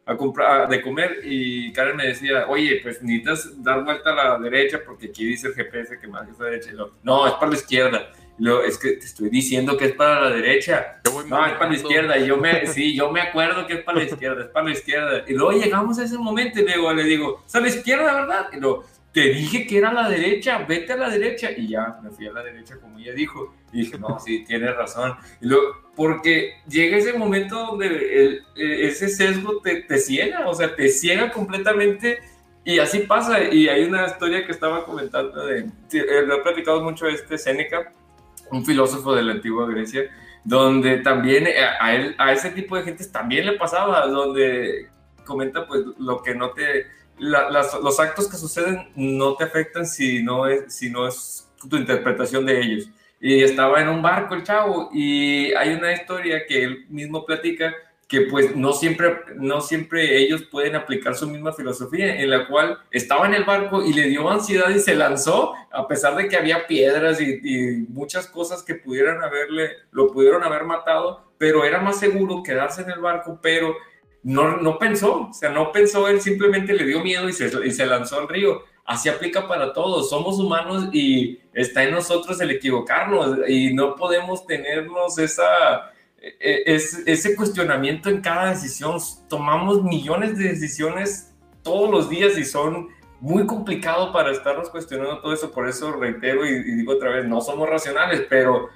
a, 0.05 0.17
comprar 0.17 0.67
de 0.67 0.81
comer 0.81 1.19
y 1.23 1.71
Karen 1.71 1.95
me 1.95 2.07
decía, 2.07 2.45
oye, 2.47 2.79
pues 2.83 3.01
necesitas 3.01 3.63
dar 3.63 3.83
vuelta 3.83 4.11
a 4.11 4.15
la 4.15 4.39
derecha 4.39 4.79
porque 4.85 5.07
aquí 5.07 5.25
dice 5.25 5.47
el 5.47 5.53
GPS 5.53 5.99
que 5.99 6.07
más 6.07 6.27
es 6.27 6.37
la 6.37 6.45
derecha. 6.45 6.71
no, 7.03 7.27
es 7.27 7.33
para 7.33 7.51
la 7.51 7.55
izquierda 7.57 8.11
es 8.63 8.77
que 8.77 8.91
te 8.93 9.05
estoy 9.05 9.29
diciendo 9.29 9.77
que 9.77 9.85
es 9.85 9.93
para 9.93 10.21
la 10.21 10.29
derecha. 10.29 11.01
No, 11.27 11.45
es 11.45 11.53
para 11.53 11.69
la 11.69 11.75
izquierda. 11.75 12.17
Y 12.17 12.27
yo 12.27 12.37
me, 12.37 12.65
sí, 12.67 12.95
yo 12.95 13.11
me 13.11 13.21
acuerdo 13.21 13.67
que 13.67 13.73
es 13.73 13.83
para 13.83 13.99
la 13.99 14.05
izquierda, 14.05 14.43
es 14.43 14.49
para 14.49 14.65
la 14.65 14.71
izquierda. 14.71 15.23
Y 15.27 15.33
luego 15.33 15.51
llegamos 15.51 15.99
a 15.99 16.05
ese 16.05 16.17
momento 16.17 16.59
y 16.59 16.63
luego 16.63 16.93
le 16.93 17.03
digo, 17.03 17.43
es 17.45 17.55
a 17.55 17.59
la 17.59 17.67
izquierda, 17.67 18.13
¿verdad? 18.13 18.47
Y 18.53 18.59
luego, 18.59 18.85
te 19.11 19.21
dije 19.21 19.65
que 19.65 19.79
era 19.79 19.89
a 19.89 19.93
la 19.93 20.09
derecha, 20.09 20.59
vete 20.67 20.93
a 20.93 20.97
la 20.97 21.09
derecha. 21.09 21.51
Y 21.51 21.67
ya, 21.67 21.99
me 22.01 22.11
fui 22.11 22.27
a 22.27 22.31
la 22.31 22.43
derecha 22.43 22.77
como 22.79 22.97
ella 22.99 23.13
dijo. 23.13 23.53
Y 23.73 23.79
dije, 23.79 23.97
no, 23.97 24.19
sí, 24.19 24.43
tienes 24.45 24.75
razón. 24.75 25.15
Y 25.41 25.47
luego, 25.47 25.75
porque 25.95 26.53
llega 26.67 26.97
ese 26.97 27.13
momento 27.13 27.55
donde 27.57 28.41
ese 28.55 29.09
sesgo 29.09 29.59
te, 29.61 29.83
te 29.83 29.97
ciega, 29.97 30.47
o 30.47 30.53
sea, 30.53 30.75
te 30.75 30.89
ciega 30.89 31.31
completamente. 31.31 32.19
Y 32.63 32.79
así 32.79 32.99
pasa. 32.99 33.43
Y 33.43 33.67
hay 33.67 33.83
una 33.83 34.05
historia 34.05 34.45
que 34.45 34.51
estaba 34.51 34.85
comentando 34.85 35.45
de, 35.45 35.65
eh, 35.91 36.23
lo 36.25 36.35
he 36.35 36.41
platicado 36.41 36.81
mucho 36.83 37.07
este 37.07 37.37
Seneca, 37.37 37.91
un 38.51 38.65
filósofo 38.65 39.15
de 39.15 39.23
la 39.23 39.33
antigua 39.33 39.67
Grecia, 39.67 40.09
donde 40.43 40.97
también 40.97 41.47
eh, 41.47 41.55
a, 41.79 41.93
él, 41.95 42.15
a 42.17 42.33
ese 42.33 42.51
tipo 42.51 42.75
de 42.75 42.83
gente 42.83 43.05
también 43.07 43.45
le 43.45 43.53
pasaba, 43.53 44.05
donde 44.07 44.89
comenta 45.25 45.67
pues 45.67 45.83
lo 45.97 46.21
que 46.23 46.33
no 46.35 46.51
te, 46.51 46.87
los 47.17 47.99
actos 47.99 48.27
que 48.29 48.37
suceden 48.37 48.91
no 48.95 49.35
te 49.35 49.43
afectan 49.43 49.85
si 49.85 50.23
no 50.23 50.47
es, 50.47 50.73
si 50.73 50.89
no 50.89 51.07
es 51.07 51.49
tu 51.69 51.75
interpretación 51.75 52.45
de 52.45 52.61
ellos. 52.61 52.89
Y 53.21 53.43
estaba 53.43 53.81
en 53.81 53.89
un 53.89 54.01
barco 54.01 54.33
el 54.33 54.43
chavo 54.43 54.89
y 54.93 55.53
hay 55.53 55.73
una 55.73 55.91
historia 55.91 56.45
que 56.47 56.63
él 56.63 56.85
mismo 56.87 57.25
platica 57.25 57.73
que 58.09 58.21
pues 58.21 58.55
no 58.55 58.73
siempre, 58.73 59.17
no 59.35 59.61
siempre 59.61 60.17
ellos 60.17 60.41
pueden 60.41 60.75
aplicar 60.75 61.15
su 61.15 61.29
misma 61.29 61.53
filosofía, 61.53 62.19
en 62.19 62.31
la 62.31 62.47
cual 62.47 62.79
estaba 62.89 63.27
en 63.27 63.35
el 63.35 63.43
barco 63.43 63.83
y 63.83 63.93
le 63.93 64.07
dio 64.07 64.27
ansiedad 64.27 64.71
y 64.71 64.79
se 64.79 64.95
lanzó, 64.95 65.53
a 65.71 65.87
pesar 65.87 66.15
de 66.15 66.27
que 66.27 66.35
había 66.35 66.65
piedras 66.65 67.21
y, 67.21 67.85
muchas 67.87 68.25
cosas 68.25 68.63
que 68.63 68.73
pudieran 68.73 69.21
haberle, 69.23 69.73
lo 69.91 70.07
pudieron 70.07 70.43
haber 70.43 70.63
matado, 70.63 71.31
pero 71.37 71.63
era 71.63 71.81
más 71.81 71.99
seguro 71.99 72.41
quedarse 72.41 72.81
en 72.81 72.89
el 72.89 72.99
barco, 72.99 73.39
pero 73.43 73.75
no, 74.23 74.57
no 74.57 74.79
pensó, 74.79 75.27
o 75.29 75.33
sea, 75.33 75.51
no 75.51 75.71
pensó, 75.71 76.07
él 76.07 76.19
simplemente 76.19 76.73
le 76.73 76.85
dio 76.85 77.03
miedo 77.03 77.29
y 77.29 77.33
se, 77.33 77.51
y 77.63 77.69
se 77.69 77.85
lanzó 77.85 78.19
al 78.19 78.27
río. 78.27 78.63
Así 78.85 79.07
aplica 79.07 79.47
para 79.47 79.71
todos, 79.71 80.09
somos 80.09 80.39
humanos 80.39 80.89
y 80.91 81.39
está 81.53 81.83
en 81.83 81.91
nosotros 81.91 82.41
el 82.41 82.49
equivocarnos 82.49 83.47
y 83.47 83.71
no 83.71 83.95
podemos 83.95 84.47
tenernos 84.47 85.19
esa 85.19 85.91
es, 86.21 87.03
ese 87.05 87.35
cuestionamiento 87.35 88.09
en 88.09 88.21
cada 88.21 88.49
decisión. 88.51 88.97
Tomamos 89.27 89.83
millones 89.83 90.37
de 90.37 90.49
decisiones 90.49 91.33
todos 91.63 91.89
los 91.89 92.09
días 92.09 92.37
y 92.37 92.45
son 92.45 92.89
muy 93.19 93.45
complicado 93.45 94.13
para 94.13 94.31
estarnos 94.31 94.69
cuestionando 94.69 95.19
todo 95.19 95.33
eso. 95.33 95.51
Por 95.51 95.67
eso 95.67 95.91
reitero 95.93 96.45
y, 96.45 96.63
digo 96.63 96.93
otra 96.93 97.09
vez, 97.09 97.25
no 97.25 97.41
somos 97.41 97.69
racionales, 97.69 98.25
pero 98.29 98.69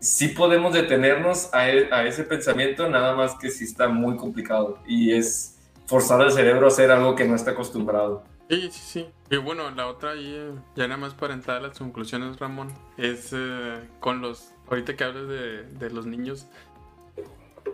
sí 0.00 0.28
podemos 0.28 0.72
detenernos 0.74 1.52
a, 1.52 1.70
e, 1.70 1.92
a, 1.92 2.06
ese 2.06 2.24
pensamiento, 2.24 2.88
nada 2.88 3.14
más 3.14 3.34
que 3.36 3.50
sí 3.50 3.64
está 3.64 3.88
muy 3.88 4.16
complicado. 4.16 4.78
Y 4.86 5.12
es 5.12 5.58
forzar 5.86 6.20
al 6.20 6.32
cerebro 6.32 6.66
a 6.66 6.68
hacer 6.68 6.90
algo 6.90 7.14
que 7.14 7.24
no 7.24 7.34
está 7.34 7.52
acostumbrado. 7.52 8.24
Sí, 8.48 8.68
sí, 8.70 8.80
sí. 8.84 9.06
Y 9.30 9.36
bueno, 9.38 9.70
la 9.70 9.86
otra, 9.86 10.12
eh, 10.14 10.52
ya 10.76 10.86
nada 10.86 10.98
más 10.98 11.14
para 11.14 11.32
entrar 11.32 11.58
a 11.58 11.68
las 11.68 11.78
conclusiones, 11.78 12.38
Ramón, 12.38 12.68
es 12.98 13.30
eh, 13.32 13.88
con 13.98 14.20
los, 14.20 14.52
ahorita 14.68 14.94
que 14.94 15.04
hablas 15.04 15.26
de 15.26 15.90
los 15.90 16.04
niños, 16.04 16.48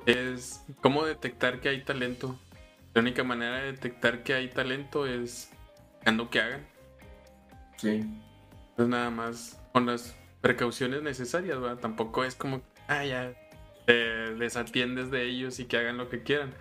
es 0.07 0.65
cómo 0.81 1.05
detectar 1.05 1.61
que 1.61 1.69
hay 1.69 1.85
talento. 1.85 2.39
La 2.95 3.03
única 3.03 3.25
manera 3.25 3.59
de 3.59 3.73
detectar 3.73 4.23
que 4.23 4.35
hay 4.35 4.49
talento 4.49 5.07
es 5.07 5.51
lo 6.07 6.31
que 6.31 6.41
hagan. 6.41 6.67
Sí. 7.77 8.05
Pues 8.77 8.89
nada 8.89 9.11
más 9.11 9.61
con 9.73 9.87
las 9.87 10.17
precauciones 10.41 11.03
necesarias, 11.03 11.61
¿verdad? 11.61 11.79
Tampoco 11.79 12.25
es 12.25 12.35
como, 12.35 12.63
ah, 12.89 13.05
ya, 13.05 13.33
te 13.87 13.95
desatiendes 14.35 15.11
de 15.11 15.25
ellos 15.25 15.59
y 15.61 15.67
que 15.67 15.77
hagan 15.77 15.99
lo 15.99 16.09
que 16.09 16.23
quieran. 16.23 16.55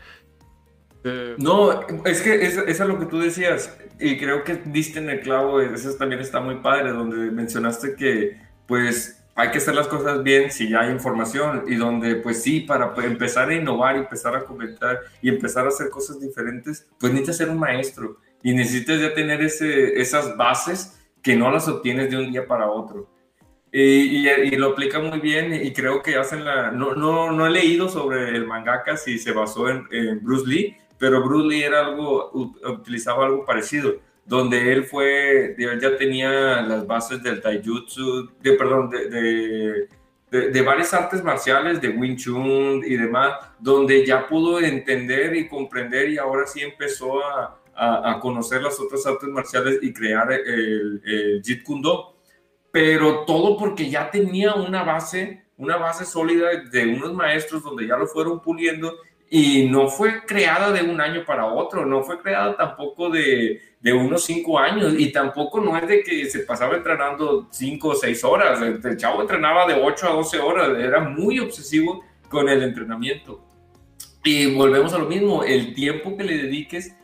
Eh, 1.04 1.36
no, 1.38 1.88
es 2.06 2.22
que 2.22 2.46
eso 2.46 2.66
es 2.66 2.80
lo 2.80 3.00
que 3.00 3.06
tú 3.06 3.20
decías, 3.20 3.78
y 4.00 4.18
creo 4.18 4.44
que 4.44 4.56
diste 4.56 5.00
en 5.00 5.10
el 5.10 5.22
clavo, 5.22 5.62
eso 5.62 5.94
también 5.96 6.22
está 6.22 6.40
muy 6.40 6.56
padre, 6.56 6.90
donde 6.90 7.32
mencionaste 7.32 7.96
que, 7.96 8.42
pues, 8.68 9.24
hay 9.38 9.52
que 9.52 9.60
hacer 9.60 9.76
las 9.76 9.88
cosas 9.88 10.24
bien 10.24 10.52
si 10.52 10.68
ya 10.68 10.82
hay 10.82 10.92
información, 10.92 11.66
y 11.68 11.76
donde, 11.76 12.16
pues 12.16 12.42
sí, 12.42 12.62
para 12.62 12.92
empezar 13.06 13.50
a 13.50 13.54
innovar, 13.54 13.96
empezar 13.96 14.36
a 14.36 14.44
comentar 14.44 15.00
y 15.22 15.30
empezar 15.30 15.66
a 15.66 15.70
hacer 15.70 15.90
cosas 15.90 16.20
diferentes, 16.20 16.88
pues 17.00 17.14
necesitas 17.14 17.38
ser 17.38 17.50
un 17.52 17.60
maestro, 17.60 18.18
y 18.42 18.56
necesitas 18.56 19.00
ya 19.00 19.14
tener 19.14 19.42
ese, 19.42 20.02
esas 20.02 20.36
bases 20.36 21.00
que 21.22 21.36
no 21.36 21.52
las 21.52 21.68
obtienes 21.68 22.10
de 22.10 22.18
un 22.18 22.32
día 22.32 22.48
para 22.48 22.70
otro. 22.70 23.10
Y, 23.72 24.28
y, 24.28 24.56
lo 24.56 24.72
aplica 24.72 24.98
muy 25.00 25.20
bien 25.20 25.54
y 25.54 25.72
creo 25.72 26.02
que 26.02 26.16
hacen 26.16 26.44
la... 26.44 26.72
No, 26.72 26.96
no, 26.96 27.32
no 27.32 27.46
he 27.46 27.50
leído 27.52 27.90
sobre 27.90 28.30
el 28.30 28.48
mangaka 28.48 28.98
si 28.98 29.20
se 29.20 29.34
basó 29.34 29.70
en, 29.70 29.86
en 29.92 30.24
Bruce 30.24 30.48
Lee, 30.48 30.78
pero 30.98 31.24
Bruce 31.24 31.48
Lee 31.48 31.64
era 31.64 31.86
algo, 31.86 32.32
utilizaba 32.34 33.26
algo 33.26 33.46
parecido, 33.46 33.98
donde 34.28 34.74
él 34.74 34.84
fue, 34.84 35.56
ya 35.58 35.98
tenía 35.98 36.62
las 36.62 36.86
bases 36.86 37.24
del 37.24 37.42
taijutsu, 37.42 38.30
de, 38.42 38.54
perdón, 38.54 38.90
de, 38.90 39.88
de, 40.30 40.62
varias 40.62 40.94
artes 40.94 41.24
marciales, 41.24 41.80
de 41.80 41.90
Wing 41.90 42.18
Chun 42.18 42.84
y 42.86 42.98
demás, 42.98 43.38
donde 43.58 44.06
ya 44.06 44.28
pudo 44.28 44.60
entender 44.60 45.34
y 45.34 45.48
comprender 45.48 46.10
y 46.10 46.18
ahora 46.18 46.46
sí 46.46 46.60
empezó 46.60 47.24
a, 47.24 47.58
a, 47.74 48.20
conocer 48.20 48.62
las 48.62 48.78
otras 48.82 49.06
artes 49.06 49.30
marciales 49.30 49.80
y 49.82 49.94
crear 49.94 50.30
el, 50.34 51.02
el 51.06 51.42
Jeet 51.42 51.64
Kune 51.64 51.82
Do. 51.82 52.18
Pero 52.70 53.24
todo 53.24 53.58
porque 53.58 53.90
ya 53.90 54.12
tenía 54.12 54.56
una 54.56 54.84
base, 54.84 55.46
una 55.56 55.78
base 55.78 56.04
sólida 56.04 56.50
de 56.70 56.86
unos 56.86 57.14
maestros 57.14 57.64
donde 57.64 57.88
ya 57.88 57.96
lo 57.96 58.08
fueron 58.08 58.42
puliendo 58.42 58.94
y 59.30 59.66
no 59.66 59.88
fue 59.90 60.26
creada 60.26 60.72
de 60.72 60.84
un 60.84 61.02
año 61.02 61.26
para 61.26 61.46
otro, 61.46 61.86
no 61.86 62.04
fue 62.04 62.22
creada 62.22 62.56
tampoco 62.56 63.10
de, 63.10 63.62
de, 63.82 63.94
unos 63.94 64.24
cinco 64.24 64.58
años 64.58 64.94
y 64.98 65.12
tampoco 65.12 65.60
no 65.60 65.78
es 65.78 65.88
de 65.88 66.02
que 66.02 66.26
se 66.30 66.40
pasaba 66.40 66.78
entrenando 66.78 67.48
cinco 67.52 67.90
o 67.90 67.96
seis 67.96 68.24
horas, 68.24 68.62
el, 68.62 68.98
chavo 68.98 69.22
entrenaba 69.22 69.68
de 69.68 69.74
8 69.74 70.08
a 70.08 70.14
12 70.14 70.40
horas, 70.40 70.80
era 70.80 71.02
muy 71.02 71.40
obsesivo 71.40 72.04
con 72.30 72.48
el 72.48 72.64
entrenamiento. 72.64 73.44
Y 74.24 74.56
volvemos 74.56 74.94
a 74.94 74.98
lo 74.98 75.06
mismo, 75.06 75.44
el 75.44 75.74
tiempo 75.74 76.16
que 76.16 76.24
le 76.24 76.38
dediques 76.38 76.96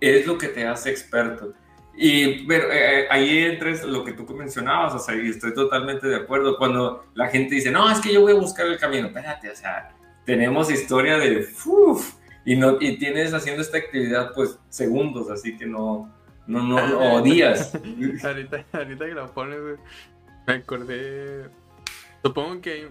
es 0.00 0.26
lo 0.26 0.36
que 0.38 0.48
te 0.48 0.66
hace 0.66 0.90
experto. 0.90 1.54
Y 1.94 2.46
pero, 2.46 2.72
eh, 2.72 3.06
ahí 3.10 3.38
entres 3.38 3.84
lo 3.84 4.04
que 4.04 4.12
tú 4.12 4.24
mencionabas, 4.34 4.94
o 4.94 4.98
sea, 4.98 5.14
y 5.14 5.28
estoy 5.28 5.52
totalmente 5.52 6.08
de 6.08 6.16
acuerdo. 6.16 6.56
Cuando 6.56 7.04
la 7.14 7.28
gente 7.28 7.56
dice, 7.56 7.70
no, 7.70 7.90
es 7.90 8.00
que 8.00 8.12
yo 8.12 8.22
voy 8.22 8.32
a 8.32 8.36
buscar 8.36 8.66
el 8.66 8.78
camino, 8.78 9.08
espérate, 9.08 9.50
o 9.50 9.56
sea, 9.56 9.94
tenemos 10.24 10.70
historia 10.70 11.18
de 11.18 11.46
uf, 11.64 12.14
y 12.44 12.56
no 12.56 12.76
y 12.80 12.98
tienes 12.98 13.34
haciendo 13.34 13.62
esta 13.62 13.78
actividad 13.78 14.32
pues 14.34 14.58
segundos, 14.68 15.30
así 15.30 15.56
que 15.56 15.66
no 15.66 16.12
no 16.46 16.62
no, 16.62 16.86
no 16.86 17.14
o 17.14 17.22
días. 17.22 17.74
ahorita, 18.22 18.64
ahorita 18.72 19.06
que 19.06 19.14
lo 19.14 19.32
pones, 19.32 19.58
me 20.46 20.54
acordé. 20.54 21.48
Supongo 22.22 22.60
que 22.60 22.72
hay, 22.72 22.88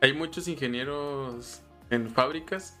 hay 0.00 0.12
muchos 0.12 0.48
ingenieros 0.48 1.62
en 1.90 2.10
fábricas. 2.10 2.78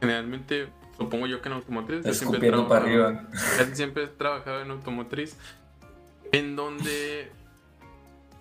Generalmente, 0.00 0.68
supongo 0.98 1.26
yo 1.26 1.40
que 1.40 1.48
en 1.48 1.54
automotriz. 1.54 2.04
Yo 2.04 2.14
siempre, 2.14 2.50
para 2.50 2.76
arriba. 2.76 3.28
siempre 3.72 4.04
he 4.04 4.08
trabajado 4.08 4.60
en 4.60 4.70
automotriz. 4.70 5.36
En 6.32 6.56
donde 6.56 7.30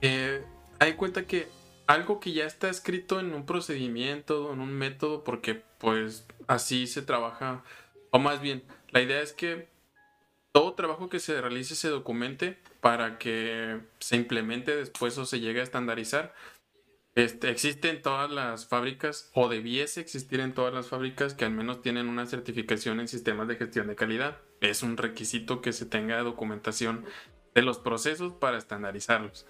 eh, 0.01 0.43
hay 0.79 0.93
cuenta 0.93 1.23
que 1.23 1.47
algo 1.87 2.19
que 2.19 2.33
ya 2.33 2.45
está 2.45 2.69
escrito 2.69 3.19
en 3.19 3.33
un 3.33 3.45
procedimiento, 3.45 4.53
en 4.53 4.59
un 4.59 4.73
método, 4.73 5.23
porque 5.23 5.63
pues 5.79 6.25
así 6.47 6.87
se 6.87 7.01
trabaja, 7.01 7.63
o 8.11 8.19
más 8.19 8.41
bien, 8.41 8.63
la 8.89 9.01
idea 9.01 9.21
es 9.21 9.33
que 9.33 9.67
todo 10.51 10.75
trabajo 10.75 11.09
que 11.09 11.19
se 11.19 11.41
realice 11.41 11.75
se 11.75 11.89
documente 11.89 12.59
para 12.79 13.17
que 13.17 13.79
se 13.99 14.15
implemente 14.15 14.75
después 14.75 15.17
o 15.17 15.25
se 15.25 15.39
llegue 15.39 15.61
a 15.61 15.63
estandarizar. 15.63 16.35
Este, 17.15 17.49
existe 17.49 17.89
en 17.89 18.01
todas 18.01 18.31
las 18.31 18.67
fábricas 18.67 19.31
o 19.33 19.49
debiese 19.49 19.99
existir 19.99 20.39
en 20.39 20.53
todas 20.53 20.73
las 20.73 20.87
fábricas 20.87 21.33
que 21.33 21.45
al 21.45 21.51
menos 21.51 21.81
tienen 21.81 22.07
una 22.07 22.25
certificación 22.25 22.99
en 22.99 23.07
sistemas 23.07 23.47
de 23.47 23.55
gestión 23.55 23.87
de 23.87 23.95
calidad. 23.95 24.37
Es 24.61 24.83
un 24.83 24.97
requisito 24.97 25.61
que 25.61 25.73
se 25.73 25.85
tenga 25.85 26.21
documentación 26.21 27.05
de 27.55 27.61
los 27.63 27.79
procesos 27.79 28.33
para 28.33 28.57
estandarizarlos. 28.57 29.47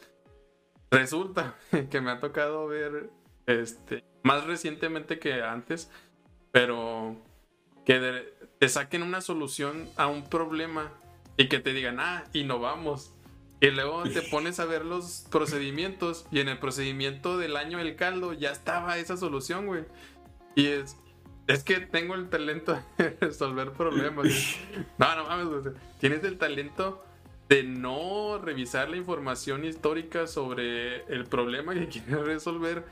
Resulta 0.93 1.55
que 1.89 2.01
me 2.01 2.11
ha 2.11 2.19
tocado 2.19 2.67
ver 2.67 3.09
este 3.47 4.03
más 4.21 4.45
recientemente 4.45 5.19
que 5.19 5.41
antes, 5.41 5.91
pero 6.51 7.17
que 7.85 8.31
te 8.59 8.69
saquen 8.69 9.03
una 9.03 9.19
solución 9.19 9.89
a 9.97 10.07
un 10.07 10.29
problema 10.29 10.91
y 11.35 11.49
que 11.49 11.59
te 11.59 11.73
digan, 11.73 11.99
ah, 11.99 12.23
innovamos. 12.33 13.13
Y 13.59 13.71
luego 13.71 14.03
te 14.03 14.21
pones 14.21 14.59
a 14.59 14.65
ver 14.65 14.85
los 14.85 15.25
procedimientos 15.31 16.27
y 16.31 16.41
en 16.41 16.49
el 16.49 16.59
procedimiento 16.59 17.37
del 17.37 17.57
año 17.57 17.77
del 17.79 17.95
caldo 17.95 18.33
ya 18.33 18.51
estaba 18.51 18.97
esa 18.97 19.17
solución, 19.17 19.65
güey. 19.65 19.85
Y 20.55 20.67
es, 20.67 20.97
es 21.47 21.63
que 21.63 21.79
tengo 21.79 22.13
el 22.13 22.29
talento 22.29 22.77
de 22.97 23.17
resolver 23.19 23.71
problemas. 23.71 24.27
No, 24.97 25.15
no 25.15 25.25
mames, 25.25 25.73
Tienes 25.99 26.23
el 26.23 26.37
talento 26.37 27.03
de 27.53 27.61
no 27.61 28.39
revisar 28.39 28.89
la 28.89 28.97
información 28.97 29.63
histórica 29.63 30.25
sobre 30.25 31.03
el 31.05 31.25
problema 31.25 31.75
que 31.75 31.87
quieres 31.87 32.25
resolver 32.25 32.83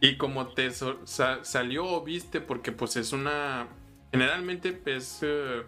y 0.00 0.16
como 0.16 0.46
te 0.54 0.70
salió 0.70 1.84
o 1.84 2.04
viste, 2.04 2.40
porque 2.40 2.70
pues 2.70 2.94
es 2.94 3.12
una... 3.12 3.66
Generalmente 4.12 4.80
es... 4.86 5.18
Eh, 5.22 5.64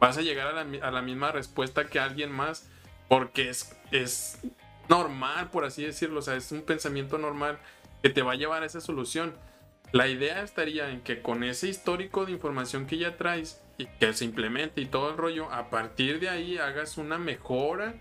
vas 0.00 0.18
a 0.18 0.22
llegar 0.22 0.48
a 0.48 0.64
la, 0.64 0.86
a 0.88 0.90
la, 0.90 1.02
misma 1.02 1.30
respuesta 1.30 1.86
que 1.86 2.00
alguien 2.00 2.32
más 2.32 2.68
porque 3.06 3.48
es, 3.48 3.76
es 3.92 4.40
normal, 4.88 5.50
por 5.50 5.64
así 5.64 5.84
decirlo, 5.84 6.18
o 6.18 6.22
sea, 6.22 6.34
es 6.34 6.50
un 6.50 6.62
pensamiento 6.62 7.16
normal 7.16 7.60
que 8.02 8.10
te 8.10 8.22
va 8.22 8.32
a 8.32 8.36
llevar 8.36 8.64
a 8.64 8.66
esa 8.66 8.80
solución. 8.80 9.36
La 9.92 10.08
idea 10.08 10.42
estaría 10.42 10.90
en 10.90 11.00
que 11.02 11.22
con 11.22 11.44
ese 11.44 11.68
histórico 11.68 12.26
de 12.26 12.32
información 12.32 12.86
que 12.86 12.98
ya 12.98 13.16
traes, 13.16 13.61
y 13.78 13.86
que 13.86 14.12
se 14.12 14.24
implemente 14.24 14.80
y 14.80 14.86
todo 14.86 15.10
el 15.10 15.16
rollo, 15.16 15.50
a 15.50 15.70
partir 15.70 16.20
de 16.20 16.28
ahí 16.28 16.58
hagas 16.58 16.98
una 16.98 17.18
mejora, 17.18 17.94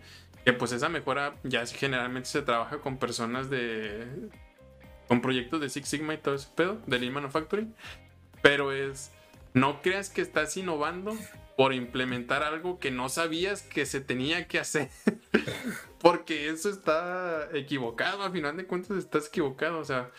que 0.46 0.54
pues 0.54 0.72
esa 0.72 0.90
mejora 0.90 1.36
ya 1.44 1.66
generalmente 1.66 2.30
se 2.30 2.42
trabaja 2.42 2.80
con 2.80 2.98
personas 2.98 3.50
de... 3.50 4.08
con 5.08 5.22
proyectos 5.22 5.62
de 5.62 5.70
Six 5.70 5.88
Sigma 5.88 6.14
y 6.14 6.18
todo 6.18 6.36
ese 6.36 6.50
pedo, 6.56 6.82
de 6.86 7.00
Lean 7.00 7.14
Manufacturing, 7.14 7.76
pero 8.42 8.72
es... 8.72 9.12
No 9.54 9.82
creas 9.82 10.10
que 10.10 10.22
estás 10.22 10.56
innovando 10.56 11.14
por 11.58 11.74
implementar 11.74 12.42
algo 12.42 12.80
que 12.80 12.90
no 12.90 13.10
sabías 13.10 13.62
que 13.62 13.86
se 13.86 14.02
tenía 14.02 14.48
que 14.48 14.60
hacer. 14.60 14.90
Porque 16.02 16.50
eso 16.50 16.70
está 16.70 17.50
equivocado, 17.54 18.24
a 18.24 18.32
final 18.32 18.58
de 18.58 18.66
cuentas 18.66 18.98
estás 18.98 19.28
equivocado. 19.28 19.78
O 19.78 19.86
sea, 19.86 20.10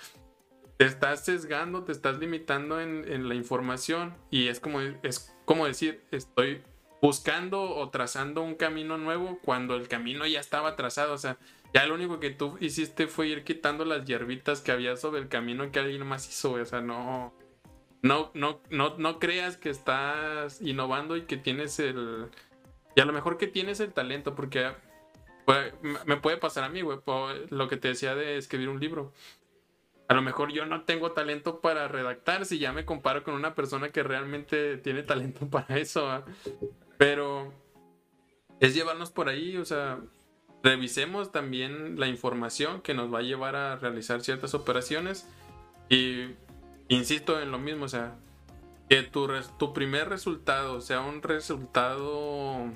te 0.82 0.88
estás 0.88 1.24
sesgando, 1.24 1.84
te 1.84 1.92
estás 1.92 2.18
limitando 2.18 2.80
en, 2.80 3.28
la 3.28 3.36
información 3.36 4.16
y 4.32 4.48
es 4.48 4.58
como, 4.58 4.80
es 4.80 5.32
como 5.44 5.64
decir, 5.64 6.02
estoy 6.10 6.60
buscando 7.00 7.76
o 7.76 7.88
trazando 7.90 8.42
un 8.42 8.56
camino 8.56 8.98
nuevo 8.98 9.38
cuando 9.44 9.76
el 9.76 9.86
camino 9.86 10.26
ya 10.26 10.40
estaba 10.40 10.74
trazado, 10.74 11.14
o 11.14 11.18
sea, 11.18 11.38
ya 11.72 11.86
lo 11.86 11.94
único 11.94 12.18
que 12.18 12.30
tú 12.30 12.56
hiciste 12.58 13.06
fue 13.06 13.28
ir 13.28 13.44
quitando 13.44 13.84
las 13.84 14.04
hierbitas 14.06 14.60
que 14.60 14.72
había 14.72 14.96
sobre 14.96 15.20
el 15.20 15.28
camino 15.28 15.70
que 15.70 15.78
alguien 15.78 16.04
más 16.04 16.28
hizo, 16.28 16.54
o 16.54 16.64
sea, 16.64 16.80
no, 16.80 17.32
no, 18.02 18.32
no, 18.34 18.60
no, 18.70 18.98
no 18.98 19.20
creas 19.20 19.56
que 19.56 19.70
estás 19.70 20.60
innovando 20.62 21.16
y 21.16 21.22
que 21.22 21.36
tienes 21.36 21.78
el, 21.78 22.28
y 22.96 23.00
a 23.00 23.04
lo 23.04 23.12
mejor 23.12 23.38
que 23.38 23.46
tienes 23.46 23.78
el 23.78 23.92
talento, 23.92 24.34
porque 24.34 24.72
me 26.06 26.16
puede 26.16 26.38
pasar 26.38 26.64
a 26.64 26.68
mí, 26.68 26.82
güey, 26.82 26.98
lo 27.50 27.68
que 27.68 27.76
te 27.76 27.86
decía 27.86 28.16
de 28.16 28.36
escribir 28.36 28.68
un 28.68 28.80
libro 28.80 29.12
a 30.12 30.14
lo 30.14 30.20
mejor 30.20 30.52
yo 30.52 30.66
no 30.66 30.82
tengo 30.82 31.12
talento 31.12 31.60
para 31.60 31.88
redactar 31.88 32.44
si 32.44 32.58
ya 32.58 32.70
me 32.70 32.84
comparo 32.84 33.24
con 33.24 33.32
una 33.32 33.54
persona 33.54 33.88
que 33.88 34.02
realmente 34.02 34.76
tiene 34.76 35.02
talento 35.02 35.46
para 35.50 35.78
eso. 35.78 36.22
Pero 36.98 37.50
es 38.60 38.74
llevarnos 38.74 39.10
por 39.10 39.30
ahí, 39.30 39.56
o 39.56 39.64
sea, 39.64 40.00
revisemos 40.62 41.32
también 41.32 41.98
la 41.98 42.08
información 42.08 42.82
que 42.82 42.92
nos 42.92 43.12
va 43.12 43.20
a 43.20 43.22
llevar 43.22 43.56
a 43.56 43.76
realizar 43.76 44.20
ciertas 44.20 44.52
operaciones 44.52 45.26
y 45.88 46.26
insisto 46.88 47.40
en 47.40 47.50
lo 47.50 47.58
mismo, 47.58 47.86
o 47.86 47.88
sea, 47.88 48.14
que 48.90 49.02
tu, 49.04 49.26
tu 49.58 49.72
primer 49.72 50.10
resultado 50.10 50.82
sea 50.82 51.00
un 51.00 51.22
resultado 51.22 52.70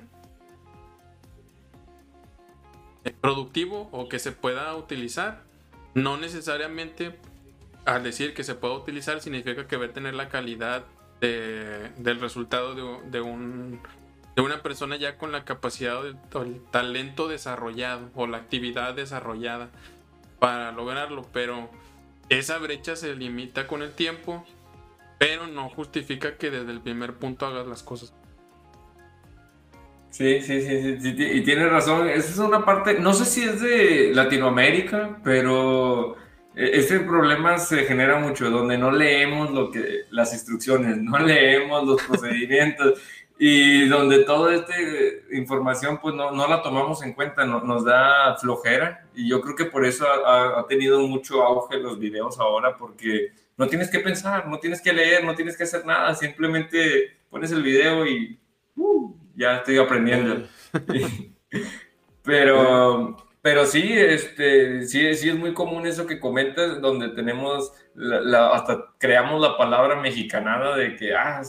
productivo 3.21 3.89
o 3.91 4.09
que 4.09 4.17
se 4.17 4.31
pueda 4.31 4.75
utilizar, 4.75 5.46
no 5.97 6.15
necesariamente 6.15 7.17
al 7.85 8.03
decir 8.03 8.35
que 8.35 8.43
se 8.43 8.53
pueda 8.53 8.75
utilizar 8.75 9.19
significa 9.19 9.67
que 9.67 9.77
va 9.77 9.85
a 9.85 9.93
tener 9.93 10.13
la 10.13 10.29
calidad 10.29 10.85
del 11.19 12.19
resultado 12.19 12.75
de, 12.75 13.21
un, 13.21 13.79
de 14.35 14.41
una 14.43 14.61
persona 14.61 14.95
ya 14.97 15.17
con 15.17 15.31
la 15.31 15.43
capacidad 15.43 15.99
o 15.99 16.41
el 16.43 16.61
talento 16.69 17.27
desarrollado 17.27 18.11
o 18.13 18.27
la 18.27 18.37
actividad 18.37 18.93
desarrollada 18.93 19.71
para 20.37 20.71
lograrlo, 20.71 21.25
pero 21.33 21.71
esa 22.29 22.59
brecha 22.59 22.95
se 22.95 23.15
limita 23.15 23.65
con 23.65 23.81
el 23.81 23.91
tiempo, 23.91 24.45
pero 25.17 25.47
no 25.47 25.67
justifica 25.67 26.37
que 26.37 26.51
desde 26.51 26.71
el 26.71 26.81
primer 26.81 27.15
punto 27.15 27.47
hagas 27.47 27.65
las 27.65 27.81
cosas. 27.81 28.13
Sí, 30.09 30.41
sí, 30.41 30.61
sí, 30.61 30.99
sí, 30.99 31.15
y 31.17 31.43
tienes 31.43 31.69
razón, 31.69 32.07
esa 32.07 32.29
es 32.29 32.37
una 32.39 32.65
parte, 32.65 32.99
no 32.99 33.13
sé 33.13 33.25
si 33.25 33.43
es 33.43 33.61
de 33.61 34.11
Latinoamérica, 34.13 35.19
pero 35.23 36.15
este 36.57 37.01
problema 37.01 37.59
se 37.59 37.85
genera 37.85 38.17
mucho, 38.17 38.49
donde 38.49 38.79
no 38.79 38.89
leemos 38.89 39.51
lo 39.51 39.69
que, 39.69 40.05
las 40.09 40.33
instrucciones, 40.33 40.97
no 41.01 41.19
leemos 41.19 41.85
los 41.85 42.01
procedimientos 42.01 42.99
y 43.39 43.87
donde 43.87 44.23
toda 44.23 44.55
esta 44.55 44.73
información 45.31 45.99
pues 46.01 46.15
no, 46.15 46.31
no 46.31 46.47
la 46.47 46.63
tomamos 46.63 47.03
en 47.03 47.13
cuenta, 47.13 47.45
nos 47.45 47.85
da 47.85 48.35
flojera 48.37 49.07
y 49.13 49.29
yo 49.29 49.41
creo 49.41 49.55
que 49.55 49.65
por 49.65 49.85
eso 49.85 50.07
ha, 50.07 50.65
tenido 50.67 50.99
mucho 51.07 51.43
auge 51.43 51.77
los 51.77 51.99
videos 51.99 52.39
ahora 52.39 52.75
porque 52.75 53.33
no 53.55 53.67
tienes 53.67 53.91
que 53.91 53.99
pensar, 53.99 54.47
no 54.47 54.57
tienes 54.57 54.81
que 54.81 54.93
leer, 54.93 55.23
no 55.23 55.35
tienes 55.35 55.55
que 55.55 55.63
hacer 55.63 55.85
nada, 55.85 56.15
simplemente 56.15 57.17
pones 57.29 57.51
el 57.51 57.61
video 57.61 58.07
y 58.07 58.39
uh, 58.75 59.15
ya 59.37 59.57
estoy 59.57 59.77
aprendiendo. 59.77 60.45
Pero 62.23 63.15
pero 63.47 63.65
sí, 63.65 63.93
este, 63.93 64.85
sí, 64.85 65.15
sí 65.15 65.29
es 65.29 65.35
muy 65.37 65.53
común 65.53 65.87
eso 65.87 66.05
que 66.05 66.19
comentas, 66.19 66.81
donde 66.81 67.07
tenemos, 67.07 67.71
la, 67.95 68.49
hasta 68.49 68.87
creamos 68.97 69.39
la 69.39 69.55
palabra 69.55 69.95
mexicanada 69.95 70.75
de 70.75 70.97
que, 70.97 71.15
ah, 71.15 71.41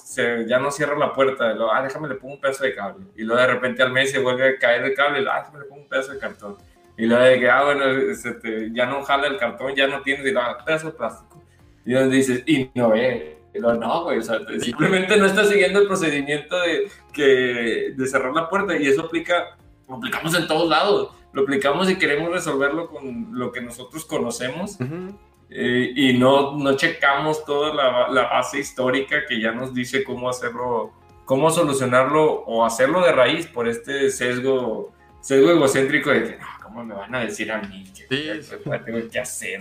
ya 0.46 0.60
no 0.60 0.70
cierra 0.70 0.96
la 0.96 1.12
puerta, 1.12 1.52
lo, 1.54 1.72
ah, 1.74 1.82
déjame 1.82 2.06
le 2.06 2.14
pongo 2.14 2.34
un 2.34 2.40
pedazo 2.40 2.62
de 2.62 2.72
cable. 2.76 3.04
Y 3.16 3.24
luego 3.24 3.40
de 3.40 3.48
repente 3.48 3.82
al 3.82 3.90
mes 3.90 4.12
se 4.12 4.20
vuelve 4.20 4.46
a 4.46 4.58
caer 4.58 4.84
el 4.84 4.94
cable, 4.94 5.26
ah, 5.28 5.40
déjame 5.40 5.58
le 5.58 5.64
pongo 5.64 5.82
un 5.82 5.88
pedazo 5.88 6.12
de 6.12 6.20
cartón. 6.20 6.56
Y 6.96 7.06
luego 7.06 7.24
de 7.24 7.40
que, 7.40 7.50
ah, 7.50 7.64
bueno, 7.64 7.84
este, 7.86 8.70
ya 8.72 8.86
no 8.86 9.02
jala 9.02 9.26
el 9.26 9.36
cartón, 9.36 9.74
ya 9.74 9.88
no 9.88 10.00
tienes, 10.02 10.24
y 10.24 10.30
lo, 10.30 10.40
ah, 10.40 10.56
pedazo 10.64 10.92
de 10.92 10.92
plástico. 10.92 11.42
Y 11.84 11.94
donde 11.94 12.14
dices, 12.14 12.44
y 12.46 12.70
no, 12.76 12.94
eh, 12.94 13.37
pero 13.52 13.74
no, 13.74 14.04
güey, 14.04 14.18
o 14.18 14.22
sea, 14.22 14.38
simplemente 14.60 15.16
no 15.16 15.26
estás 15.26 15.48
siguiendo 15.48 15.80
el 15.80 15.86
procedimiento 15.86 16.58
de, 16.60 16.90
que, 17.12 17.94
de 17.96 18.06
cerrar 18.06 18.32
la 18.32 18.48
puerta 18.48 18.76
y 18.76 18.86
eso 18.86 19.02
aplica, 19.02 19.56
lo 19.88 19.96
aplicamos 19.96 20.34
en 20.34 20.46
todos 20.46 20.68
lados. 20.68 21.10
Lo 21.32 21.42
aplicamos 21.42 21.90
y 21.90 21.96
queremos 21.96 22.32
resolverlo 22.32 22.88
con 22.88 23.38
lo 23.38 23.52
que 23.52 23.60
nosotros 23.60 24.04
conocemos 24.06 24.78
eh, 25.50 25.92
y 25.94 26.14
no, 26.14 26.56
no 26.56 26.74
checamos 26.74 27.44
toda 27.44 27.74
la, 27.74 28.08
la, 28.08 28.22
base 28.28 28.58
histórica 28.58 29.26
que 29.26 29.40
ya 29.40 29.52
nos 29.52 29.74
dice 29.74 30.04
cómo 30.04 30.28
hacerlo, 30.28 30.92
cómo 31.26 31.50
solucionarlo 31.50 32.24
o 32.46 32.64
hacerlo 32.64 33.02
de 33.02 33.12
raíz 33.12 33.46
por 33.46 33.68
este 33.68 34.10
sesgo, 34.10 34.92
sesgo 35.20 35.50
egocéntrico 35.50 36.10
de 36.10 36.24
que, 36.24 36.38
¿cómo 36.68 36.84
me 36.84 36.94
van 36.94 37.14
a 37.14 37.20
decir 37.20 37.50
a 37.50 37.60
mí? 37.62 37.84
Que, 37.94 38.40
tengo 38.84 39.08
que 39.10 39.18
hacer? 39.18 39.60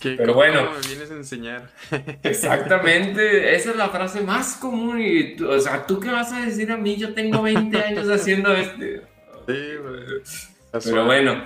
pero 0.00 0.34
bueno. 0.34 0.72
me 0.72 0.88
vienes 0.88 1.10
a 1.10 1.14
enseñar? 1.14 1.70
exactamente, 2.22 3.54
esa 3.54 3.70
es 3.70 3.76
la 3.76 3.88
frase 3.88 4.20
más 4.20 4.56
común. 4.56 5.00
Y, 5.00 5.40
o 5.42 5.60
sea, 5.60 5.86
¿tú 5.86 6.00
qué 6.00 6.10
vas 6.10 6.32
a 6.32 6.44
decir 6.44 6.70
a 6.72 6.76
mí? 6.76 6.96
Yo 6.96 7.14
tengo 7.14 7.42
20 7.42 7.78
años 7.78 8.08
haciendo 8.08 8.52
este. 8.54 9.02
Sí, 9.46 10.82
pero 10.84 11.04
bueno, 11.04 11.44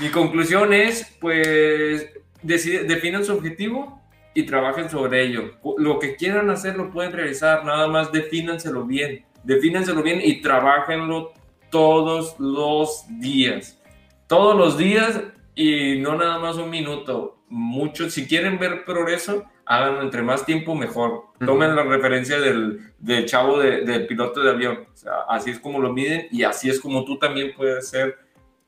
mi 0.00 0.08
conclusión 0.10 0.72
es, 0.72 1.06
pues, 1.20 2.08
definan 2.42 3.24
su 3.24 3.32
objetivo 3.32 4.02
y 4.34 4.44
trabajen 4.44 4.90
sobre 4.90 5.24
ello. 5.24 5.52
Lo 5.78 5.98
que 5.98 6.16
quieran 6.16 6.50
hacer 6.50 6.76
lo 6.76 6.90
pueden 6.90 7.12
realizar, 7.12 7.64
nada 7.64 7.88
más 7.88 8.12
defínanselo 8.12 8.84
bien. 8.84 9.24
Defínanselo 9.42 10.02
bien 10.02 10.20
y 10.22 10.40
trabajenlo 10.40 11.32
todos 11.70 12.36
los 12.38 13.04
días. 13.20 13.78
Todos 14.26 14.56
los 14.56 14.78
días 14.78 15.20
y 15.54 15.98
no 16.00 16.16
nada 16.16 16.38
más 16.38 16.56
un 16.56 16.70
minuto. 16.70 17.38
Mucho, 17.48 18.10
si 18.10 18.26
quieren 18.26 18.58
ver 18.58 18.84
progreso, 18.84 19.44
háganlo 19.66 20.02
entre 20.02 20.22
más 20.22 20.44
tiempo 20.44 20.74
mejor. 20.74 21.26
Tomen 21.44 21.76
la 21.76 21.84
referencia 21.84 22.40
del, 22.40 22.92
del 22.98 23.26
chavo 23.26 23.58
del 23.58 24.06
piloto 24.06 24.42
de 24.42 24.50
avión. 24.50 24.86
así 25.28 25.50
es 25.50 25.58
como 25.58 25.80
lo 25.80 25.92
miden 25.92 26.26
y 26.30 26.42
así 26.42 26.68
es 26.68 26.80
como 26.80 27.04
tú 27.04 27.18
también 27.18 27.52
puedes 27.56 27.88
ser 27.88 28.18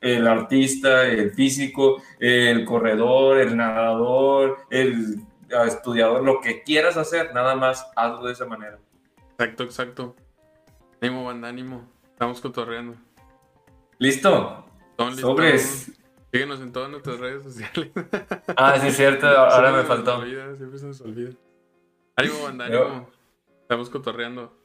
el 0.00 0.26
artista, 0.26 1.07
el 1.07 1.32
físico, 1.32 2.02
el 2.20 2.64
corredor, 2.64 3.38
el 3.38 3.57
nadador, 3.57 4.59
el 4.70 5.20
estudiador, 5.48 6.22
lo 6.22 6.40
que 6.40 6.62
quieras 6.62 6.96
hacer, 6.96 7.32
nada 7.34 7.57
más 7.57 7.86
hazlo 7.96 8.26
de 8.26 8.32
esa 8.32 8.46
manera. 8.46 8.78
Exacto, 9.32 9.64
exacto. 9.64 10.16
Ánimo, 11.00 11.24
banda, 11.24 11.48
ánimo. 11.48 11.88
Estamos 12.12 12.40
cotorreando. 12.40 12.96
¿Listo? 13.98 14.66
Sobres. 15.16 15.92
Síguenos 16.32 16.61
en 16.61 16.72
todas 16.72 16.90
nuestras 16.90 17.18
redes 17.18 17.42
sociales. 17.44 17.92
Ah, 18.57 18.78
sí, 18.80 18.88
es 18.88 18.97
cierto. 18.97 19.26
Ahora 19.26 19.72
me 19.72 19.82
faltó. 19.84 20.22
siempre 20.57 20.78
se 20.78 20.86
nos 20.86 21.01
olvida. 21.01 21.30
Ánimo, 22.16 22.42
banda, 22.42 22.66
ánimo. 22.66 23.11
Estamos 23.62 23.90
cotorreando. 23.90 24.55